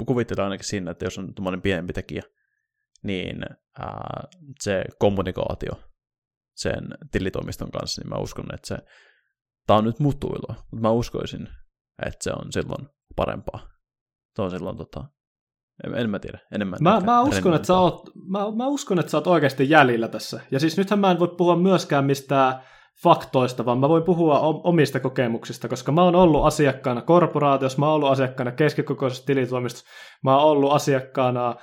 kuvitellaan 0.07 0.47
ainakin 0.51 0.67
siinä, 0.67 0.91
että 0.91 1.05
jos 1.05 1.19
on 1.19 1.35
tuommoinen 1.35 1.63
pienempi 1.63 1.93
tekijä, 1.93 2.23
niin 3.03 3.43
ää, 3.79 4.29
se 4.61 4.85
kommunikaatio 4.99 5.73
sen 6.57 6.89
tilitoimiston 7.13 7.71
kanssa, 7.71 8.03
niin 8.03 8.11
mä 8.11 8.17
uskon, 8.17 8.55
että 8.55 8.69
se, 8.69 8.77
tämä 9.67 9.79
on 9.79 9.85
nyt 9.85 9.99
mutuilua, 9.99 10.55
mutta 10.71 10.89
mä 10.89 10.91
uskoisin, 10.91 11.49
että 12.07 12.25
se 12.25 12.31
on 12.31 12.53
silloin 12.53 12.89
parempaa. 13.17 13.69
Se 14.37 14.43
on 14.43 14.51
silloin 14.51 14.77
tota, 14.77 15.05
en, 15.85 15.95
en 15.95 16.11
mä 16.11 16.19
tiedä, 16.19 16.39
enemmän. 16.55 16.79
Mä, 16.83 17.01
mä, 17.01 17.23
uskon, 17.23 17.55
että 17.55 17.67
sä 17.67 17.79
oot, 17.79 18.11
mä, 18.29 18.39
mä 18.57 18.67
uskon, 18.67 18.99
että 18.99 19.11
sä 19.11 19.17
oot 19.17 19.27
oikeasti 19.27 19.71
jäljellä 19.71 20.09
tässä. 20.09 20.41
Ja 20.51 20.61
siis 20.61 20.77
nythän 20.77 20.99
mä 20.99 21.11
en 21.11 21.19
voi 21.19 21.35
puhua 21.39 21.57
myöskään 21.57 22.05
mistään 22.05 22.63
faktoista, 23.03 23.65
vaan 23.65 23.79
mä 23.79 23.89
voin 23.89 24.03
puhua 24.03 24.41
omista 24.41 25.01
kokemuksista, 25.01 25.69
koska 25.69 25.93
mä 25.93 26.03
oon 26.03 26.15
ollut 26.15 26.45
asiakkaana 26.45 27.03
korporaatiossa, 27.03 27.79
mä 27.79 27.87
oon 27.87 27.95
ollut 27.95 28.11
asiakkaana 28.11 28.53
keskikokoisessa 28.53 29.27
tilitoimistossa, 29.27 29.91
mä 30.25 30.37
oon 30.37 30.51
ollut 30.51 30.73
asiakkaana 30.73 31.57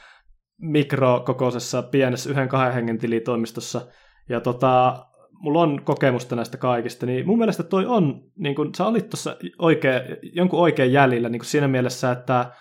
mikrokokoisessa 0.61 1.83
pienessä 1.83 2.29
yhden 2.29 2.49
kahden 2.49 2.73
hengen 2.73 2.97
tilitoimistossa, 2.97 3.81
ja 4.29 4.41
tota, 4.41 5.05
mulla 5.31 5.61
on 5.61 5.81
kokemusta 5.83 6.35
näistä 6.35 6.57
kaikista, 6.57 7.05
niin 7.05 7.27
mun 7.27 7.37
mielestä 7.37 7.63
toi 7.63 7.85
on, 7.85 8.21
niin 8.37 8.55
kun 8.55 8.75
sä 8.75 8.85
olit 8.85 9.09
tuossa 9.09 9.37
oikein, 9.59 10.01
jonkun 10.21 10.59
oikein 10.59 10.93
jäljellä 10.93 11.29
niin 11.29 11.45
siinä 11.45 11.67
mielessä, 11.67 12.11
että 12.11 12.51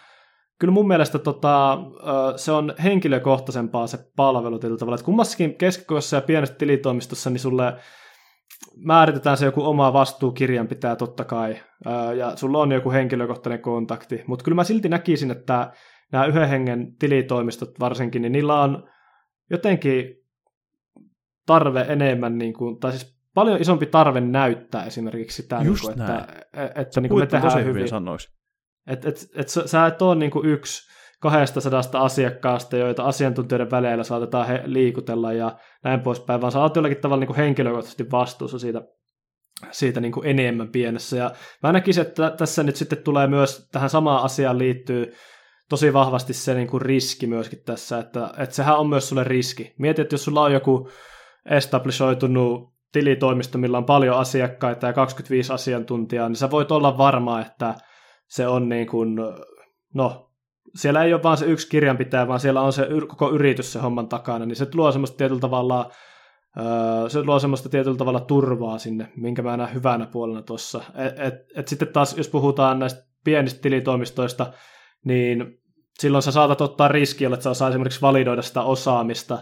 kyllä 0.58 0.72
mun 0.72 0.88
mielestä 0.88 1.18
tota, 1.18 1.78
se 2.36 2.52
on 2.52 2.74
henkilökohtaisempaa 2.82 3.86
se 3.86 3.98
palvelu 4.16 4.58
tällä 4.58 4.76
tavalla, 4.76 4.94
että 4.94 5.04
kummassakin 5.04 5.54
keskikossa 5.54 6.16
ja 6.16 6.20
pienessä 6.20 6.54
tilitoimistossa, 6.54 7.30
niin 7.30 7.40
sulle 7.40 7.76
määritetään 8.76 9.36
se 9.36 9.44
joku 9.44 9.64
oma 9.64 9.92
vastuukirjanpitäjä 9.92 10.96
totta 10.96 11.24
kai, 11.24 11.56
ja 12.16 12.36
sulla 12.36 12.58
on 12.58 12.72
joku 12.72 12.90
henkilökohtainen 12.90 13.60
kontakti, 13.60 14.24
mutta 14.26 14.42
kyllä 14.42 14.54
mä 14.54 14.64
silti 14.64 14.88
näkisin, 14.88 15.30
että 15.30 15.72
nämä 16.12 16.26
yhden 16.26 16.48
hengen 16.48 16.96
tilitoimistot 16.98 17.80
varsinkin, 17.80 18.22
niin 18.22 18.32
niillä 18.32 18.60
on 18.60 18.88
jotenkin 19.50 20.04
tarve 21.46 21.86
enemmän, 21.88 22.38
niin 22.38 22.54
kuin, 22.54 22.80
tai 22.80 22.90
siis 22.92 23.16
paljon 23.34 23.60
isompi 23.60 23.86
tarve 23.86 24.20
näyttää 24.20 24.84
esimerkiksi 24.84 25.42
sitä, 25.42 25.60
Just 25.64 25.84
niin 25.84 25.94
kuin, 25.94 26.06
näin. 26.06 26.20
että, 26.20 26.80
että 26.80 27.00
niin 27.00 27.10
kuin 27.10 27.22
me 27.22 27.26
tehdään 27.26 27.60
hyvin. 27.60 27.74
hyvin 27.74 27.88
sanoiksi. 27.88 28.28
Et, 28.86 29.04
et, 29.04 29.16
et, 29.34 29.48
sä, 29.48 29.66
sä 29.66 29.86
et 29.86 30.02
ole 30.02 30.14
niin 30.14 30.30
kuin 30.30 30.46
yksi 30.46 30.96
200 31.20 31.82
asiakkaasta, 31.92 32.76
joita 32.76 33.04
asiantuntijoiden 33.04 33.70
väleillä 33.70 34.04
saatetaan 34.04 34.46
he 34.46 34.62
liikutella 34.64 35.32
ja 35.32 35.58
näin 35.84 36.00
poispäin, 36.00 36.40
vaan 36.40 36.52
sä 36.52 36.60
oot 36.60 36.76
jollakin 36.76 37.00
tavalla 37.00 37.20
niin 37.20 37.26
kuin 37.26 37.36
henkilökohtaisesti 37.36 38.10
vastuussa 38.10 38.58
siitä, 38.58 38.82
siitä 39.70 40.00
niin 40.00 40.12
kuin 40.12 40.26
enemmän 40.26 40.68
pienessä. 40.68 41.16
Ja 41.16 41.30
mä 41.62 41.72
näkisin, 41.72 42.06
että 42.06 42.30
tässä 42.30 42.62
nyt 42.62 42.76
sitten 42.76 43.02
tulee 43.02 43.26
myös 43.26 43.68
tähän 43.72 43.90
samaan 43.90 44.24
asiaan 44.24 44.58
liittyy 44.58 45.12
tosi 45.68 45.92
vahvasti 45.92 46.34
se 46.34 46.54
niin 46.54 46.68
kuin 46.68 46.82
riski 46.82 47.26
myöskin 47.26 47.62
tässä, 47.64 47.98
että, 47.98 48.30
että 48.38 48.54
sehän 48.54 48.78
on 48.78 48.88
myös 48.88 49.08
sulle 49.08 49.24
riski. 49.24 49.74
Mieti, 49.78 50.02
että 50.02 50.14
jos 50.14 50.24
sulla 50.24 50.42
on 50.42 50.52
joku 50.52 50.88
establishoitunut 51.50 52.72
tilitoimisto, 52.92 53.58
millä 53.58 53.78
on 53.78 53.84
paljon 53.84 54.18
asiakkaita 54.18 54.86
ja 54.86 54.92
25 54.92 55.52
asiantuntijaa, 55.52 56.28
niin 56.28 56.36
sä 56.36 56.50
voit 56.50 56.72
olla 56.72 56.98
varma, 56.98 57.40
että 57.40 57.74
se 58.26 58.46
on 58.46 58.68
niin 58.68 58.86
kuin, 58.86 59.16
no, 59.94 60.30
siellä 60.74 61.04
ei 61.04 61.14
ole 61.14 61.22
vaan 61.22 61.36
se 61.36 61.46
yksi 61.46 61.68
kirjanpitäjä, 61.68 62.28
vaan 62.28 62.40
siellä 62.40 62.60
on 62.60 62.72
se 62.72 62.88
koko 63.08 63.30
yritys 63.30 63.72
se 63.72 63.78
homman 63.78 64.08
takana, 64.08 64.46
niin 64.46 64.56
se 64.56 64.66
luo 64.74 64.92
semmoista 64.92 65.16
tietyllä 65.16 65.40
tavalla 65.40 65.90
se 67.08 67.22
luo 67.22 67.38
semmoista 67.38 67.68
tietyllä 67.68 67.96
tavalla 67.96 68.20
turvaa 68.20 68.78
sinne, 68.78 69.12
minkä 69.16 69.42
mä 69.42 69.56
näen 69.56 69.74
hyvänä 69.74 70.06
puolena 70.06 70.42
tuossa. 70.42 70.80
Et, 70.94 71.18
et, 71.18 71.34
et 71.56 71.68
sitten 71.68 71.88
taas, 71.88 72.16
jos 72.16 72.28
puhutaan 72.28 72.78
näistä 72.78 73.06
pienistä 73.24 73.60
tilitoimistoista, 73.60 74.52
niin 75.06 75.58
silloin 75.98 76.22
sä 76.22 76.30
saatat 76.30 76.60
ottaa 76.60 76.88
riskiä, 76.88 77.28
että 77.28 77.44
sä 77.44 77.50
osaa 77.50 77.68
esimerkiksi 77.68 78.00
validoida 78.00 78.42
sitä 78.42 78.62
osaamista 78.62 79.38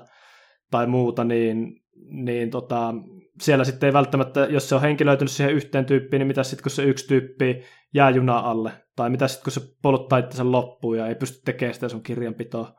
tai 0.70 0.86
muuta, 0.86 1.24
niin, 1.24 1.82
niin 2.10 2.50
tota, 2.50 2.94
siellä 3.40 3.64
sitten 3.64 3.86
ei 3.86 3.92
välttämättä, 3.92 4.46
jos 4.50 4.68
se 4.68 4.74
on 4.74 4.80
henkilöitynyt 4.80 5.30
siihen 5.30 5.54
yhteen 5.54 5.84
tyyppiin, 5.84 6.18
niin 6.18 6.26
mitä 6.26 6.42
sitten 6.42 6.62
kun 6.62 6.70
se 6.70 6.82
yksi 6.82 7.08
tyyppi 7.08 7.62
jää 7.94 8.10
juna 8.10 8.38
alle, 8.38 8.72
tai 8.96 9.10
mitä 9.10 9.28
sitten 9.28 9.44
kun 9.44 9.52
se 9.52 9.74
poluttaa 9.82 10.22
sen 10.30 10.52
loppuun 10.52 10.98
ja 10.98 11.06
ei 11.06 11.14
pysty 11.14 11.42
tekemään 11.44 11.74
sitä 11.74 11.88
sun 11.88 12.02
kirjanpitoa. 12.02 12.74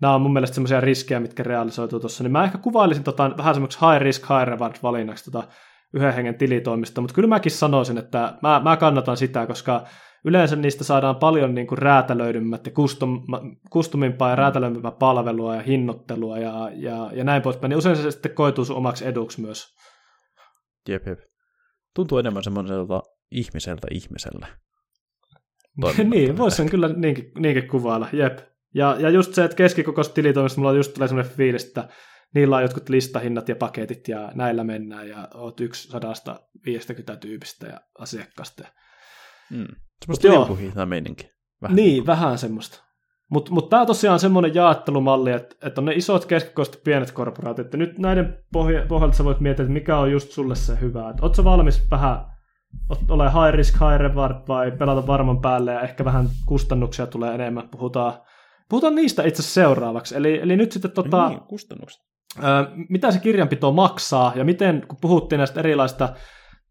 Nämä 0.00 0.14
on 0.14 0.20
mun 0.20 0.32
mielestä 0.32 0.54
semmoisia 0.54 0.80
riskejä, 0.80 1.20
mitkä 1.20 1.42
realisoituu 1.42 2.00
tuossa. 2.00 2.24
Niin 2.24 2.32
mä 2.32 2.44
ehkä 2.44 2.58
kuvailisin 2.58 3.04
tota, 3.04 3.30
vähän 3.38 3.54
semmoiksi 3.54 3.78
high 3.80 4.02
risk, 4.02 4.22
high 4.22 4.48
reward 4.48 4.76
valinnaksi 4.82 5.24
tota 5.30 5.48
yhden 5.94 6.14
hengen 6.14 6.38
tilitoimista, 6.38 7.00
mutta 7.00 7.14
kyllä 7.14 7.28
mäkin 7.28 7.52
sanoisin, 7.52 7.98
että 7.98 8.38
mä, 8.42 8.60
mä 8.64 8.76
kannatan 8.76 9.16
sitä, 9.16 9.46
koska 9.46 9.86
yleensä 10.24 10.56
niistä 10.56 10.84
saadaan 10.84 11.16
paljon 11.16 11.54
niin 11.54 11.66
kuin 11.66 11.78
räätälöidymmät 11.78 12.66
ja 12.66 12.72
custom, 12.72 13.22
customimpaa 13.72 14.30
ja 14.30 14.36
räätälöidympää 14.36 14.90
palvelua 14.90 15.54
ja 15.54 15.62
hinnoittelua 15.62 16.38
ja, 16.38 16.70
ja, 16.74 17.10
ja 17.12 17.24
näin 17.24 17.42
poispäin, 17.42 17.68
niin 17.68 17.78
usein 17.78 17.96
se 17.96 18.10
sitten 18.10 18.34
koituu 18.34 18.64
sun 18.64 18.76
omaksi 18.76 19.06
eduksi 19.06 19.40
myös. 19.40 19.66
Jep, 20.88 21.06
jep. 21.06 21.18
Tuntuu 21.94 22.18
enemmän 22.18 22.44
semmoiselta 22.44 23.02
ihmiseltä 23.30 23.86
ihmiselle. 23.90 24.46
niin, 26.04 26.38
voisi 26.38 26.56
sen 26.56 26.70
kyllä 26.70 26.88
niinkin, 26.88 27.32
niinkin 27.38 27.68
kuvailla, 27.68 28.08
jep. 28.12 28.38
Ja, 28.74 28.96
ja 28.98 29.10
just 29.10 29.34
se, 29.34 29.44
että 29.44 29.56
keskikokoiset 29.56 30.14
tilitoimista 30.14 30.60
mulla 30.60 30.72
just 30.72 30.94
tulee 30.94 31.08
semmoinen 31.08 31.32
fiilis, 31.32 31.64
että 31.64 31.88
niillä 32.34 32.56
on 32.56 32.62
jotkut 32.62 32.88
listahinnat 32.88 33.48
ja 33.48 33.56
paketit 33.56 34.08
ja 34.08 34.32
näillä 34.34 34.64
mennään 34.64 35.08
ja 35.08 35.28
oot 35.34 35.60
yksi 35.60 35.88
sadasta 35.88 36.40
50 36.66 37.16
tyypistä 37.16 37.66
ja 37.66 37.80
asiakkaasta. 37.98 38.64
Mm. 39.50 39.66
Semmoista 40.00 40.28
liukuhihnaa 40.28 40.86
meininki. 40.86 41.30
Vähän. 41.62 41.76
Niin, 41.76 42.06
vähän 42.06 42.38
semmoista. 42.38 42.86
Mutta 43.30 43.52
mut 43.52 43.70
tämä 43.70 43.80
on 43.80 43.86
tosiaan 43.86 44.18
semmoinen 44.18 44.54
jaottelumalli, 44.54 45.32
että, 45.32 45.56
että 45.66 45.80
on 45.80 45.84
ne 45.84 45.94
isot 45.94 46.24
keskikoiset 46.24 46.80
pienet 46.84 47.12
korporaatit. 47.12 47.72
Ja 47.72 47.78
nyt 47.78 47.98
näiden 47.98 48.44
pohja, 48.52 48.86
pohjalta 48.88 49.16
sä 49.16 49.24
voit 49.24 49.40
miettiä, 49.40 49.62
että 49.62 49.72
mikä 49.72 49.98
on 49.98 50.12
just 50.12 50.30
sulle 50.30 50.54
se 50.54 50.80
hyvä. 50.80 51.10
Että 51.10 51.22
ootko 51.22 51.44
valmis 51.44 51.90
vähän 51.90 52.26
ole 53.08 53.24
high 53.24 53.56
risk, 53.56 53.74
high 53.74 54.00
reward 54.00 54.48
vai 54.48 54.70
pelata 54.70 55.06
varman 55.06 55.40
päälle 55.40 55.72
ja 55.72 55.80
ehkä 55.80 56.04
vähän 56.04 56.28
kustannuksia 56.46 57.06
tulee 57.06 57.34
enemmän. 57.34 57.68
Puhutaan, 57.68 58.12
puhutaan 58.68 58.94
niistä 58.94 59.22
itse 59.22 59.42
seuraavaksi. 59.42 60.16
Eli, 60.16 60.38
eli 60.42 60.56
nyt 60.56 60.72
sitten 60.72 60.90
tota, 60.90 61.28
niin, 61.28 61.40
kustannukset. 61.40 62.02
Mitä 62.88 63.10
se 63.10 63.20
kirjanpito 63.20 63.72
maksaa 63.72 64.32
ja 64.34 64.44
miten, 64.44 64.84
kun 64.88 64.98
puhuttiin 65.00 65.38
näistä 65.38 65.60
erilaisista 65.60 66.08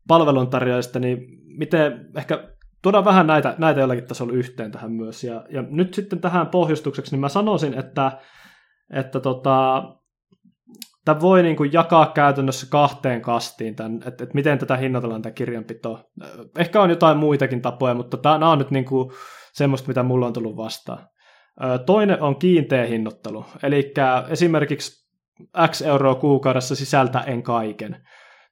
palveluntarjoajista, 0.08 0.99
niin 0.99 1.18
miten 1.58 2.10
ehkä 2.18 2.49
tuodaan 2.82 3.06
vähän 3.06 3.28
näitä, 3.28 3.56
näitä 3.58 3.80
jollakin 3.80 4.08
tasolla 4.08 4.34
yhteen 4.34 4.72
tähän 4.72 4.91
myös. 4.91 5.24
Ja, 5.24 5.45
ja 5.49 5.64
nyt 5.70 5.93
sitten 5.93 6.22
tähän 6.22 6.47
pohjustukseksi, 6.47 7.12
niin 7.12 7.20
mä 7.20 7.30
sanoisin, 7.30 7.74
että, 7.74 8.12
että 8.93 9.20
tota, 9.20 9.84
tämä 11.06 11.22
voi 11.22 11.43
niin 11.43 11.56
kuin 11.56 11.74
jakaa 11.74 12.06
käytännössä 12.06 12.68
kahteen 12.70 13.22
kastiin, 13.22 13.76
tämän, 13.76 13.95
että, 13.95 14.24
että 14.24 14.36
miten 14.36 14.58
tätä 14.58 14.78
hinnoitellaan 14.78 15.22
tämä 15.22 15.34
kirjanpito. 15.34 16.10
Ehkä 16.58 16.82
on 16.82 16.89
jotain 16.89 17.18
muitakin 17.18 17.62
tapoja, 17.62 17.93
mutta 17.93 18.18
tämä 18.18 18.51
on 18.51 18.58
nyt 18.58 18.72
niin 18.72 18.86
kuin 18.86 19.12
semmoista, 19.53 19.88
mitä 19.88 20.03
mulla 20.03 20.28
on 20.28 20.34
tullut 20.34 20.58
vastaan. 20.58 21.08
Toinen 21.86 22.22
on 22.22 22.39
kiinteä 22.39 22.86
hinnoittelu, 22.86 23.45
eli 23.64 23.93
esimerkiksi 24.30 25.05
X 25.67 25.81
euroa 25.81 26.15
kuukaudessa 26.15 26.75
sisältäen 26.75 27.43
kaiken. 27.43 27.97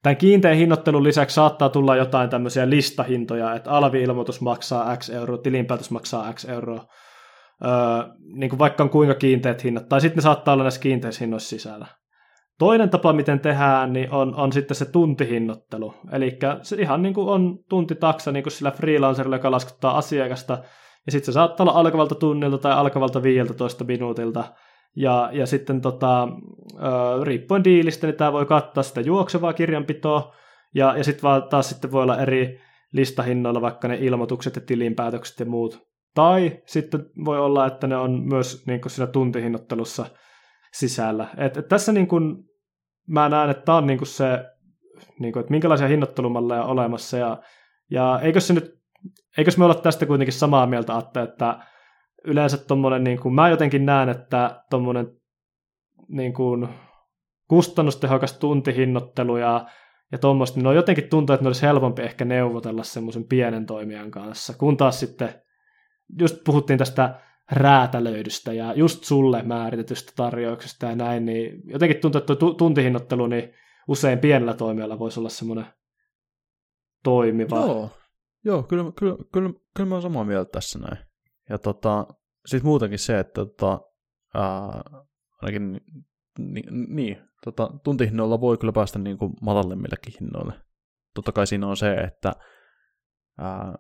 Tämän 0.04 0.18
kiinteän 0.18 0.58
hinnoittelun 0.58 1.04
lisäksi 1.04 1.34
saattaa 1.34 1.70
tulla 1.70 1.96
jotain 1.96 2.30
tämmöisiä 2.30 2.70
listahintoja, 2.70 3.56
että 3.56 3.72
alvi-ilmoitus 3.72 4.42
maksaa 4.42 4.98
X 4.98 5.10
euroa, 5.10 5.38
tilinpäätös 5.38 5.92
maksaa 5.92 6.34
X 6.34 6.46
euroa, 6.46 6.86
öö, 7.66 7.72
niin 8.34 8.50
kuin 8.50 8.60
vaikka 8.60 8.84
on 8.84 8.90
kuinka 8.90 9.16
kiinteät 9.16 9.64
hinnat, 9.64 9.90
tai 9.90 10.02
sitten 10.02 10.16
ne 10.16 10.22
saattaa 10.22 10.54
olla 10.54 10.64
näissä 10.64 10.82
kiinteissä 10.82 11.20
hinnoissa 11.20 11.50
sisällä. 11.50 11.88
Toinen 12.60 12.90
tapa, 12.90 13.14
miten 13.14 13.40
tehdään, 13.40 13.94
niin 13.94 14.12
on, 14.12 14.36
on 14.36 14.54
sitten 14.54 14.76
se 14.76 14.86
tuntihinnoittelu. 14.86 15.94
Eli 16.12 16.38
se 16.62 16.76
ihan 16.76 17.02
niin 17.02 17.14
kuin 17.14 17.28
on 17.28 17.60
tuntitaksa 17.70 18.32
niin 18.32 18.44
kuin 18.44 18.54
sillä 18.54 18.72
freelancerilla, 18.72 19.36
joka 19.36 19.52
laskuttaa 19.52 19.98
asiakasta, 19.98 20.58
ja 21.06 21.12
sitten 21.12 21.26
se 21.26 21.32
saattaa 21.32 21.64
olla 21.64 21.80
alkavalta 21.80 22.16
tunnilta 22.16 22.58
tai 22.58 22.74
alkavalta 22.74 23.24
15 23.24 23.84
minuutilta, 23.84 24.44
ja, 24.96 25.30
ja 25.34 25.46
sitten 25.46 25.82
tota, 25.82 26.28
riippuen 27.24 27.64
diilistä, 27.64 28.08
niin 28.08 28.18
tämä 28.18 28.34
voi 28.34 28.46
kattaa 28.46 28.84
sitä 28.84 29.02
juoksevaa 29.02 29.54
kirjanpitoa, 29.54 30.36
ja, 30.76 30.98
ja 30.98 31.04
sitten 31.04 31.24
vaan 31.24 31.44
taas 31.44 31.70
sitten 31.70 31.92
voi 31.92 32.04
olla 32.04 32.20
eri 32.20 32.60
listahinnoilla 32.94 33.62
vaikka 33.62 33.88
ne 33.88 33.98
ilmoitukset 34.00 34.56
ja 34.56 34.62
tilinpäätökset 34.62 35.40
ja 35.40 35.46
muut. 35.46 35.88
Tai 36.16 36.62
sitten 36.66 37.06
voi 37.26 37.40
olla, 37.40 37.68
että 37.68 37.88
ne 37.88 37.98
on 37.98 38.24
myös 38.24 38.64
niin 38.68 38.82
kuin 38.82 38.92
siinä 38.92 39.08
tuntihinnoittelussa 39.08 40.06
sisällä. 40.74 41.28
Et, 41.38 41.58
et 41.58 41.68
tässä 41.68 41.92
niin 41.92 42.08
kuin, 42.08 42.36
mä 43.08 43.30
näen, 43.30 43.50
että 43.50 43.64
tämä 43.66 43.78
on 43.78 43.88
niin 43.88 43.98
kuin 43.98 44.08
se, 44.08 44.46
niin 45.20 45.34
kuin, 45.34 45.42
että 45.42 45.52
minkälaisia 45.52 45.88
hinnoittelumalleja 45.88 46.64
on 46.64 46.70
olemassa, 46.70 47.18
ja, 47.18 47.38
ja 47.92 48.20
eikö 48.24 48.40
se 48.40 48.54
nyt, 48.54 48.74
eikös 49.38 49.58
me 49.58 49.66
olla 49.66 49.76
tästä 49.76 50.06
kuitenkin 50.06 50.34
samaa 50.34 50.66
mieltä, 50.66 50.96
Atte, 50.98 51.22
että 51.22 51.60
yleensä 52.28 52.58
tuommoinen, 52.58 53.04
niin 53.04 53.20
kuin, 53.20 53.36
mä 53.36 53.50
jotenkin 53.50 53.86
näen, 53.86 54.10
että 54.10 54.64
tuommoinen 54.70 55.08
niin 56.08 56.34
kuin, 56.34 56.68
kustannustehokas 57.48 58.38
tuntihinnoittelu 58.38 59.38
ja, 59.38 59.66
ja 60.12 60.18
tuommoista, 60.18 60.60
niin 60.60 60.68
on 60.68 60.76
jotenkin 60.76 61.10
tuntuu, 61.10 61.34
että 61.34 61.44
ne 61.44 61.50
olisi 61.50 61.62
helpompi 61.62 62.02
ehkä 62.02 62.26
neuvotella 62.26 62.84
semmoisen 62.84 63.24
pienen 63.24 63.66
toimijan 63.66 64.12
kanssa, 64.12 64.54
kun 64.58 64.78
taas 64.78 65.00
sitten, 65.00 65.42
just 66.20 66.44
puhuttiin 66.44 66.80
tästä 66.80 67.20
räätälöidystä 67.52 68.54
ja 68.54 68.74
just 68.74 69.04
sulle 69.04 69.44
määritetystä 69.44 70.12
tarjouksesta 70.16 70.86
ja 70.86 70.96
näin, 70.96 71.26
niin 71.26 71.62
jotenkin 71.66 72.02
tuntuu, 72.02 72.20
että 72.20 72.36
tuo 72.36 72.54
tuntihinnoittelu 72.54 73.28
niin 73.28 73.54
usein 73.88 74.20
pienellä 74.20 74.54
toimijalla 74.54 75.00
voisi 75.00 75.20
olla 75.20 75.30
semmoinen 75.30 75.66
toimiva. 77.04 77.60
Joo, 77.60 77.90
Joo 78.46 78.64
kyllä, 78.64 78.92
kyllä, 78.96 79.16
kyllä, 79.32 79.50
kyllä 79.76 79.90
mä 79.90 79.96
oon 79.96 80.02
samaa 80.02 80.24
mieltä 80.26 80.52
tässä 80.52 80.80
näin. 80.80 80.98
Ja 81.50 81.58
tota, 81.58 82.08
sitten 82.46 82.68
muutenkin 82.68 83.00
se, 83.00 83.20
että 83.20 83.46
tota, 83.46 83.80
ää, 84.34 84.84
ainakin 85.42 85.82
ni, 86.40 86.62
niin, 86.88 87.18
tota, 87.46 87.70
tuntihinnoilla 87.84 88.42
voi 88.42 88.58
kyllä 88.58 88.74
päästä 88.74 89.00
niin 89.00 89.18
kuin 89.18 89.34
matalemmillekin 89.42 90.14
hinnoille. 90.20 90.54
Totta 91.16 91.32
kai 91.32 91.48
siinä 91.48 91.68
on 91.68 91.78
se, 91.78 91.94
että 91.94 92.34
ää, 93.38 93.76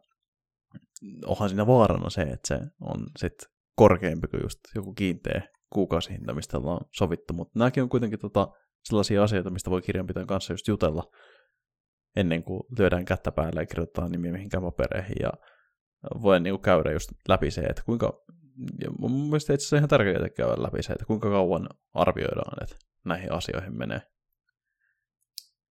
onhan 1.25 1.49
siinä 1.49 1.67
vaarana 1.67 2.09
se, 2.09 2.21
että 2.21 2.47
se 2.47 2.59
on 2.81 3.05
sit 3.17 3.33
korkeampi 3.75 4.27
kuin 4.27 4.43
just 4.43 4.59
joku 4.75 4.93
kiinteä 4.93 5.41
kuukausihinta, 5.69 6.33
mistä 6.33 6.57
ollaan 6.57 6.85
sovittu, 6.97 7.33
mutta 7.33 7.59
nämäkin 7.59 7.83
on 7.83 7.89
kuitenkin 7.89 8.19
tota, 8.19 8.47
sellaisia 8.83 9.23
asioita, 9.23 9.49
mistä 9.49 9.69
voi 9.69 9.81
kirjanpitäjän 9.81 10.27
kanssa 10.27 10.53
just 10.53 10.67
jutella 10.67 11.03
ennen 12.15 12.43
kuin 12.43 12.63
lyödään 12.79 13.05
kättä 13.05 13.31
päälle 13.31 13.61
ja 13.61 13.65
kirjoittaa 13.65 14.09
nimiä 14.09 14.31
mihinkään 14.31 14.63
papereihin 14.63 15.15
ja 15.21 15.31
voi 16.21 16.39
niin 16.39 16.53
kuin 16.53 16.61
käydä 16.61 16.91
just 16.91 17.09
läpi 17.27 17.51
se, 17.51 17.61
että 17.61 17.81
kuinka, 17.85 18.23
ja 18.81 18.89
mun 18.99 19.11
mielestä 19.11 19.53
itse 19.53 19.63
asiassa 19.63 19.77
ihan 19.77 19.89
tärkeää 19.89 20.29
käydä 20.37 20.63
läpi 20.63 20.83
se, 20.83 20.93
että 20.93 21.05
kuinka 21.05 21.29
kauan 21.29 21.69
arvioidaan, 21.93 22.63
että 22.63 22.75
näihin 23.05 23.31
asioihin 23.31 23.77
menee. 23.77 24.01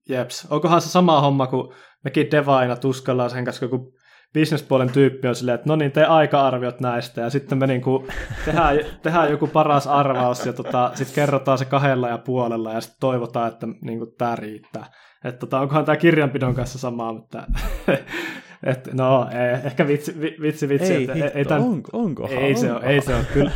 Jeps. 0.08 0.46
Onkohan 0.50 0.80
se 0.80 0.88
sama 0.88 1.20
homma, 1.20 1.46
kun 1.46 1.74
mekin 2.04 2.30
devaina 2.30 2.76
tuskallaan 2.76 3.30
sen 3.30 3.44
kanssa, 3.44 3.68
kun 3.68 3.92
bisnespuolen 4.32 4.92
tyyppi 4.92 5.28
on 5.28 5.34
silleen, 5.34 5.54
että 5.54 5.68
no 5.68 5.76
niin, 5.76 5.92
tee 5.92 6.04
aika-arviot 6.04 6.80
näistä, 6.80 7.20
ja 7.20 7.30
sitten 7.30 7.58
me 7.58 7.66
niinku 7.66 8.06
tehdään, 8.44 8.78
tehdään 9.02 9.30
joku 9.30 9.46
paras 9.46 9.86
arvaus, 9.86 10.46
ja 10.46 10.52
tota, 10.52 10.90
sitten 10.94 11.14
kerrotaan 11.14 11.58
se 11.58 11.64
kahdella 11.64 12.08
ja 12.08 12.18
puolella, 12.18 12.72
ja 12.72 12.80
sitten 12.80 13.00
toivotaan, 13.00 13.48
että 13.48 13.66
niinku, 13.82 14.06
tämä 14.06 14.36
riittää. 14.36 14.86
Että 15.24 15.38
tota, 15.38 15.60
onkohan 15.60 15.84
tämä 15.84 15.96
kirjanpidon 15.96 16.54
kanssa 16.54 16.78
samaa, 16.78 17.12
mutta 17.12 17.46
et, 18.62 18.92
no, 18.92 19.28
ei, 19.30 19.66
ehkä 19.66 19.86
vitsi, 19.86 20.20
vitsi, 20.20 20.68
vitsi. 20.68 20.94
Ei, 20.94 21.02
että, 21.02 21.14
hitto, 21.14 21.38
ei 21.38 21.44
tämän, 21.44 21.62
onko, 21.62 21.90
onko, 21.92 22.28
ei, 22.28 22.46
onko. 22.48 22.60
se 22.60 22.72
ole, 22.72 22.84
ei 22.84 23.00
se 23.00 23.14
ole, 23.14 23.24
kyllä. 23.32 23.50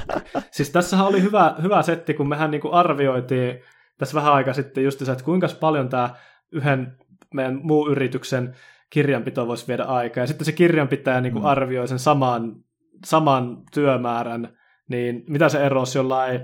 siis 0.50 0.70
tässähän 0.70 1.06
oli 1.06 1.22
hyvä, 1.22 1.54
hyvä 1.62 1.82
setti, 1.82 2.14
kun 2.14 2.28
mehän 2.28 2.50
niinku 2.50 2.68
arvioitiin 2.72 3.60
tässä 3.98 4.14
vähän 4.14 4.32
aikaa 4.32 4.54
sitten 4.54 4.84
just 4.84 5.04
se, 5.04 5.12
että 5.12 5.24
kuinka 5.24 5.48
paljon 5.60 5.88
tämä 5.88 6.10
yhden 6.52 6.96
meidän 7.34 7.60
muu 7.62 7.88
yrityksen 7.88 8.54
kirjanpito 8.90 9.46
voisi 9.46 9.68
viedä 9.68 9.84
aikaa. 9.84 10.22
Ja 10.22 10.26
sitten 10.26 10.44
se 10.44 10.52
kirjanpitäjä 10.52 11.20
niin 11.20 11.32
kuin 11.32 11.42
mm. 11.42 11.48
arvioi 11.48 11.88
sen 11.88 11.98
saman, 11.98 12.56
saman 13.04 13.62
työmäärän, 13.72 14.56
niin 14.88 15.24
mitä 15.28 15.48
se 15.48 15.66
erosi 15.66 15.98
jollain, 15.98 16.40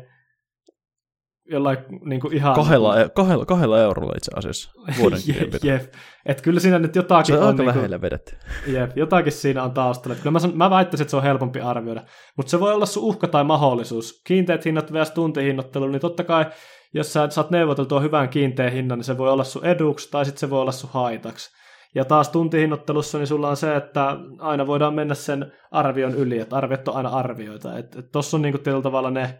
jollain 1.50 1.78
niin 2.04 2.20
kuin 2.20 2.34
ihan... 2.34 2.54
Kahdella, 2.54 3.00
e- 3.00 3.08
kahdella, 3.08 3.46
kahdella 3.46 3.80
eurolla 3.80 4.12
itse 4.16 4.30
asiassa 4.36 4.72
vuoden 4.98 5.22
kirjanpito. 5.26 5.66
jep, 5.66 5.94
että 6.26 6.42
kyllä 6.42 6.60
siinä 6.60 6.78
nyt 6.78 6.96
jotakin 6.96 7.34
se 7.34 7.38
on, 7.38 7.42
on 7.42 7.48
aika 7.48 7.62
niin 7.62 7.68
lähellä 7.68 8.00
vedetty. 8.00 8.36
Jep, 8.66 8.96
jotakin 8.96 9.32
siinä 9.32 9.62
on 9.62 9.72
taustalla. 9.72 10.16
Kyllä 10.16 10.30
mä, 10.30 10.38
san, 10.38 10.56
mä 10.56 10.70
väittäisin, 10.70 11.04
että 11.04 11.10
se 11.10 11.16
on 11.16 11.22
helpompi 11.22 11.60
arvioida. 11.60 12.02
Mutta 12.36 12.50
se 12.50 12.60
voi 12.60 12.74
olla 12.74 12.86
sun 12.86 13.02
uhka 13.02 13.28
tai 13.28 13.44
mahdollisuus. 13.44 14.22
Kiinteät 14.26 14.64
hinnat 14.64 14.92
vs. 14.92 15.10
tuntihinnoittelu, 15.10 15.88
niin 15.88 16.00
totta 16.00 16.24
kai 16.24 16.46
jos 16.94 17.12
sä 17.12 17.30
saat 17.30 17.50
neuvoteltua 17.50 18.00
hyvän 18.00 18.28
kiinteän 18.28 18.72
hinnan, 18.72 18.98
niin 18.98 19.04
se 19.04 19.18
voi 19.18 19.30
olla 19.30 19.44
sun 19.44 19.64
eduksi 19.64 20.10
tai 20.10 20.24
sitten 20.24 20.40
se 20.40 20.50
voi 20.50 20.60
olla 20.60 20.72
sun 20.72 20.90
haitaksi. 20.92 21.50
Ja 21.94 22.04
taas 22.04 22.28
tuntihinnottelussa 22.28 23.18
niin 23.18 23.26
sulla 23.26 23.48
on 23.48 23.56
se, 23.56 23.76
että 23.76 24.16
aina 24.38 24.66
voidaan 24.66 24.94
mennä 24.94 25.14
sen 25.14 25.52
arvion 25.70 26.14
yli, 26.14 26.38
että 26.38 26.56
arviot 26.56 26.88
on 26.88 26.96
aina 26.96 27.08
arvioita. 27.08 27.78
Et 27.78 27.96
tossa 28.12 28.36
on 28.36 28.42
niinku 28.42 28.58
tietyllä 28.58 28.82
tavalla 28.82 29.10
ne, 29.10 29.38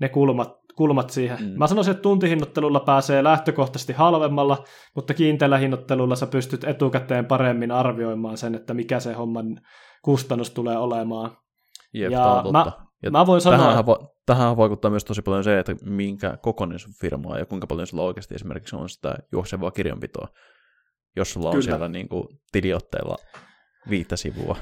ne 0.00 0.08
kulmat, 0.08 0.60
kulmat 0.80 1.10
siihen. 1.10 1.38
Mm. 1.40 1.58
Mä 1.58 1.66
sanoisin, 1.66 1.90
että 1.90 2.02
tuntihinnottelulla 2.02 2.80
pääsee 2.80 3.24
lähtökohtaisesti 3.24 3.92
halvemmalla, 3.92 4.64
mutta 4.94 5.14
kiinteällä 5.14 5.58
hinnoittelulla 5.58 6.16
sä 6.16 6.26
pystyt 6.26 6.64
etukäteen 6.64 7.26
paremmin 7.26 7.70
arvioimaan 7.70 8.36
sen, 8.36 8.54
että 8.54 8.74
mikä 8.74 9.00
se 9.00 9.12
homman 9.12 9.60
kustannus 10.02 10.50
tulee 10.50 10.78
olemaan. 10.78 11.36
Jep, 11.94 12.12
ja 12.12 12.44
mä, 12.52 12.72
ja 13.02 13.10
mä 13.10 13.26
voin 13.26 13.40
sanoa... 13.40 13.58
Tähän, 13.58 13.84
tähän 14.26 14.56
vaikuttaa 14.56 14.90
myös 14.90 15.04
tosi 15.04 15.22
paljon 15.22 15.44
se, 15.44 15.58
että 15.58 15.74
minkä 15.84 16.36
kokoinen 16.42 16.78
sun 16.78 16.92
firma 17.00 17.28
on 17.28 17.38
ja 17.38 17.46
kuinka 17.46 17.66
paljon 17.66 17.86
sulla 17.86 18.02
oikeasti 18.02 18.34
esimerkiksi 18.34 18.76
on 18.76 18.88
sitä 18.88 19.14
juoksevaa 19.32 19.70
kirjanpitoa. 19.70 20.28
Jos 21.16 21.32
sulla 21.32 21.48
on 21.48 21.52
Kyllä. 21.52 21.64
siellä 21.64 21.88
niin 21.88 22.08
kuin 22.08 22.26
tiliotteella 22.52 23.16
viittä 23.90 24.16
sivua 24.16 24.56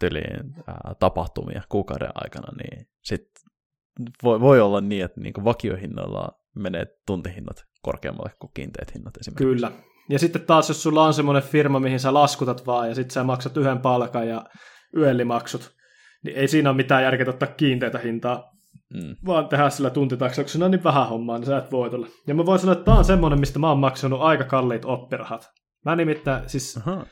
tyliin 0.00 0.54
ää, 0.66 0.94
tapahtumia 0.98 1.62
kuukauden 1.68 2.10
aikana, 2.14 2.52
niin 2.62 2.86
sit 3.02 3.26
voi, 4.22 4.40
voi 4.40 4.60
olla 4.60 4.80
niin, 4.80 5.04
että 5.04 5.20
niin 5.20 5.34
vakiohinnoilla 5.44 6.28
menee 6.54 6.86
tuntihinnat 7.06 7.64
korkeammalle 7.82 8.30
kuin 8.38 8.50
kiinteät 8.54 8.94
hinnat 8.94 9.16
esimerkiksi. 9.16 9.44
Kyllä. 9.44 9.72
Ja 10.10 10.18
sitten 10.18 10.42
taas, 10.42 10.68
jos 10.68 10.82
sulla 10.82 11.04
on 11.04 11.14
semmoinen 11.14 11.42
firma, 11.42 11.80
mihin 11.80 12.00
sä 12.00 12.14
laskutat 12.14 12.66
vaan, 12.66 12.88
ja 12.88 12.94
sitten 12.94 13.14
sä 13.14 13.24
maksat 13.24 13.56
yhden 13.56 13.78
palkan 13.78 14.28
ja 14.28 14.44
yöllimaksut, 14.96 15.74
niin 16.24 16.36
ei 16.36 16.48
siinä 16.48 16.70
ole 16.70 16.76
mitään 16.76 17.02
järkeä 17.02 17.26
ottaa 17.28 17.48
kiinteitä 17.48 17.98
hintaa, 17.98 18.50
mm. 18.94 19.16
vaan 19.26 19.48
tehdä 19.48 19.70
sillä 19.70 19.90
tuntitaksauksena 19.90 20.68
niin 20.68 20.84
vähän 20.84 21.08
hommaa, 21.08 21.38
niin 21.38 21.46
sä 21.46 21.58
et 21.58 21.72
voitolla. 21.72 22.06
Ja 22.26 22.34
mä 22.34 22.46
voin 22.46 22.58
sanoa, 22.58 22.72
että 22.72 22.84
tämä 22.84 22.98
on 22.98 23.04
semmoinen, 23.04 23.40
mistä 23.40 23.58
mä 23.58 23.68
oon 23.68 23.78
maksanut 23.78 24.20
aika 24.20 24.44
kalliit 24.44 24.84
oppirahat. 24.84 25.50
Mä 25.84 25.96
nimittäin, 25.96 26.48
siis... 26.48 26.76
Aha. 26.76 27.06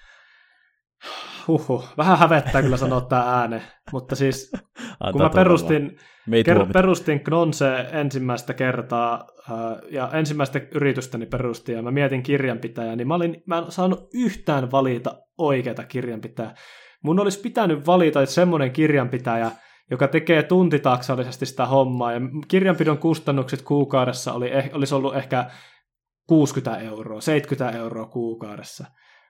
Huhhuh, 1.49 1.89
vähän 1.97 2.19
hävettää 2.19 2.63
kyllä 2.63 2.77
sanoa 2.77 3.01
tämä 3.01 3.41
ääne, 3.41 3.63
mutta 3.93 4.17
siis 4.17 4.53
kun 5.13 5.23
mä 5.23 5.31
perustin, 5.31 5.99
ker- 6.31 6.73
perustin 6.73 7.21
Knonse 7.21 7.77
ensimmäistä 7.93 8.55
kertaa 8.55 9.27
ja 9.91 10.11
ensimmäistä 10.13 10.61
yritystäni 10.75 11.27
perustin 11.27 11.75
ja 11.75 11.83
mä 11.83 11.91
mietin 11.91 12.23
kirjanpitäjää, 12.23 12.97
niin 12.97 13.09
mä, 13.09 13.15
olin, 13.15 13.43
mä 13.47 13.59
en 13.59 13.65
saanut 13.69 14.09
yhtään 14.15 14.71
valita 14.71 15.15
oikeata 15.39 15.85
kirjanpitäjää. 15.85 16.55
Mun 17.05 17.21
olisi 17.21 17.41
pitänyt 17.41 17.87
valita 17.87 18.27
semmoinen 18.27 18.73
kirjanpitäjä, 18.73 19.51
joka 19.91 20.09
tekee 20.09 20.43
tuntitaksallisesti 20.43 21.47
sitä 21.47 21.67
hommaa, 21.67 22.13
ja 22.13 22.21
kirjanpidon 22.49 22.99
kustannukset 22.99 23.63
kuukaudessa 23.63 24.33
oli, 24.33 24.53
eh, 24.53 24.71
olisi 24.73 24.95
ollut 24.95 25.17
ehkä 25.17 25.51
60 26.29 26.81
euroa, 26.81 27.21
70 27.21 27.79
euroa 27.79 28.07
kuukaudessa. 28.07 28.87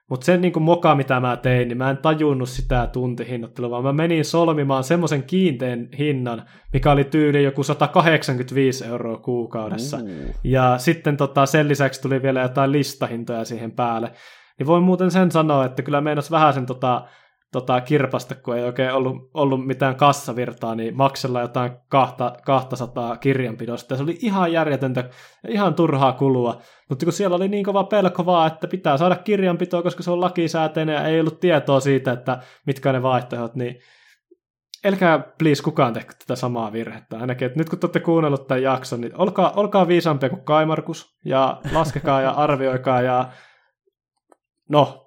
Mutta 0.09 0.25
sen 0.25 0.41
niin 0.41 0.61
moka, 0.61 0.95
mitä 0.95 1.19
mä 1.19 1.37
tein, 1.37 1.67
niin 1.67 1.77
mä 1.77 1.89
en 1.89 1.97
tajunnut 1.97 2.49
sitä 2.49 2.89
tuntihinnottelua, 2.93 3.69
vaan 3.71 3.83
mä 3.83 3.93
menin 3.93 4.25
solmimaan 4.25 4.83
semmoisen 4.83 5.23
kiinteän 5.23 5.89
hinnan, 5.97 6.43
mikä 6.73 6.91
oli 6.91 7.03
tyyli 7.03 7.43
joku 7.43 7.63
185 7.63 8.85
euroa 8.85 9.17
kuukaudessa. 9.17 9.97
Uh. 9.97 10.35
Ja 10.43 10.77
sitten 10.77 11.17
tota, 11.17 11.45
sen 11.45 11.67
lisäksi 11.67 12.01
tuli 12.01 12.21
vielä 12.21 12.41
jotain 12.41 12.71
listahintoja 12.71 13.45
siihen 13.45 13.71
päälle. 13.71 14.11
Niin 14.59 14.67
voin 14.67 14.83
muuten 14.83 15.11
sen 15.11 15.31
sanoa, 15.31 15.65
että 15.65 15.81
kyllä 15.81 16.01
meinas 16.01 16.31
vähän 16.31 16.53
sen 16.53 16.65
tota, 16.65 17.05
tota, 17.53 17.81
kirpasta, 17.81 18.35
kun 18.35 18.57
ei 18.57 18.63
oikein 18.63 18.93
ollut, 18.93 19.29
ollut 19.33 19.67
mitään 19.67 19.95
kassavirtaa, 19.95 20.75
niin 20.75 20.97
maksella 20.97 21.41
jotain 21.41 21.71
kahta, 21.87 22.35
200 22.45 23.17
kirjanpidosta. 23.17 23.93
Ja 23.93 23.97
se 23.97 24.03
oli 24.03 24.17
ihan 24.21 24.51
järjetöntä 24.51 25.09
ihan 25.47 25.75
turhaa 25.75 26.13
kulua. 26.13 26.61
Mutta 26.89 27.05
kun 27.05 27.13
siellä 27.13 27.35
oli 27.35 27.47
niin 27.47 27.65
kova 27.65 27.83
pelko 27.83 28.25
vaan, 28.25 28.47
että 28.47 28.67
pitää 28.67 28.97
saada 28.97 29.15
kirjanpitoa, 29.15 29.83
koska 29.83 30.03
se 30.03 30.11
on 30.11 30.21
lakisääteinen 30.21 30.93
ja 30.93 31.07
ei 31.07 31.19
ollut 31.19 31.39
tietoa 31.39 31.79
siitä, 31.79 32.11
että 32.11 32.39
mitkä 32.65 32.91
ne 32.91 33.03
vaihtoehdot, 33.03 33.55
niin 33.55 33.79
älkää 34.85 35.19
please 35.19 35.63
kukaan 35.63 35.93
tehkö 35.93 36.13
tätä 36.19 36.35
samaa 36.35 36.71
virhettä. 36.71 37.17
Ainakin, 37.17 37.45
että 37.45 37.59
nyt 37.59 37.69
kun 37.69 37.79
te 37.79 37.85
olette 37.85 37.99
kuunnellut 37.99 38.47
tämän 38.47 38.63
jakson, 38.63 39.01
niin 39.01 39.17
olkaa, 39.17 39.51
olkaa 39.55 39.87
viisampia 39.87 40.29
kuin 40.29 40.45
Kaimarkus 40.45 41.17
ja 41.25 41.61
laskekaa 41.73 42.21
ja 42.21 42.31
arvioikaa 42.31 43.01
ja 43.01 43.29
no, 44.69 45.02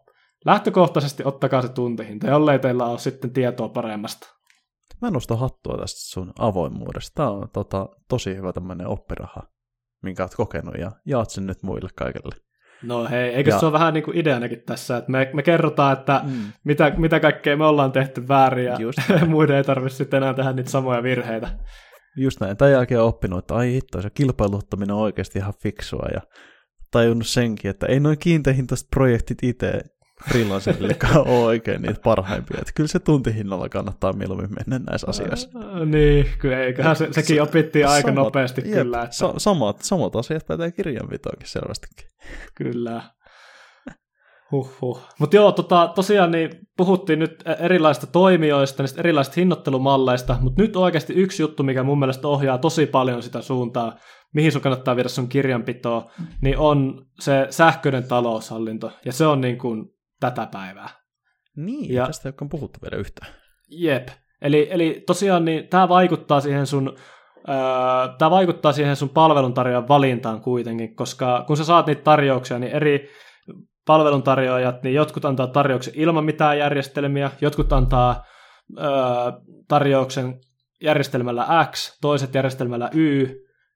lähtökohtaisesti 0.46 1.22
ottakaa 1.24 1.62
se 1.62 1.68
tuntihinta, 1.68 2.26
jollei 2.26 2.58
teillä 2.58 2.84
ole 2.84 2.98
sitten 2.98 3.32
tietoa 3.32 3.68
paremmasta. 3.68 4.28
Mä 5.02 5.10
nostan 5.10 5.38
hattua 5.38 5.78
tästä 5.78 6.00
sun 6.00 6.32
avoimuudesta. 6.38 7.14
Tämä 7.14 7.30
on 7.30 7.48
tota, 7.52 7.88
tosi 8.08 8.36
hyvä 8.36 8.52
tämmöinen 8.52 8.86
oppiraha, 8.86 9.42
minkä 10.02 10.22
oot 10.22 10.34
kokenut 10.34 10.74
ja 10.78 10.92
jaat 11.06 11.30
sen 11.30 11.46
nyt 11.46 11.62
muille 11.62 11.88
kaikille. 11.94 12.34
No 12.82 13.08
hei, 13.08 13.34
eikö 13.34 13.50
ja... 13.50 13.58
se 13.58 13.66
ole 13.66 13.72
vähän 13.72 13.94
niin 13.94 14.04
kuin 14.04 14.16
ideanakin 14.16 14.62
tässä, 14.66 14.96
että 14.96 15.10
me, 15.10 15.30
me 15.32 15.42
kerrotaan, 15.42 15.92
että 15.92 16.20
mm. 16.24 16.52
mitä, 16.64 16.92
mitä 16.96 17.20
kaikkea 17.20 17.56
me 17.56 17.66
ollaan 17.66 17.92
tehty 17.92 18.28
väärin 18.28 18.64
ja 18.64 18.78
muiden 19.26 19.56
ei 19.56 19.64
tarvitse 19.64 19.96
sitten 19.96 20.22
enää 20.22 20.34
tehdä 20.34 20.52
niitä 20.52 20.70
samoja 20.70 21.02
virheitä. 21.02 21.48
Just 22.16 22.40
näin. 22.40 22.56
Tämän 22.56 22.72
jälkeen 22.72 23.00
on 23.00 23.08
oppinut, 23.08 23.38
että 23.38 23.54
ai 23.54 23.72
hitto, 23.72 24.02
se 24.02 24.10
kilpailuttaminen 24.10 24.96
on 24.96 25.02
oikeasti 25.02 25.38
ihan 25.38 25.54
fiksua 25.62 26.08
ja 26.14 26.20
tajunnut 26.90 27.26
senkin, 27.26 27.70
että 27.70 27.86
ei 27.86 28.00
noin 28.00 28.18
kiinteähintaiset 28.18 28.86
projektit 28.90 29.38
itse 29.42 29.80
freelancerillekaan 30.28 31.28
ole 31.28 31.44
oikein 31.44 31.82
niitä 31.82 32.00
parhaimpia. 32.04 32.58
Että 32.60 32.72
kyllä 32.74 32.88
se 32.88 32.98
tuntihinnalla 32.98 33.68
kannattaa 33.68 34.12
mieluummin 34.12 34.50
mennä 34.50 34.86
näissä 34.90 35.06
asioissa. 35.10 35.48
Niin, 35.84 36.26
kyllä 36.38 36.58
eiköhän 36.58 36.96
se, 36.96 37.08
sekin 37.10 37.42
opittiin 37.42 37.88
aika 37.88 38.08
samat, 38.08 38.24
nopeasti 38.24 38.62
jep, 38.64 38.72
kyllä. 38.72 39.02
Että... 39.02 39.16
Sa- 39.16 39.34
samat, 39.36 39.82
samat 39.82 40.16
asiat 40.16 40.46
pätee 40.46 40.72
kirjanpitoonkin 40.72 41.48
selvästikin. 41.48 42.08
Kyllä. 42.54 43.02
Huhhuh. 44.52 45.00
Mutta 45.18 45.36
joo, 45.36 45.52
tota, 45.52 45.92
tosiaan 45.94 46.30
niin 46.30 46.50
puhuttiin 46.76 47.18
nyt 47.18 47.44
erilaisista 47.60 48.06
toimijoista, 48.06 48.82
niistä 48.82 49.00
erilaisista 49.00 49.40
hinnoittelumalleista, 49.40 50.38
mutta 50.40 50.62
nyt 50.62 50.76
oikeasti 50.76 51.12
yksi 51.12 51.42
juttu, 51.42 51.62
mikä 51.62 51.82
mun 51.82 51.98
mielestä 51.98 52.28
ohjaa 52.28 52.58
tosi 52.58 52.86
paljon 52.86 53.22
sitä 53.22 53.40
suuntaa, 53.42 53.96
mihin 54.34 54.52
sun 54.52 54.62
kannattaa 54.62 54.96
viedä 54.96 55.08
sun 55.08 55.28
kirjanpitoa, 55.28 56.10
niin 56.42 56.58
on 56.58 57.06
se 57.20 57.46
sähköinen 57.50 58.04
taloushallinto, 58.04 58.92
ja 59.04 59.12
se 59.12 59.26
on 59.26 59.40
niin 59.40 59.58
kuin 59.58 59.95
tätä 60.20 60.48
päivää. 60.52 60.88
Niin, 61.56 61.94
ja, 61.94 62.06
tästä 62.06 62.28
ei 62.28 62.30
olekaan 62.30 62.48
puhuttu 62.48 62.78
vielä 62.82 63.00
yhtään. 63.00 63.32
Jep. 63.70 64.08
Eli, 64.42 64.68
eli 64.70 65.02
tosiaan 65.06 65.44
niin 65.44 65.68
tämä 65.68 65.88
vaikuttaa 65.88 66.40
siihen 66.40 66.66
sun 66.66 66.96
öö, 67.48 67.54
tämä 68.18 68.30
vaikuttaa 68.30 68.72
siihen 68.72 68.96
sun 68.96 69.08
palveluntarjoajan 69.08 69.88
valintaan 69.88 70.40
kuitenkin, 70.40 70.96
koska 70.96 71.44
kun 71.46 71.56
sä 71.56 71.64
saat 71.64 71.86
niitä 71.86 72.02
tarjouksia, 72.02 72.58
niin 72.58 72.72
eri 72.72 73.08
palveluntarjoajat, 73.86 74.82
niin 74.82 74.94
jotkut 74.94 75.24
antaa 75.24 75.46
tarjouksen 75.46 75.94
ilman 75.96 76.24
mitään 76.24 76.58
järjestelmiä, 76.58 77.30
jotkut 77.40 77.72
antaa 77.72 78.24
öö, 78.78 78.86
tarjouksen 79.68 80.40
järjestelmällä 80.82 81.46
X, 81.70 81.98
toiset 82.00 82.34
järjestelmällä 82.34 82.90
Y, 82.92 83.26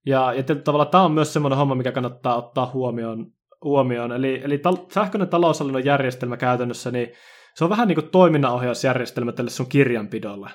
Ja, 0.06 0.32
ja 0.32 0.42
tavalla 0.64 0.84
tämä 0.86 1.04
on 1.04 1.12
myös 1.12 1.32
semmoinen 1.32 1.58
homma, 1.58 1.74
mikä 1.74 1.92
kannattaa 1.92 2.36
ottaa 2.36 2.70
huomioon. 2.74 3.26
Huomioon. 3.64 4.12
Eli, 4.12 4.40
eli 4.44 4.56
tal- 4.56 4.92
sähköinen 4.94 5.28
taloushallinnon 5.28 5.84
järjestelmä 5.84 6.36
käytännössä, 6.36 6.90
niin 6.90 7.12
se 7.54 7.64
on 7.64 7.70
vähän 7.70 7.88
niin 7.88 7.96
kuin 7.96 8.10
toiminnanohjausjärjestelmä 8.10 9.32
tälle 9.32 9.50
sun 9.50 9.68
kirjanpidolle. 9.68 10.50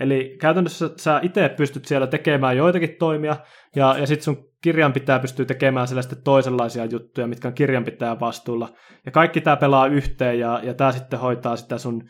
Eli 0.00 0.36
käytännössä 0.40 0.90
sä 0.96 1.20
itse 1.22 1.48
pystyt 1.48 1.84
siellä 1.84 2.06
tekemään 2.06 2.56
joitakin 2.56 2.96
toimia, 2.98 3.36
ja, 3.76 3.96
ja 3.98 4.06
sitten 4.06 4.24
sun 4.24 4.48
kirjanpitäjä 4.62 5.18
pystyy 5.18 5.46
tekemään 5.46 5.88
sellaista 5.88 6.16
toisenlaisia 6.16 6.84
juttuja, 6.84 7.26
mitkä 7.26 7.48
on 7.48 7.54
kirjanpitäjän 7.54 8.20
vastuulla. 8.20 8.68
Ja 9.06 9.12
kaikki 9.12 9.40
tämä 9.40 9.56
pelaa 9.56 9.86
yhteen, 9.86 10.38
ja, 10.38 10.60
ja 10.62 10.74
tämä 10.74 10.92
sitten 10.92 11.18
hoitaa 11.18 11.56
sitä 11.56 11.78
sun, 11.78 12.02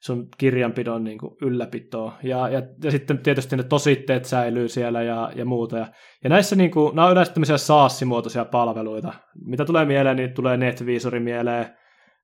sun 0.00 0.28
kirjanpidon 0.38 1.04
niin 1.04 1.18
kuin 1.18 1.36
ylläpitoa. 1.42 2.18
Ja, 2.22 2.48
ja, 2.48 2.62
ja 2.84 2.90
sitten 2.90 3.18
tietysti 3.18 3.56
ne 3.56 3.62
tositteet 3.62 4.24
säilyy 4.24 4.68
siellä 4.68 5.02
ja, 5.02 5.32
ja 5.34 5.44
muuta. 5.44 5.78
Ja, 5.78 5.86
ja 6.24 6.30
näissä 6.30 6.56
niin 6.56 6.70
kuin, 6.70 6.96
nämä 6.96 7.06
on 7.06 7.12
yleensä 7.12 7.32
tämmöisiä 7.32 7.58
SaaS-muotoisia 7.58 8.44
palveluita. 8.44 9.12
Mitä 9.46 9.64
tulee 9.64 9.84
mieleen, 9.84 10.16
niin 10.16 10.34
tulee 10.34 10.56
NetVisori 10.56 11.20
mieleen, 11.20 11.66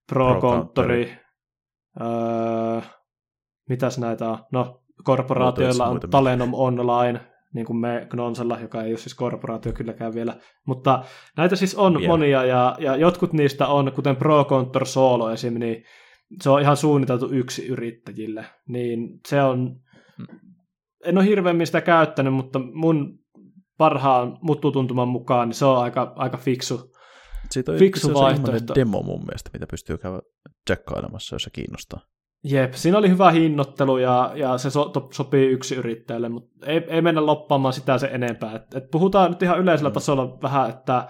Pro-konttori, 0.09 1.12
öö, 2.01 2.81
mitäs 3.68 3.99
näitä 3.99 4.29
on? 4.29 4.39
No, 4.53 4.83
korporaatioilla 5.05 5.87
on 5.87 6.01
Talenom 6.11 6.55
Online, 6.55 7.20
niin 7.55 7.66
kuin 7.66 7.77
me 7.77 8.07
Gnonsella, 8.11 8.59
joka 8.61 8.83
ei 8.83 8.93
ole 8.93 8.99
siis 8.99 9.14
korporaatio 9.14 9.72
kylläkään 9.72 10.14
vielä. 10.14 10.35
Mutta 10.66 11.05
näitä 11.37 11.57
siis 11.57 11.74
on 11.74 11.93
yeah. 11.93 12.07
monia, 12.07 12.45
ja, 12.45 12.77
ja 12.79 12.97
jotkut 12.97 13.33
niistä 13.33 13.66
on, 13.66 13.93
kuten 13.93 14.16
ProContor 14.16 14.87
Solo 14.87 15.31
esim., 15.31 15.55
niin 15.55 15.85
se 16.43 16.51
on 16.51 16.61
ihan 16.61 16.77
suunniteltu 16.77 17.29
yksi 17.33 17.66
yrittäjille. 17.66 18.47
Niin 18.68 19.20
se 19.29 19.43
on, 19.43 19.77
en 21.05 21.18
ole 21.18 21.27
hirveämmin 21.27 21.66
sitä 21.66 21.81
käyttänyt, 21.81 22.35
mutta 22.35 22.59
mun 22.59 23.18
parhaan 23.79 24.39
muttutuntuman 24.41 25.09
mukaan 25.09 25.49
niin 25.49 25.55
se 25.57 25.64
on 25.64 25.79
aika, 25.83 26.12
aika 26.16 26.37
fiksu, 26.37 26.93
Siitä 27.51 27.72
on 27.72 27.79
fiksu 27.79 28.14
vaihtoehto. 28.14 28.74
demo 28.74 29.03
mun 29.03 29.20
mielestä, 29.20 29.51
mitä 29.53 29.66
pystyy 29.70 29.99
käydä 29.99 30.20
tsekkailemassa, 30.64 31.35
jos 31.35 31.43
se 31.43 31.51
kiinnostaa. 31.51 32.01
Jep, 32.45 32.72
siinä 32.74 32.99
oli 32.99 33.09
hyvä 33.09 33.31
hinnoittelu 33.31 33.99
ja, 33.99 34.33
ja 34.35 34.59
se 34.59 34.70
so, 34.70 34.85
to, 34.85 35.09
sopii 35.12 35.47
yksi 35.47 35.74
yrittäjälle, 35.74 36.29
mutta 36.29 36.66
ei, 36.66 36.85
ei 36.89 37.03
mennä 37.03 37.27
loppaamaan 37.27 37.74
sitä 37.74 37.99
se 37.99 38.07
enempää. 38.07 38.55
Et, 38.57 38.74
et 38.74 38.91
puhutaan 38.91 39.31
nyt 39.31 39.43
ihan 39.43 39.59
yleisellä 39.59 39.91
mm. 39.91 39.95
tasolla 39.95 40.39
vähän, 40.43 40.70
että 40.70 41.09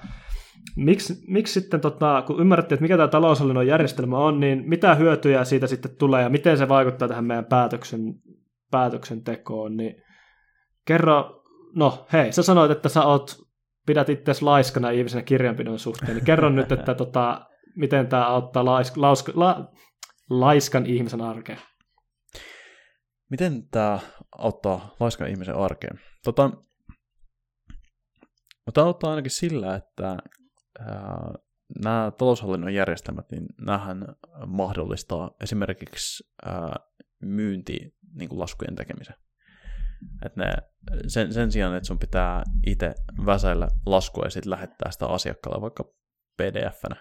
miksi, 0.77 1.15
miksi 1.27 1.61
sitten, 1.61 1.81
tota, 1.81 2.23
kun 2.27 2.41
ymmärrettiin, 2.41 2.77
että 2.77 2.83
mikä 2.83 2.97
tämä 2.97 3.09
taloushallinnon 3.09 3.67
järjestelmä 3.67 4.19
on, 4.19 4.41
niin 4.41 4.69
mitä 4.69 4.95
hyötyjä 4.95 5.45
siitä 5.45 5.67
sitten 5.67 5.97
tulee 5.97 6.23
ja 6.23 6.29
miten 6.29 6.59
se 6.59 6.69
vaikuttaa 6.69 7.09
tähän 7.09 7.25
meidän 7.25 7.45
päätöksen, 7.45 8.15
päätöksentekoon, 8.71 9.77
niin 9.77 10.03
kerro, 10.85 11.43
no 11.75 12.07
hei, 12.13 12.33
sä 12.33 12.43
sanoit, 12.43 12.71
että 12.71 12.89
sä 12.89 13.05
oot, 13.05 13.47
pidät 13.87 14.09
itse 14.09 14.33
laiskana 14.41 14.91
ihmisenä 14.91 15.23
kirjanpidon 15.23 15.79
suhteen, 15.79 16.15
niin 16.15 16.25
kerro 16.25 16.49
nyt, 16.49 16.73
että 16.73 16.95
tota, 16.95 17.47
miten 17.77 18.07
tämä 18.07 18.27
auttaa 18.27 18.65
lais, 18.65 18.97
lauska, 18.97 19.33
la, 19.35 19.73
laiskan 20.31 20.87
ihmisen 20.87 21.21
arkeen? 21.21 21.59
Miten 23.31 23.69
tämä 23.69 23.99
auttaa 24.39 24.95
laiskan 25.01 25.29
ihmisen 25.29 25.57
arkeen? 25.57 26.01
Tota, 26.25 26.51
tämä 28.75 28.87
auttaa 28.87 29.11
ainakin 29.11 29.31
sillä, 29.31 29.75
että 29.75 30.17
nämä 31.83 32.13
taloushallinnon 32.19 32.75
järjestelmät, 32.75 33.31
niin 33.31 33.47
nämähän 33.61 34.07
mahdollistaa 34.47 35.31
esimerkiksi 35.43 36.25
myynti 37.23 37.97
niin 38.15 38.29
kuin 38.29 38.39
laskujen 38.39 38.75
tekemisen. 38.75 39.15
Et 40.27 40.37
ne, 40.37 40.53
sen, 41.07 41.33
sen 41.33 41.53
sijaan, 41.53 41.77
että 41.77 41.87
sun 41.87 41.99
pitää 41.99 42.43
itse 42.67 42.95
väsäillä 43.27 43.69
laskua 43.87 44.25
ja 44.25 44.31
sitten 44.31 44.51
lähettää 44.51 44.91
sitä 44.91 45.07
asiakkaalle 45.07 45.61
vaikka 45.61 45.85
pdf-nä 46.37 46.97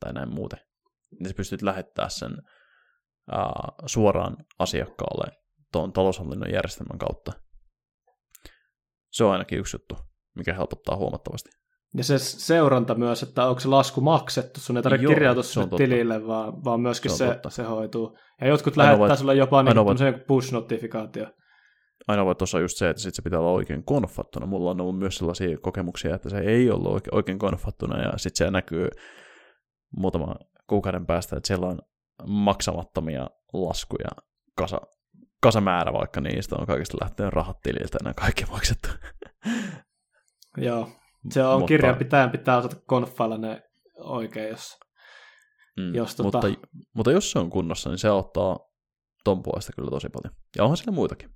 tai 0.00 0.12
näin 0.12 0.34
muuten, 0.34 0.60
niin 1.10 1.28
sä 1.28 1.34
pystyt 1.36 1.62
lähettää 1.62 2.08
sen 2.08 2.32
ää, 3.30 3.52
suoraan 3.86 4.36
asiakkaalle 4.58 5.36
tuon 5.72 5.92
taloushallinnon 5.92 6.52
järjestelmän 6.52 6.98
kautta. 6.98 7.32
Se 9.12 9.24
on 9.24 9.32
ainakin 9.32 9.58
yksi 9.58 9.74
juttu, 9.76 9.98
mikä 10.36 10.54
helpottaa 10.54 10.96
huomattavasti. 10.96 11.50
Ja 11.96 12.04
se 12.04 12.18
seuranta 12.18 12.94
myös, 12.94 13.22
että 13.22 13.46
onko 13.46 13.60
se 13.60 13.68
lasku 13.68 14.00
maksettu, 14.00 14.60
sun 14.60 14.76
ei 14.76 14.82
tarvitse 14.82 15.04
Joo, 15.04 15.14
kirjautua 15.14 15.42
sinne 15.42 15.76
tilille, 15.76 16.26
vaan, 16.26 16.64
vaan 16.64 16.80
myöskin 16.80 17.10
se, 17.10 17.26
se, 17.26 17.50
se 17.50 17.62
hoituu. 17.62 18.18
Ja 18.40 18.48
jotkut 18.48 18.78
aina 18.78 18.84
lähettää 18.84 19.08
voit, 19.08 19.18
sulle 19.18 19.34
jopa 19.34 19.62
niin 19.62 19.84
voit, 19.84 20.26
push-notifikaatio. 20.26 21.26
Aina 22.08 22.24
voi 22.24 22.34
tuossa 22.34 22.60
just 22.60 22.76
se, 22.76 22.90
että 22.90 23.02
sit 23.02 23.14
se 23.14 23.22
pitää 23.22 23.40
olla 23.40 23.50
oikein 23.50 23.84
konfattuna. 23.84 24.46
Mulla 24.46 24.70
on 24.70 24.80
ollut 24.80 24.98
myös 24.98 25.16
sellaisia 25.16 25.58
kokemuksia, 25.58 26.14
että 26.14 26.30
se 26.30 26.38
ei 26.38 26.70
ollut 26.70 26.92
oikein, 26.92 27.14
oikein 27.14 27.38
konfattuna, 27.38 28.02
ja 28.02 28.12
sitten 28.16 28.46
se 28.46 28.50
näkyy 28.50 28.88
muutama 29.96 30.34
kuukauden 30.66 31.06
päästä, 31.06 31.36
että 31.36 31.46
siellä 31.46 31.66
on 31.66 31.78
maksamattomia 32.26 33.26
laskuja 33.52 34.08
kasa, 34.56 34.80
kasamäärä, 35.42 35.92
vaikka 35.92 36.20
niistä 36.20 36.56
on 36.58 36.66
kaikista 36.66 36.98
lähtenyt 37.00 37.32
rahat 37.32 37.60
tililtä 37.62 37.98
ja 38.04 38.14
kaikki 38.14 38.44
maksettu. 38.50 38.88
Joo, 40.56 40.88
se 41.30 41.44
on 41.44 41.52
mutta, 41.52 41.68
kirjanpitäjän 41.68 42.30
pitää 42.30 42.58
osata 42.58 42.76
konfailla 42.86 43.38
ne 43.38 43.62
oikein, 43.96 44.48
jos, 44.48 44.78
mm, 45.76 45.94
jos 45.94 46.16
tota... 46.16 46.40
mutta, 46.48 46.68
mutta 46.92 47.12
jos 47.12 47.30
se 47.30 47.38
on 47.38 47.50
kunnossa, 47.50 47.90
niin 47.90 47.98
se 47.98 48.10
ottaa 48.10 48.58
ton 49.24 49.42
puolesta 49.42 49.72
kyllä 49.76 49.90
tosi 49.90 50.08
paljon. 50.08 50.34
Ja 50.56 50.64
onhan 50.64 50.76
siellä 50.76 50.92
muitakin. 50.92 51.30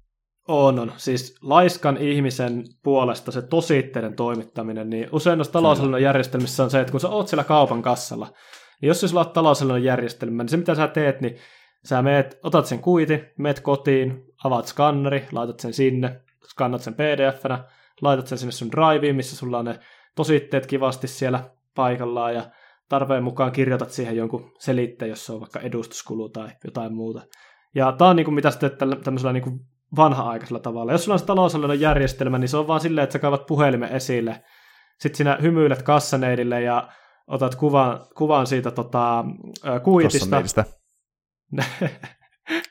On, 0.49 0.78
on. 0.78 0.93
Siis 0.97 1.35
laiskan 1.43 1.97
ihmisen 1.97 2.64
puolesta 2.83 3.33
se 3.33 3.43
tositteiden 3.43 4.16
toimittaminen, 4.16 4.91
niin 4.91 5.09
usein 5.12 5.39
noissa 5.39 5.53
taloushallinnon 5.53 6.03
järjestelmissä 6.03 6.64
on 6.64 6.70
se, 6.70 6.80
että 6.80 6.91
kun 6.91 7.01
sä 7.01 7.09
oot 7.09 7.28
siellä 7.28 7.45
kaupan 7.45 7.83
kassalla, 7.83 8.33
niin 8.80 8.89
jos 8.89 9.01
sulla 9.01 9.20
on 9.20 9.30
taloushallinnon 9.30 9.85
järjestelmä, 9.85 10.43
niin 10.43 10.49
se 10.49 10.57
mitä 10.57 10.74
sä 10.74 10.89
teet, 10.89 11.20
niin 11.20 11.37
sä 11.85 12.03
meet, 12.03 12.39
otat 12.43 12.66
sen 12.66 12.78
kuiti, 12.78 13.24
meet 13.39 13.61
kotiin, 13.61 14.24
avaat 14.45 14.66
skanneri, 14.66 15.28
laitat 15.33 15.61
sen 15.61 15.72
sinne, 15.72 16.20
skannat 16.45 16.83
sen 16.83 16.95
pdf-nä, 16.95 17.64
laitat 18.03 18.26
sen 18.26 18.38
sinne 18.38 18.53
sun 18.53 18.70
driveen, 18.70 19.16
missä 19.16 19.36
sulla 19.36 19.59
on 19.59 19.64
ne 19.64 19.78
tositteet 20.16 20.66
kivasti 20.66 21.09
siellä 21.09 21.50
paikallaan 21.74 22.34
ja 22.34 22.50
tarpeen 22.88 23.24
mukaan 23.24 23.53
kirjoitat 23.53 23.90
siihen 23.90 24.16
jonkun 24.16 24.53
selitteen, 24.59 25.09
jos 25.09 25.26
se 25.26 25.32
on 25.32 25.40
vaikka 25.40 25.61
edustuskulu 25.61 26.28
tai 26.28 26.48
jotain 26.64 26.94
muuta. 26.94 27.22
Ja 27.74 27.92
tämä 27.98 28.11
on 28.11 28.16
niin 28.16 28.24
kuin, 28.24 28.34
mitä 28.34 28.50
sitten 28.50 28.70
tämmöisellä 29.05 29.32
niin 29.32 29.42
kuin 29.42 29.61
vanha-aikaisella 29.96 30.61
tavalla. 30.61 30.92
Jos 30.92 31.05
sulla 31.05 31.14
on 31.14 31.18
se 31.18 31.24
taloushallinnon 31.24 31.80
järjestelmä, 31.80 32.38
niin 32.38 32.48
se 32.48 32.57
on 32.57 32.66
vaan 32.66 32.80
silleen, 32.80 33.03
että 33.03 33.12
sä 33.12 33.18
kaivat 33.18 33.46
puhelimen 33.46 33.92
esille, 33.92 34.44
sitten 35.00 35.16
sinä 35.16 35.38
hymyilet 35.42 35.82
kassaneidille 35.82 36.62
ja 36.62 36.88
otat 37.26 37.55
kuvan, 37.55 38.07
kuvan 38.16 38.46
siitä 38.46 38.70
tota, 38.70 39.24
kuitista. 39.82 40.42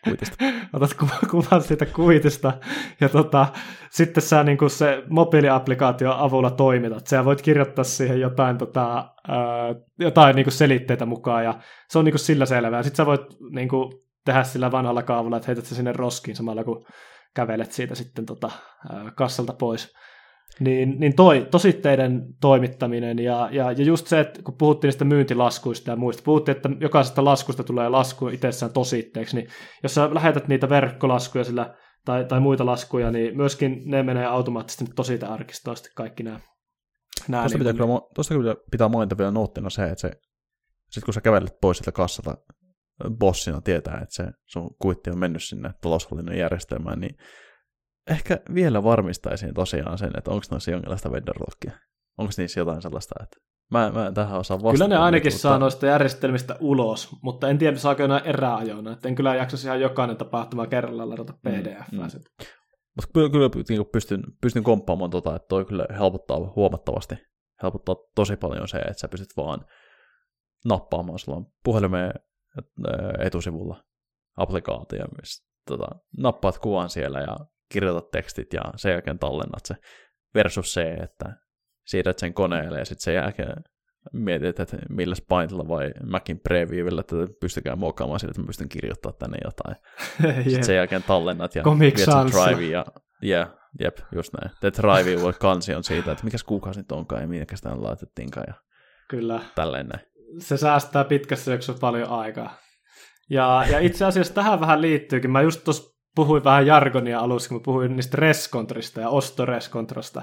kuitista. 0.04 0.46
Otat 0.74 0.94
kuvan, 0.94 1.20
kuvan 1.32 1.62
siitä 1.62 1.86
kuitista 1.86 2.54
ja 3.02 3.10
tota, 3.10 3.48
sitten 3.90 4.24
sä 4.24 4.44
niin 4.44 4.58
se 4.68 5.04
mobiiliaplikaation 5.10 6.16
avulla 6.18 6.52
toimitat. 6.52 7.08
Sä 7.08 7.26
voit 7.26 7.42
kirjoittaa 7.42 7.84
siihen 7.84 8.20
jotain, 8.20 8.58
tota, 8.58 9.14
ää, 9.28 9.76
jotain 10.00 10.36
niin 10.36 10.52
selitteitä 10.52 11.06
mukaan 11.06 11.44
ja 11.44 11.60
se 11.90 12.00
on 12.00 12.06
niin 12.06 12.20
sillä 12.20 12.46
selvää. 12.46 12.84
Sitten 12.84 12.98
sä 12.98 13.06
voit 13.06 13.22
niin 13.52 13.70
tehdä 14.26 14.44
sillä 14.44 14.72
vanhalla 14.72 15.04
kaavalla, 15.04 15.38
että 15.38 15.48
heität 15.48 15.66
se 15.66 15.76
sinne 15.76 15.92
roskiin 15.92 16.36
samalla 16.36 16.64
kun 16.64 16.86
kävelet 17.36 17.72
siitä 17.72 17.96
sitten 17.96 18.26
tota, 18.26 18.52
ää, 18.94 19.12
kassalta 19.16 19.54
pois 19.54 19.94
niin, 20.60 21.00
niin 21.00 21.16
toi, 21.16 21.48
tositteiden 21.52 22.26
toimittaminen 22.42 23.20
ja, 23.20 23.50
ja, 23.52 23.72
ja 23.72 23.84
just 23.84 24.08
se, 24.08 24.20
että 24.20 24.42
kun 24.44 24.58
puhuttiin 24.58 24.88
niistä 24.88 25.06
myyntilaskuista 25.06 25.92
ja 25.92 25.96
muista, 25.96 26.24
puhuttiin, 26.24 26.56
että 26.56 26.70
jokaisesta 26.80 27.26
laskusta 27.26 27.64
tulee 27.64 27.90
lasku 27.90 28.28
itsessään 28.28 28.74
tositteeksi, 28.74 29.36
niin 29.36 29.48
jos 29.84 29.96
sä 29.96 30.14
lähetät 30.14 30.48
niitä 30.48 30.70
verkkolaskuja 30.70 31.44
sillä, 31.44 31.76
tai, 32.06 32.26
tai 32.26 32.40
muita 32.40 32.66
laskuja, 32.66 33.12
niin 33.12 33.38
myöskin 33.38 33.82
ne 33.86 34.04
menee 34.04 34.26
automaattisesti 34.26 34.86
tositearkistoon 34.96 35.78
sitten 35.78 35.92
kaikki 35.96 36.24
nämä. 36.24 36.40
nämä 37.28 37.44
tuosta, 37.44 37.58
niin, 37.58 37.68
pitää 37.68 37.86
kyllä, 37.86 38.02
tuosta 38.16 38.34
kyllä 38.34 38.56
pitää 38.72 38.90
mainita 38.90 39.18
vielä 39.18 39.32
noottina 39.32 39.70
se, 39.70 39.84
että 39.84 40.02
se, 40.02 40.12
sit 40.90 41.04
kun 41.04 41.14
sä 41.14 41.22
kävelet 41.22 41.54
pois 41.62 41.78
sieltä 41.78 41.92
kassata 41.92 42.38
bossina 43.10 43.62
tietää, 43.62 43.94
että 43.94 44.16
se 44.16 44.24
sun 44.46 44.76
kuitti 44.82 45.10
on 45.10 45.20
mennyt 45.20 45.44
sinne 45.44 45.72
taloushallinnon 45.82 46.38
järjestelmään, 46.38 47.00
niin 47.00 47.16
ehkä 48.10 48.40
vielä 48.54 48.84
varmistaisin 48.84 49.54
tosiaan 49.54 49.98
sen, 49.98 50.12
että 50.18 50.32
onko 50.32 50.46
noissa 50.52 50.72
jonkinlaista 50.72 51.12
vendor 51.12 51.36
Onko 52.18 52.34
niissä 52.38 52.60
jotain 52.60 52.82
sellaista, 52.82 53.16
että 53.24 53.38
mä, 53.72 53.92
mä 53.92 54.08
en 54.08 54.14
tähän 54.14 54.40
osaa 54.40 54.58
vastata. 54.58 54.72
Kyllä 54.72 54.88
ne 54.88 54.98
ainakin 54.98 55.32
mutta... 55.32 55.42
saa 55.42 55.60
noista 55.60 55.86
järjestelmistä 55.86 56.56
ulos, 56.60 57.10
mutta 57.22 57.50
en 57.50 57.58
tiedä, 57.58 57.78
saako 57.78 58.04
enää 58.04 58.20
eräajoina. 58.20 58.92
Että 58.92 59.08
en 59.10 59.16
kyllä 59.16 59.36
jaksaisi 59.36 59.68
ihan 59.68 59.82
jokainen 59.82 60.18
tapahtuma 60.18 60.68
kerralla 60.68 61.10
ladata 61.10 61.34
pdf 61.34 61.92
mm, 61.92 61.98
mm. 61.98 62.04
Mutta 62.96 63.12
kyllä, 63.14 63.30
kyllä 63.30 63.50
niin 63.70 63.86
pystyn, 63.92 64.24
pystyn 64.42 64.64
komppaamaan 64.64 65.12
tota, 65.12 65.36
että 65.36 65.48
toi 65.48 65.66
kyllä 65.66 65.86
helpottaa 65.98 66.54
huomattavasti. 66.56 67.16
Helpottaa 67.64 67.96
tosi 68.16 68.38
paljon 68.38 68.68
se, 68.68 68.78
että 68.78 68.94
sä 68.94 69.08
pystyt 69.08 69.38
vaan 69.38 69.66
nappaamaan 70.66 71.20
sulla 71.20 71.38
on 71.38 71.46
puhelimeen 71.64 72.14
etusivulla 73.20 73.84
applikaatio, 74.38 75.06
missä 75.20 75.46
tota, 75.68 75.88
nappaat 76.18 76.58
kuvan 76.58 76.90
siellä 76.90 77.20
ja 77.20 77.38
kirjoitat 77.72 78.12
tekstit 78.12 78.54
ja 78.54 78.62
sen 78.76 78.92
jälkeen 78.92 79.20
tallennat 79.20 79.66
se. 79.66 79.76
versus 80.36 80.74
se, 80.74 80.92
että 80.92 81.36
siirrät 81.88 82.20
sen 82.20 82.34
koneelle 82.34 82.80
ja 82.80 82.86
sitten 82.86 83.04
sen 83.04 83.14
jälkeen 83.14 83.64
mietit, 84.14 84.60
että 84.60 84.78
millä 84.90 85.16
Paintilla 85.28 85.68
vai 85.68 85.92
Macin 86.12 86.40
Previewillä, 86.40 87.02
että 87.02 87.16
pystykään 87.40 87.80
muokkaamaan 87.80 88.20
sille, 88.20 88.32
että 88.32 88.42
mä 88.42 88.48
pystyn 88.48 88.70
kirjoittamaan 88.70 89.20
tänne 89.20 89.38
jotain. 89.44 89.76
Sitten 90.44 90.64
sen 90.64 90.76
jälkeen 90.76 91.04
tallennat 91.04 91.56
ja 91.56 91.64
Comic 91.64 91.98
viet 91.98 92.06
sen 92.06 92.16
drive 92.16 92.66
ja 92.66 92.86
yeah, 93.24 93.50
jep, 93.80 93.98
just 94.16 94.34
näin. 94.34 94.56
Te 94.62 94.72
drive 94.82 95.22
voi 95.22 95.34
kansi 95.34 95.76
on 95.76 95.84
siitä, 95.84 96.12
että 96.12 96.24
mikäs 96.24 96.44
kuukausi 96.44 96.80
nyt 96.80 96.92
onkaan 96.92 97.22
ja 97.22 97.28
minkä 97.28 97.56
sitä 97.56 97.70
laitettiinkaan 97.82 98.46
ja 98.48 98.54
Kyllä. 99.08 99.42
tälleen 99.56 99.88
näin. 99.88 100.06
Se 100.40 100.58
säästää 100.58 101.04
pitkässä 101.04 101.52
juoksussa 101.52 101.80
paljon 101.80 102.10
aikaa. 102.10 102.58
Ja, 103.30 103.66
ja 103.72 103.80
itse 103.80 104.06
asiassa 104.06 104.34
tähän 104.34 104.60
vähän 104.60 104.82
liittyykin. 104.82 105.32
Mä 105.32 105.42
just 105.42 105.64
tuossa 105.64 106.01
puhuin 106.16 106.44
vähän 106.44 106.68
jargonia 106.68 107.20
alussa, 107.20 107.50
kun 107.50 107.58
mä 107.58 107.64
puhuin 107.66 107.96
niistä 107.96 108.18
reskontrista 108.18 109.02
ja 109.02 109.10
ostoreskontrasta. 109.10 110.22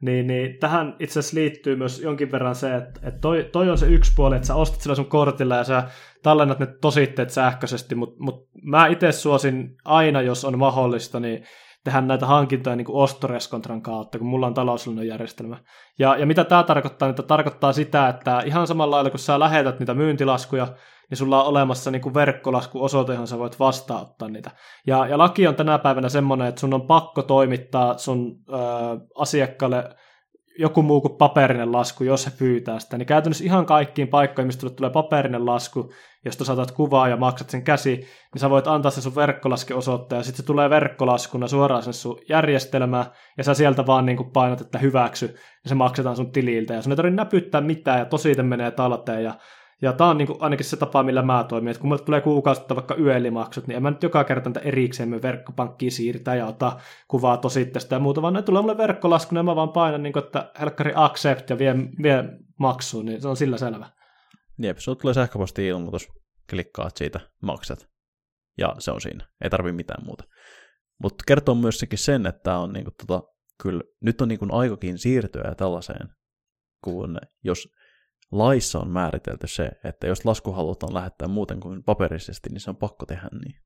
Niin, 0.00 0.26
niin 0.26 0.58
tähän 0.60 0.96
itse 1.00 1.18
asiassa 1.18 1.34
liittyy 1.34 1.76
myös 1.76 2.00
jonkin 2.00 2.32
verran 2.32 2.54
se, 2.54 2.74
että, 2.74 3.00
että 3.02 3.20
toi, 3.20 3.48
toi 3.52 3.70
on 3.70 3.78
se 3.78 3.86
yksi 3.86 4.12
puoli, 4.16 4.36
että 4.36 4.46
sä 4.48 4.54
ostat 4.54 4.80
sillä 4.80 4.94
sun 4.94 5.08
kortilla 5.08 5.56
ja 5.56 5.64
sä 5.64 5.82
tallennat 6.22 6.58
ne 6.58 6.66
tositteet 6.80 7.30
sähköisesti, 7.30 7.94
mutta 7.94 8.16
mut 8.24 8.48
mä 8.62 8.86
itse 8.86 9.12
suosin 9.12 9.76
aina, 9.84 10.22
jos 10.22 10.44
on 10.44 10.58
mahdollista, 10.58 11.20
niin 11.20 11.44
tehdä 11.84 12.00
näitä 12.00 12.26
hankintoja 12.26 12.76
niin 12.76 12.86
ostoreskontran 12.88 13.82
kautta, 13.82 14.18
kun 14.18 14.26
mulla 14.26 14.46
on 14.46 14.54
taloudellinen 14.54 15.08
järjestelmä. 15.08 15.58
Ja, 15.98 16.16
ja 16.16 16.26
mitä 16.26 16.44
tämä 16.44 16.62
tarkoittaa? 16.62 17.08
Niin 17.08 17.16
tämä 17.16 17.26
tarkoittaa 17.26 17.72
sitä, 17.72 18.08
että 18.08 18.40
ihan 18.40 18.66
samalla 18.66 18.96
lailla, 18.96 19.10
kun 19.10 19.18
sä 19.18 19.40
lähetät 19.40 19.78
niitä 19.78 19.94
myyntilaskuja, 19.94 20.68
niin 21.10 21.18
sulla 21.18 21.42
on 21.42 21.48
olemassa 21.48 21.90
niin 21.90 22.02
kuin 22.02 22.14
verkkolaskuosoite, 22.14 23.12
johon 23.12 23.26
sä 23.26 23.38
voit 23.38 23.58
vastaanottaa 23.58 24.28
niitä. 24.28 24.50
Ja, 24.86 25.06
ja 25.06 25.18
laki 25.18 25.46
on 25.46 25.54
tänä 25.54 25.78
päivänä 25.78 26.08
semmoinen, 26.08 26.48
että 26.48 26.60
sun 26.60 26.74
on 26.74 26.86
pakko 26.86 27.22
toimittaa 27.22 27.98
sun 27.98 28.36
ö, 28.48 28.54
asiakkaalle 29.14 29.96
joku 30.58 30.82
muu 30.82 31.00
kuin 31.00 31.16
paperinen 31.16 31.72
lasku, 31.72 32.04
jos 32.04 32.26
he 32.26 32.32
pyytää 32.38 32.78
sitä. 32.78 32.98
Niin 32.98 33.06
käytännössä 33.06 33.44
ihan 33.44 33.66
kaikkiin 33.66 34.08
paikkoihin, 34.08 34.46
mistä 34.46 34.70
tulee 34.70 34.90
paperinen 34.90 35.46
lasku, 35.46 35.92
josta 36.24 36.44
saatat 36.44 36.70
kuvaa 36.70 37.08
ja 37.08 37.16
maksat 37.16 37.50
sen 37.50 37.62
käsi, 37.62 37.96
niin 37.96 38.40
sä 38.40 38.50
voit 38.50 38.66
antaa 38.66 38.90
sen 38.90 39.02
sun 39.02 39.14
verkkolaskeosoitteen, 39.14 40.18
ja 40.18 40.22
sitten 40.22 40.36
se 40.42 40.46
tulee 40.46 40.70
verkkolaskuna 40.70 41.48
suoraan 41.48 41.82
sen 41.82 41.92
sun 41.92 42.18
järjestelmään, 42.28 43.06
ja 43.38 43.44
sä 43.44 43.54
sieltä 43.54 43.86
vaan 43.86 44.06
niin 44.06 44.16
kuin 44.16 44.30
painat, 44.30 44.60
että 44.60 44.78
hyväksy, 44.78 45.26
ja 45.64 45.68
se 45.68 45.74
maksetaan 45.74 46.16
sun 46.16 46.32
tililtä, 46.32 46.74
ja 46.74 46.82
sun 46.82 46.92
ei 46.92 46.96
tarvitse 46.96 47.16
näpyttää 47.16 47.60
mitään, 47.60 47.98
ja 47.98 48.04
tositen 48.04 48.46
menee 48.46 48.70
talteen, 48.70 49.24
ja 49.24 49.34
ja 49.82 49.92
tämä 49.92 50.10
on 50.10 50.18
niin 50.18 50.26
kuin 50.26 50.42
ainakin 50.42 50.66
se 50.66 50.76
tapa, 50.76 51.02
millä 51.02 51.22
mä 51.22 51.44
toimin, 51.48 51.68
että 51.68 51.80
kun 51.80 51.88
mulle 51.88 52.02
tulee 52.02 52.20
kuukausittain 52.20 52.76
vaikka 52.76 52.94
yölimaksut, 52.94 53.66
niin 53.66 53.76
en 53.76 53.82
mä 53.82 53.90
nyt 53.90 54.02
joka 54.02 54.24
kerta 54.24 54.50
niitä 54.50 54.60
erikseen 54.60 55.08
me 55.08 55.22
verkkopankkiin 55.22 55.92
siirtää 55.92 56.34
ja 56.34 56.46
ota 56.46 56.80
kuvaa 57.08 57.36
tositteesta 57.36 57.94
ja 57.94 57.98
muuta, 57.98 58.22
vaan 58.22 58.34
ne 58.34 58.42
tulee 58.42 58.62
mulle 58.62 58.76
verkkolaskuna 58.76 59.38
ja 59.38 59.42
mä 59.42 59.56
vaan 59.56 59.72
painan, 59.72 60.02
niin 60.02 60.12
kuin, 60.12 60.24
että 60.24 60.52
helkkari 60.60 60.92
accept 60.94 61.50
ja 61.50 61.58
vie, 61.58 61.74
vie 62.02 62.24
maksuun, 62.58 63.06
niin 63.06 63.20
se 63.20 63.28
on 63.28 63.36
sillä 63.36 63.58
selvä. 63.58 63.86
Jep, 64.58 64.78
sulla 64.78 64.98
tulee 65.00 65.14
sähköposti-ilmoitus, 65.14 66.08
klikkaat 66.50 66.96
siitä, 66.96 67.20
maksat. 67.42 67.88
Ja 68.58 68.74
se 68.78 68.90
on 68.90 69.00
siinä. 69.00 69.26
Ei 69.44 69.50
tarvi 69.50 69.72
mitään 69.72 70.04
muuta. 70.04 70.24
Mutta 71.02 71.24
kertoo 71.26 71.54
myös 71.54 71.78
sekin 71.78 71.98
sen, 71.98 72.26
että 72.26 72.58
on 72.58 72.72
niinku 72.72 72.90
tota, 72.90 73.22
kyllä, 73.62 73.82
nyt 74.00 74.20
on 74.20 74.28
niinku 74.28 74.46
aikakin 74.52 74.98
siirtyä 74.98 75.54
tällaiseen, 75.56 76.08
kun 76.84 77.18
jos 77.44 77.68
laissa 78.38 78.80
on 78.80 78.90
määritelty 78.90 79.46
se, 79.46 79.70
että 79.84 80.06
jos 80.06 80.24
lasku 80.24 80.52
halutaan 80.52 80.94
lähettää 80.94 81.28
muuten 81.28 81.60
kuin 81.60 81.84
paperisesti, 81.84 82.50
niin 82.50 82.60
se 82.60 82.70
on 82.70 82.76
pakko 82.76 83.06
tehdä 83.06 83.28
niin. 83.44 83.60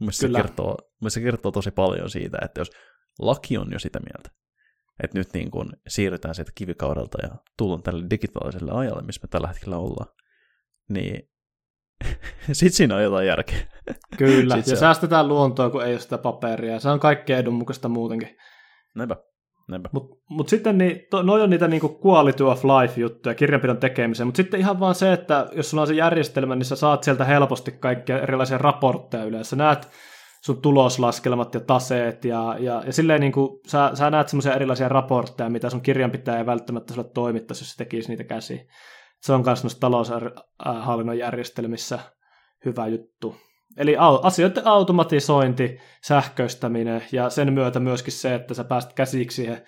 Mielestäni 0.00 0.32
se 0.32 0.38
kertoo, 0.38 0.76
se 1.08 1.20
kertoo 1.20 1.52
tosi 1.52 1.70
paljon 1.70 2.10
siitä, 2.10 2.38
että 2.44 2.60
jos 2.60 2.70
laki 3.18 3.58
on 3.58 3.68
jo 3.72 3.78
sitä 3.78 4.00
mieltä, 4.00 4.30
että 5.02 5.18
nyt 5.18 5.28
niin 5.32 5.50
kuin 5.50 5.68
siirrytään 5.88 6.34
sieltä 6.34 6.52
kivikaudelta 6.54 7.18
ja 7.22 7.30
tullaan 7.58 7.82
tälle 7.82 8.06
digitaaliselle 8.10 8.72
ajalle, 8.72 9.02
missä 9.02 9.20
me 9.22 9.28
tällä 9.28 9.48
hetkellä 9.48 9.76
ollaan, 9.76 10.14
niin 10.88 11.30
sitten 12.52 12.72
siinä 12.72 12.96
on 12.96 13.02
jotain 13.02 13.26
järkeä. 13.26 13.66
Kyllä, 14.18 14.56
ja 14.66 14.76
säästetään 14.76 15.28
luontoa, 15.28 15.70
kun 15.70 15.84
ei 15.84 15.92
ole 15.92 16.00
sitä 16.00 16.18
paperia. 16.18 16.80
Se 16.80 16.88
on 16.88 17.00
kaikkein 17.00 17.38
edun 17.38 17.54
mukaista 17.54 17.88
muutenkin. 17.88 18.36
Näinpä. 18.94 19.16
Mutta 19.92 20.16
mut 20.30 20.48
sitten 20.48 20.78
niin, 20.78 21.06
to, 21.10 21.22
noi 21.22 21.42
on 21.42 21.50
niitä 21.50 21.68
niinku 21.68 22.00
quality 22.06 22.44
of 22.44 22.64
life-juttuja 22.64 23.34
kirjanpidon 23.34 23.76
tekemiseen, 23.76 24.26
mutta 24.26 24.36
sitten 24.36 24.60
ihan 24.60 24.80
vaan 24.80 24.94
se, 24.94 25.12
että 25.12 25.46
jos 25.52 25.70
sulla 25.70 25.80
on 25.80 25.86
se 25.86 25.94
järjestelmä, 25.94 26.56
niin 26.56 26.64
sä 26.64 26.76
saat 26.76 27.02
sieltä 27.02 27.24
helposti 27.24 27.72
kaikkia 27.72 28.20
erilaisia 28.20 28.58
raportteja 28.58 29.24
yleensä. 29.24 29.56
Näet 29.56 29.88
sun 30.40 30.62
tuloslaskelmat 30.62 31.54
ja 31.54 31.60
taseet 31.60 32.24
ja, 32.24 32.56
ja, 32.58 32.82
ja 32.86 32.92
silleen 32.92 33.20
niin 33.20 33.32
kuin, 33.32 33.60
sä, 33.66 33.90
sä 33.94 34.10
näet 34.10 34.28
semmoisia 34.28 34.54
erilaisia 34.54 34.88
raportteja, 34.88 35.50
mitä 35.50 35.70
sun 35.70 35.80
kirjanpitäjä 35.80 36.38
ei 36.38 36.46
välttämättä 36.46 36.94
sulle 36.94 37.08
toimittaisi, 37.14 37.62
jos 37.62 37.70
se 37.70 37.76
tekisi 37.76 38.08
niitä 38.08 38.24
käsiä. 38.24 38.64
Se 39.20 39.32
on 39.32 39.42
myös 39.44 39.64
noissa 39.64 39.80
taloushallinnon 39.80 41.18
järjestelmissä 41.18 41.98
hyvä 42.64 42.86
juttu. 42.86 43.36
Eli 43.78 43.96
asioiden 44.22 44.66
automatisointi, 44.66 45.78
sähköistäminen 46.04 47.02
ja 47.12 47.30
sen 47.30 47.52
myötä 47.52 47.80
myöskin 47.80 48.12
se, 48.12 48.34
että 48.34 48.54
sä 48.54 48.64
pääst 48.64 48.92
käsiksi 48.92 49.36
siihen, 49.36 49.66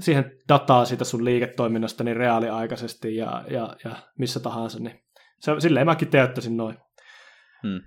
siihen 0.00 0.38
dataa 0.48 0.84
siitä 0.84 1.04
sun 1.04 1.24
liiketoiminnasta 1.24 2.04
niin 2.04 2.16
reaaliaikaisesti 2.16 3.16
ja, 3.16 3.44
ja, 3.50 3.76
ja 3.84 3.96
missä 4.18 4.40
tahansa, 4.40 4.78
niin 4.78 5.00
se, 5.40 5.52
silleen 5.58 5.86
mäkin 5.86 6.08
teettäisin 6.08 6.56
noin. 6.56 6.76
Hmm. 7.62 7.80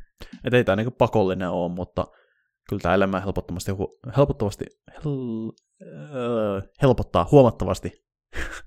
Et 0.44 0.54
ei 0.54 0.64
tämä 0.64 0.76
niinku 0.76 0.96
pakollinen 0.98 1.50
ole, 1.50 1.72
mutta 1.72 2.08
kyllä 2.70 2.82
tämä 2.82 2.96
elämä 2.96 3.20
helpottomasti, 3.20 3.72
helpottavasti 4.18 4.66
hel, 4.94 5.12
helpottaa 6.82 7.28
huomattavasti. 7.32 8.09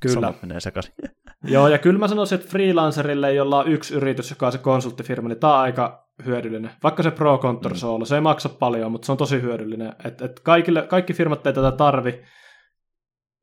Kyllä. 0.00 0.14
Sanat 0.14 0.42
menee 0.42 0.60
sekaisin. 0.60 0.94
Joo, 1.44 1.68
ja 1.68 1.78
kyllä 1.78 1.98
mä 1.98 2.08
sanoisin, 2.08 2.38
että 2.38 2.50
freelancerille, 2.50 3.34
jolla 3.34 3.58
on 3.58 3.68
yksi 3.68 3.94
yritys, 3.94 4.30
joka 4.30 4.46
on 4.46 4.52
se 4.52 4.58
konsulttifirma, 4.58 5.28
niin 5.28 5.40
tämä 5.40 5.54
on 5.54 5.60
aika 5.60 6.08
hyödyllinen. 6.26 6.70
Vaikka 6.82 7.02
se 7.02 7.10
Pro 7.10 7.38
Contour 7.38 7.72
mm. 7.72 8.04
se 8.04 8.14
ei 8.14 8.20
maksa 8.20 8.48
paljon, 8.48 8.92
mutta 8.92 9.06
se 9.06 9.12
on 9.12 9.18
tosi 9.18 9.42
hyödyllinen. 9.42 9.92
Et, 10.04 10.22
et 10.22 10.40
kaikille, 10.40 10.82
kaikki 10.82 11.12
firmat 11.12 11.46
ei 11.46 11.52
tätä 11.52 11.72
tarvi. 11.72 12.22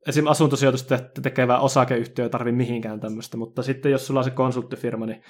Esim. 0.06 0.26
asuntosijoitusta 0.26 0.98
tekevä 1.22 1.58
osakeyhtiö 1.58 2.24
ei 2.24 2.30
tarvi 2.30 2.52
mihinkään 2.52 3.00
tämmöistä, 3.00 3.36
mutta 3.36 3.62
sitten 3.62 3.92
jos 3.92 4.06
sulla 4.06 4.20
on 4.20 4.24
se 4.24 4.30
konsulttifirma, 4.30 5.06
niin 5.06 5.22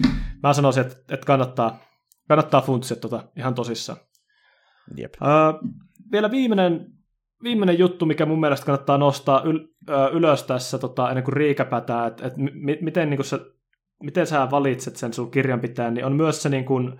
mä 0.42 0.52
sanoisin, 0.52 0.80
että, 0.80 0.96
että 1.14 1.26
kannattaa, 1.26 1.78
kannattaa 2.28 2.60
funtsia 2.60 2.96
tota 2.96 3.24
ihan 3.36 3.54
tosissaan. 3.54 3.98
Jep. 4.96 5.14
Uh, 5.22 5.70
vielä 6.12 6.30
viimeinen, 6.30 6.86
viimeinen 7.42 7.78
juttu, 7.78 8.06
mikä 8.06 8.26
mun 8.26 8.40
mielestä 8.40 8.66
kannattaa 8.66 8.98
nostaa 8.98 9.42
yl, 9.42 9.58
ylös 10.12 10.42
tässä 10.42 10.78
tota, 10.78 11.08
ennen 11.08 11.24
kuin 11.24 11.32
riikäpätää, 11.32 12.06
että 12.06 12.26
et 12.26 12.36
m- 12.36 12.84
miten, 12.84 13.10
niin 13.10 13.20
miten 14.02 14.26
sä 14.26 14.48
valitset 14.50 14.96
sen 14.96 15.12
sun 15.12 15.30
kirjanpitäjän, 15.30 15.94
niin 15.94 16.04
on 16.04 16.16
myös 16.16 16.42
se 16.42 16.48
niin 16.48 16.64
kuin, 16.64 16.98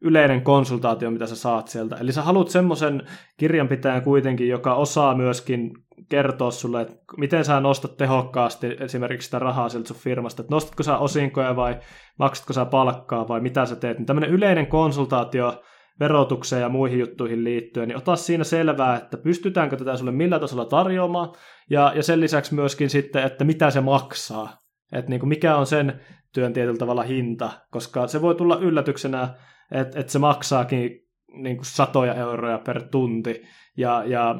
yleinen 0.00 0.42
konsultaatio, 0.42 1.10
mitä 1.10 1.26
sä 1.26 1.36
saat 1.36 1.68
sieltä. 1.68 1.96
Eli 1.96 2.12
sä 2.12 2.22
haluat 2.22 2.48
semmoisen 2.48 3.02
kirjanpitäjän 3.36 4.02
kuitenkin, 4.02 4.48
joka 4.48 4.74
osaa 4.74 5.14
myöskin 5.14 5.70
kertoa 6.08 6.50
sulle, 6.50 6.80
että 6.80 6.94
miten 7.16 7.44
sä 7.44 7.60
nostat 7.60 7.96
tehokkaasti 7.96 8.76
esimerkiksi 8.80 9.24
sitä 9.24 9.38
rahaa 9.38 9.68
sieltä 9.68 9.88
sun 9.88 9.96
firmasta, 9.96 10.42
että 10.42 10.54
nostatko 10.54 10.82
sä 10.82 10.98
osinkoja 10.98 11.56
vai 11.56 11.78
maksatko 12.18 12.52
sä 12.52 12.64
palkkaa 12.64 13.28
vai 13.28 13.40
mitä 13.40 13.66
sä 13.66 13.76
teet. 13.76 13.98
Niin 13.98 14.06
tämmöinen 14.06 14.30
yleinen 14.30 14.66
konsultaatio 14.66 15.62
verotukseen 16.00 16.62
ja 16.62 16.68
muihin 16.68 16.98
juttuihin 16.98 17.44
liittyen, 17.44 17.88
niin 17.88 17.96
ota 17.96 18.16
siinä 18.16 18.44
selvää, 18.44 18.96
että 18.96 19.16
pystytäänkö 19.16 19.76
tätä 19.76 19.96
sulle 19.96 20.12
millä 20.12 20.38
tasolla 20.38 20.64
tarjoamaan, 20.64 21.32
ja, 21.70 21.92
ja 21.96 22.02
sen 22.02 22.20
lisäksi 22.20 22.54
myöskin 22.54 22.90
sitten, 22.90 23.24
että 23.24 23.44
mitä 23.44 23.70
se 23.70 23.80
maksaa, 23.80 24.60
että 24.92 25.10
niin 25.10 25.20
kuin 25.20 25.28
mikä 25.28 25.56
on 25.56 25.66
sen 25.66 26.00
työn 26.34 26.52
tietyllä 26.52 26.78
tavalla 26.78 27.02
hinta, 27.02 27.50
koska 27.70 28.06
se 28.06 28.22
voi 28.22 28.34
tulla 28.34 28.58
yllätyksenä 28.58 29.34
että 29.70 30.00
et 30.00 30.08
se 30.08 30.18
maksaakin 30.18 30.90
niin 31.32 31.56
kuin 31.56 31.66
satoja 31.66 32.14
euroja 32.14 32.58
per 32.58 32.82
tunti. 32.82 33.42
Ja, 33.76 34.04
ja 34.06 34.34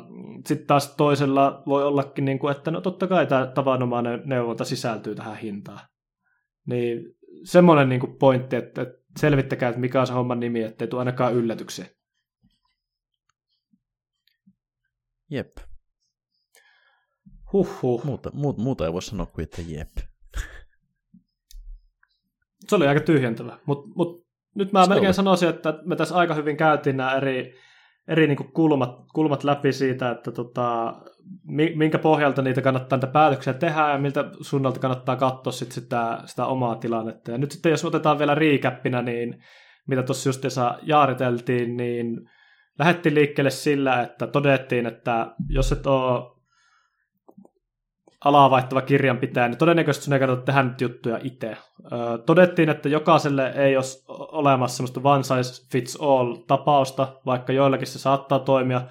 sitten 0.47 0.67
taas 0.67 0.97
toisella 0.97 1.63
voi 1.67 1.85
ollakin, 1.85 2.25
niin 2.25 2.39
kuin, 2.39 2.57
että 2.57 2.71
no 2.71 2.81
totta 2.81 3.07
kai 3.07 3.27
tämä 3.27 3.47
tavanomainen 3.47 4.23
neuvonta 4.25 4.65
sisältyy 4.65 5.15
tähän 5.15 5.37
hintaan. 5.37 5.81
Niin 6.67 7.05
semmoinen 7.45 7.89
niin 7.89 8.01
kuin 8.01 8.17
pointti, 8.19 8.57
että, 8.57 8.83
että 8.83 9.00
selvittäkää, 9.17 9.69
että 9.69 9.81
mikä 9.81 10.01
on 10.01 10.07
se 10.07 10.13
homman 10.13 10.41
nimi, 10.41 10.63
ettei 10.63 10.89
tule 10.89 11.01
ainakaan 11.01 11.35
yllätyksiä. 11.35 11.87
Jep. 15.31 15.57
Huhhuh. 17.53 18.05
Muuta, 18.05 18.31
muuta, 18.35 18.63
muuta 18.63 18.87
ei 18.87 18.93
voi 18.93 19.03
sanoa 19.03 19.27
kuin, 19.27 19.43
että 19.43 19.63
jep. 19.67 19.91
Se 22.69 22.77
oli 22.77 22.89
aika 22.89 23.01
tyhjentävä, 23.01 23.59
mutta 23.67 23.89
mut 23.97 24.27
nyt 24.55 24.73
mä 24.73 24.87
melkein 24.87 25.15
sanoisin, 25.15 25.49
että 25.49 25.79
me 25.85 25.97
tässä 25.97 26.15
aika 26.15 26.35
hyvin 26.35 26.57
käytiin 26.57 26.97
nämä 26.97 27.15
eri, 27.15 27.55
eri 28.09 28.27
niin 28.27 28.37
kuin 28.37 28.53
kulmat, 28.53 28.97
kulmat 29.15 29.45
läpi 29.45 29.73
siitä, 29.73 30.11
että 30.11 30.33
tota, 30.33 30.95
minkä 31.75 31.99
pohjalta 31.99 32.43
niitä 32.43 32.63
kannattaa 32.63 32.97
niitä 32.97 33.07
päätöksiä 33.07 33.53
tehdä 33.53 33.89
ja 33.89 33.99
miltä 33.99 34.31
suunnalta 34.41 34.81
kannattaa 34.81 35.17
katsoa 35.17 35.53
sit 35.53 35.73
sitä, 35.73 36.19
sitä 36.25 36.47
omaa 36.47 36.77
tilannetta. 36.77 37.31
Ja 37.31 37.39
nyt 37.39 37.51
sitten 37.51 37.71
jos 37.71 37.85
otetaan 37.85 38.19
vielä 38.19 38.35
riikäppinä, 38.35 39.03
niin 39.03 39.43
mitä 39.89 40.03
tuossa 40.03 40.29
justiinsa 40.29 40.79
jaariteltiin, 40.83 41.77
niin 41.77 42.31
lähdettiin 42.79 43.15
liikkeelle 43.15 43.51
sillä, 43.51 44.03
että 44.03 44.27
todettiin, 44.27 44.87
että 44.87 45.27
jos 45.49 45.73
et 45.73 45.87
ole 45.87 46.39
alaa 48.25 48.51
vaihtava 48.51 48.83
kirjanpitäjä, 48.83 49.49
niin 49.49 49.59
todennäköisesti 49.59 50.14
ei 50.14 50.21
kannata 50.21 50.43
tehdä 50.43 50.62
nyt 50.62 50.81
juttuja 50.81 51.18
itse. 51.23 51.57
Todettiin, 52.27 52.68
että 52.68 52.89
jokaiselle 52.89 53.53
ei 53.57 53.77
ole 53.77 53.85
olemassa 54.09 54.77
semmoista 54.77 55.01
one 55.05 55.23
size 55.23 55.68
fits 55.73 55.99
all 56.01 56.35
tapausta, 56.35 57.21
vaikka 57.27 57.53
joillakin 57.53 57.87
se 57.87 57.99
saattaa 57.99 58.39
toimia, 58.39 58.83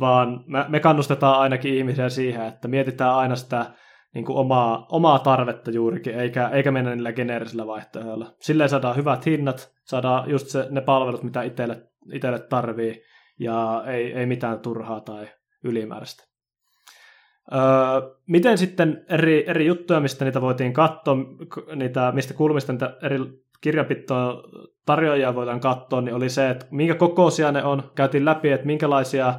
vaan 0.00 0.44
me, 0.68 0.80
kannustetaan 0.80 1.40
ainakin 1.40 1.74
ihmisiä 1.74 2.08
siihen, 2.08 2.46
että 2.46 2.68
mietitään 2.68 3.14
aina 3.14 3.36
sitä 3.36 3.66
niin 4.14 4.24
kuin 4.24 4.38
omaa, 4.38 4.86
omaa 4.88 5.18
tarvetta 5.18 5.70
juurikin, 5.70 6.14
eikä, 6.14 6.48
eikä 6.48 6.70
mennä 6.70 6.94
niillä 6.94 7.12
geneerisillä 7.12 7.66
vaihtoehdoilla. 7.66 8.34
Silleen 8.40 8.68
saadaan 8.68 8.96
hyvät 8.96 9.26
hinnat, 9.26 9.72
saadaan 9.84 10.30
just 10.30 10.46
se, 10.46 10.66
ne 10.70 10.80
palvelut, 10.80 11.22
mitä 11.22 11.42
itselle, 11.42 11.82
itselle 12.12 12.38
tarvii, 12.38 13.02
ja 13.38 13.84
ei, 13.86 14.12
ei 14.12 14.26
mitään 14.26 14.60
turhaa 14.60 15.00
tai 15.00 15.26
ylimääräistä. 15.64 16.31
Öö, 17.54 18.10
miten 18.26 18.58
sitten 18.58 19.04
eri, 19.08 19.44
eri 19.50 19.66
juttuja, 19.66 20.00
mistä 20.00 20.24
niitä 20.24 20.40
voitiin 20.40 20.72
katsoa, 20.72 21.16
niitä, 21.76 22.12
mistä 22.12 22.34
kulmista 22.34 22.72
niitä 22.72 22.96
eri 23.02 23.18
kirjanpitoa 23.60 24.42
tarjoajia 24.86 25.34
voidaan 25.34 25.60
katsoa, 25.60 26.00
niin 26.00 26.14
oli 26.14 26.28
se, 26.28 26.50
että 26.50 26.66
minkä 26.70 26.94
kokoisia 26.94 27.52
ne 27.52 27.64
on, 27.64 27.90
käytiin 27.94 28.24
läpi, 28.24 28.50
että 28.50 28.66
minkälaisia 28.66 29.34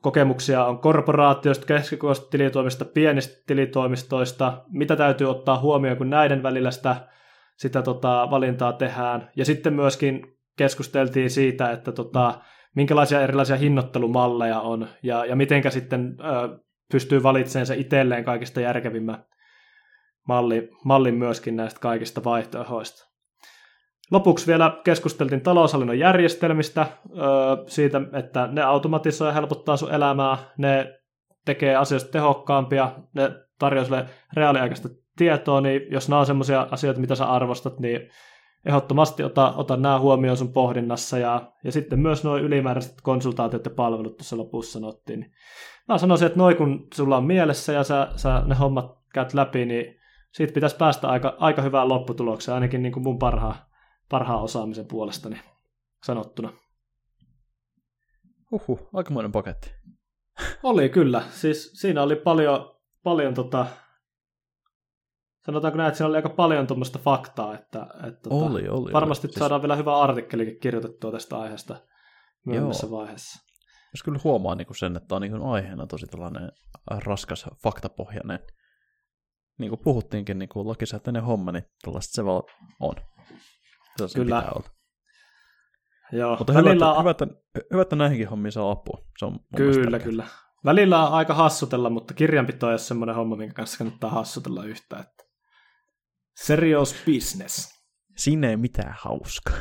kokemuksia 0.00 0.64
on 0.64 0.78
korporaatioista, 0.78 1.66
keskikokoisista 1.66 2.30
tilitoimista, 2.30 2.84
pienistä 2.84 3.42
tilitoimistoista, 3.46 4.64
mitä 4.70 4.96
täytyy 4.96 5.30
ottaa 5.30 5.58
huomioon, 5.58 5.96
kun 5.96 6.10
näiden 6.10 6.42
välillä 6.42 6.70
sitä, 6.70 7.08
sitä 7.56 7.82
tota, 7.82 8.28
valintaa 8.30 8.72
tehdään. 8.72 9.30
Ja 9.36 9.44
sitten 9.44 9.74
myöskin 9.74 10.38
keskusteltiin 10.56 11.30
siitä, 11.30 11.70
että 11.70 11.92
tota, 11.92 12.40
minkälaisia 12.74 13.20
erilaisia 13.20 13.56
hinnoittelumalleja 13.56 14.60
on 14.60 14.88
ja, 15.02 15.24
ja 15.24 15.36
mitenkä 15.36 15.70
sitten 15.70 16.16
ö, 16.20 16.58
pystyy 16.92 17.22
valitsemaan 17.22 17.66
se 17.66 17.76
itselleen 17.76 18.24
kaikista 18.24 18.60
järkevimmän 18.60 19.24
malli, 20.28 20.70
mallin 20.84 21.14
myöskin 21.14 21.56
näistä 21.56 21.80
kaikista 21.80 22.24
vaihtoehdoista. 22.24 23.08
Lopuksi 24.10 24.46
vielä 24.46 24.80
keskusteltiin 24.84 25.40
taloushallinnon 25.40 25.98
järjestelmistä, 25.98 26.86
siitä, 27.66 28.00
että 28.12 28.48
ne 28.52 28.62
automatisoi 28.62 29.28
ja 29.28 29.32
helpottaa 29.32 29.76
sun 29.76 29.94
elämää, 29.94 30.38
ne 30.58 31.00
tekee 31.44 31.76
asioista 31.76 32.10
tehokkaampia, 32.10 32.92
ne 33.14 33.30
tarjoaa 33.58 33.84
sulle 33.84 34.06
reaaliaikaista 34.32 34.88
tietoa, 35.16 35.60
niin 35.60 35.82
jos 35.90 36.08
nämä 36.08 36.20
on 36.20 36.26
sellaisia 36.26 36.68
asioita, 36.70 37.00
mitä 37.00 37.14
sä 37.14 37.26
arvostat, 37.26 37.80
niin 37.80 38.10
ehdottomasti 38.66 39.22
ota, 39.22 39.52
ota 39.56 39.76
nämä 39.76 39.98
huomioon 39.98 40.36
sun 40.36 40.52
pohdinnassa 40.52 41.18
ja, 41.18 41.52
ja 41.64 41.72
sitten 41.72 42.00
myös 42.00 42.24
nuo 42.24 42.38
ylimääräiset 42.38 43.00
konsultaatiot 43.02 43.64
ja 43.64 43.70
palvelut 43.70 44.16
tuossa 44.16 44.36
lopussa 44.36 44.72
sanottiin. 44.72 45.20
Niin 45.20 45.32
mä 45.88 45.98
sanoisin, 45.98 46.26
että 46.26 46.38
noin 46.38 46.56
kun 46.56 46.86
sulla 46.94 47.16
on 47.16 47.24
mielessä 47.24 47.72
ja 47.72 47.84
sä, 47.84 48.08
sä 48.16 48.42
ne 48.46 48.54
hommat 48.54 48.98
käyt 49.14 49.34
läpi, 49.34 49.64
niin 49.64 49.98
siitä 50.32 50.52
pitäisi 50.52 50.76
päästä 50.76 51.08
aika, 51.08 51.36
aika 51.38 51.62
hyvään 51.62 51.88
lopputulokseen, 51.88 52.54
ainakin 52.54 52.82
niin 52.82 52.92
kuin 52.92 53.02
mun 53.02 53.18
parhaan, 53.18 53.54
parhaan 54.08 54.42
osaamisen 54.42 54.86
puolestani 54.86 55.40
sanottuna. 56.04 56.52
Uhu, 58.52 58.88
aikamoinen 58.92 59.32
paketti. 59.32 59.70
Oli 60.62 60.88
kyllä. 60.88 61.22
Siis 61.30 61.70
siinä 61.74 62.02
oli 62.02 62.16
paljon, 62.16 62.76
paljon 63.02 63.34
tota, 63.34 63.66
sanotaanko 65.52 65.76
näin, 65.76 65.88
että 65.88 65.98
siinä 65.98 66.08
oli 66.08 66.16
aika 66.16 66.28
paljon 66.28 66.66
tuommoista 66.66 66.98
faktaa, 66.98 67.54
että, 67.54 67.86
että 68.06 68.20
tota, 68.20 68.34
oli, 68.34 68.68
oli, 68.68 68.92
varmasti 68.92 69.26
oli. 69.26 69.32
Siis... 69.32 69.38
saadaan 69.38 69.62
vielä 69.62 69.76
hyvä 69.76 70.00
artikkelikin 70.00 70.60
kirjoitettua 70.60 71.12
tästä 71.12 71.38
aiheesta 71.38 71.76
myöhemmässä 72.46 72.86
Joo. 72.86 72.98
vaiheessa. 72.98 73.40
Jos 73.94 74.02
kyllä 74.02 74.20
huomaa 74.24 74.54
niin 74.54 74.66
kuin 74.66 74.76
sen, 74.76 74.96
että 74.96 75.14
on 75.14 75.22
niin 75.22 75.42
aiheena 75.42 75.86
tosi 75.86 76.06
tällainen 76.06 76.52
raskas 76.90 77.46
faktapohjainen. 77.62 78.38
Niin 79.58 79.68
kuin 79.68 79.80
puhuttiinkin, 79.84 80.38
niin 80.38 80.48
kuin 80.48 80.68
lakisääteinen 80.68 81.22
homma, 81.22 81.52
niin 81.52 81.64
tällaista 81.82 82.12
se 82.12 82.24
vaan 82.24 82.42
on. 82.80 82.94
Sellaisen 83.96 84.22
kyllä. 84.22 84.36
pitää 84.36 84.52
olla. 84.52 84.68
Joo, 86.12 86.36
Mutta 86.36 86.52
hyvä, 86.52 86.72
että, 86.72 86.94
hyvä, 86.98 87.10
että, 87.10 87.26
hyvä, 87.72 87.82
että 87.82 87.96
näihinkin 87.96 88.28
hommiin 88.28 88.52
saa 88.52 88.70
apua. 88.70 89.04
Se 89.18 89.24
on 89.24 89.40
kyllä, 89.56 89.98
kyllä. 89.98 90.26
Välillä 90.64 91.06
on 91.06 91.12
aika 91.12 91.34
hassutella, 91.34 91.90
mutta 91.90 92.14
kirjanpito 92.14 92.66
on 92.66 92.78
semmoinen 92.78 93.16
homma, 93.16 93.36
minkä 93.36 93.54
kanssa 93.54 93.78
kannattaa 93.78 94.10
hassutella 94.10 94.64
yhtä. 94.64 94.98
Että 94.98 95.27
Serious 96.44 96.94
business. 97.06 97.78
Siinä 98.16 98.50
ei 98.50 98.56
mitään 98.56 98.94
hauskaa. 98.98 99.56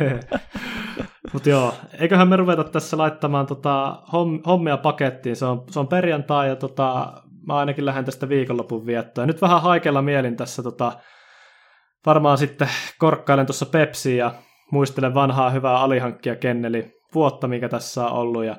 Mutta 1.32 1.48
joo, 1.48 1.74
eiköhän 1.98 2.28
me 2.28 2.36
ruveta 2.36 2.64
tässä 2.64 2.98
laittamaan 2.98 3.46
tota 3.46 4.02
hommia 4.46 4.76
pakettiin. 4.76 5.36
Se 5.36 5.44
on, 5.44 5.64
se 5.70 5.80
on 5.80 5.88
perjantai 5.88 6.48
ja 6.48 6.56
tota, 6.56 7.12
mä 7.46 7.56
ainakin 7.56 7.86
lähden 7.86 8.04
tästä 8.04 8.28
viikonlopun 8.28 8.86
viettoon. 8.86 9.28
Nyt 9.28 9.42
vähän 9.42 9.62
haikella 9.62 10.02
mielin 10.02 10.36
tässä 10.36 10.62
tota, 10.62 10.92
varmaan 12.06 12.38
sitten 12.38 12.68
korkkailen 12.98 13.46
tuossa 13.46 13.66
Pepsiä 13.66 14.24
ja 14.24 14.34
muistelen 14.72 15.14
vanhaa 15.14 15.50
hyvää 15.50 15.78
alihankkia 15.80 16.36
kenneli 16.36 16.92
vuotta, 17.14 17.48
mikä 17.48 17.68
tässä 17.68 18.06
on 18.06 18.12
ollut. 18.12 18.44
Ja 18.44 18.56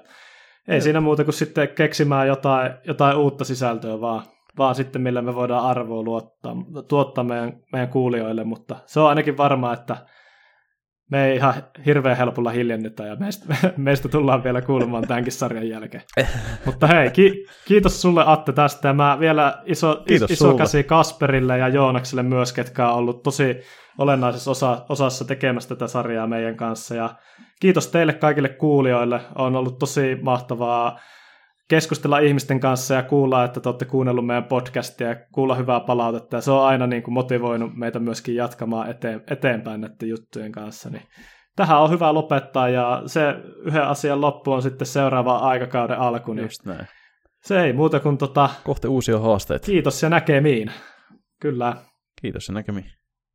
ei 0.68 0.76
ja. 0.78 0.82
siinä 0.82 1.02
muuta 1.02 1.24
kuin 1.24 1.34
sitten 1.34 1.70
keksimään 1.70 2.28
jotain, 2.28 2.72
jotain 2.84 3.18
uutta 3.18 3.44
sisältöä 3.44 4.02
vaan 4.02 4.24
vaan 4.58 4.76
sitten 4.76 5.02
millä 5.02 5.22
me 5.22 5.36
voidaan 5.36 5.66
arvoa 5.66 6.04
luottaa, 6.04 6.56
tuottaa 6.88 7.24
meidän, 7.24 7.54
meidän 7.74 7.90
kuulijoille, 7.90 8.44
mutta 8.44 8.76
se 8.86 9.00
on 9.00 9.10
ainakin 9.10 9.38
varmaa, 9.38 9.74
että 9.74 9.98
me 11.12 11.26
ei 11.26 11.36
ihan 11.36 11.54
hirveän 11.86 12.18
helpolla 12.18 12.50
hiljennytä 12.50 13.04
ja 13.04 13.16
meistä, 13.16 13.56
meistä 13.78 14.10
tullaan 14.10 14.44
vielä 14.44 14.62
kuulemaan 14.62 15.08
tämänkin 15.08 15.34
sarjan 15.34 15.70
jälkeen. 15.70 16.04
Mutta 16.66 16.88
hei, 16.88 17.12
ki, 17.12 17.46
kiitos 17.68 18.02
sulle 18.02 18.24
Atte 18.26 18.52
tästä. 18.52 18.88
Ja 18.88 18.94
mä 18.94 19.18
vielä 19.20 19.62
iso, 19.66 20.04
kiitos 20.08 20.32
iso 20.32 20.54
käsi 20.54 20.84
Kasperille 20.84 21.58
ja 21.58 21.68
Joonakselle 21.68 22.24
myös, 22.24 22.54
ketkä 22.54 22.90
on 22.90 22.96
ollut 22.96 23.24
tosi 23.24 23.58
olennaisessa 23.98 24.52
osa, 24.52 24.86
osassa 24.90 25.26
tekemässä 25.26 25.70
tätä 25.70 25.88
sarjaa 25.88 26.28
meidän 26.28 26.56
kanssa. 26.56 26.96
Ja 26.96 27.10
kiitos 27.60 27.88
teille 27.88 28.14
kaikille 28.14 28.50
kuulijoille, 28.50 29.22
on 29.36 29.56
ollut 29.56 29.80
tosi 29.80 30.18
mahtavaa 30.22 31.00
keskustella 31.70 32.20
ihmisten 32.20 32.60
kanssa 32.60 32.94
ja 32.94 33.04
kuulla, 33.04 33.44
että 33.44 33.60
te 33.60 33.70
olette 33.70 33.86
kuunnellut 33.86 34.26
meidän 34.26 34.44
podcastia 34.44 35.08
ja 35.08 35.16
kuulla 35.32 35.56
hyvää 35.56 35.80
palautetta. 35.80 36.36
Ja 36.36 36.42
se 36.42 36.52
on 36.52 36.66
aina 36.66 36.88
niin 36.88 37.04
kuin 37.04 37.14
motivoinut 37.14 37.76
meitä 37.76 38.00
myöskin 38.00 38.36
jatkamaan 38.36 38.90
eteen, 38.90 39.24
eteenpäin 39.32 39.82
näiden 39.82 40.10
juttujen 40.10 40.52
kanssa. 40.52 40.90
Niin 40.90 41.04
tähän 41.56 41.82
on 41.82 41.90
hyvä 41.90 42.14
lopettaa 42.14 42.70
ja 42.70 43.04
se 43.06 43.22
yhden 43.66 43.88
asian 43.88 44.22
loppu 44.22 44.52
on 44.52 44.62
sitten 44.62 44.88
seuraava 44.88 45.38
aikakauden 45.38 46.00
alku. 46.00 46.34
Niin 46.34 46.44
Just 46.44 46.66
näin. 46.66 46.88
Se 47.44 47.62
ei 47.62 47.74
muuta 47.74 48.00
kuin 48.00 48.18
tota... 48.18 48.50
Kohti 48.64 48.88
uusia 48.88 49.20
haasteita. 49.20 49.66
Kiitos 49.66 50.04
ja 50.04 50.10
näkemiin. 50.10 50.72
Kyllä. 51.42 51.76
Kiitos 52.22 52.48
ja 52.48 52.54
näkemiin. 52.54 52.99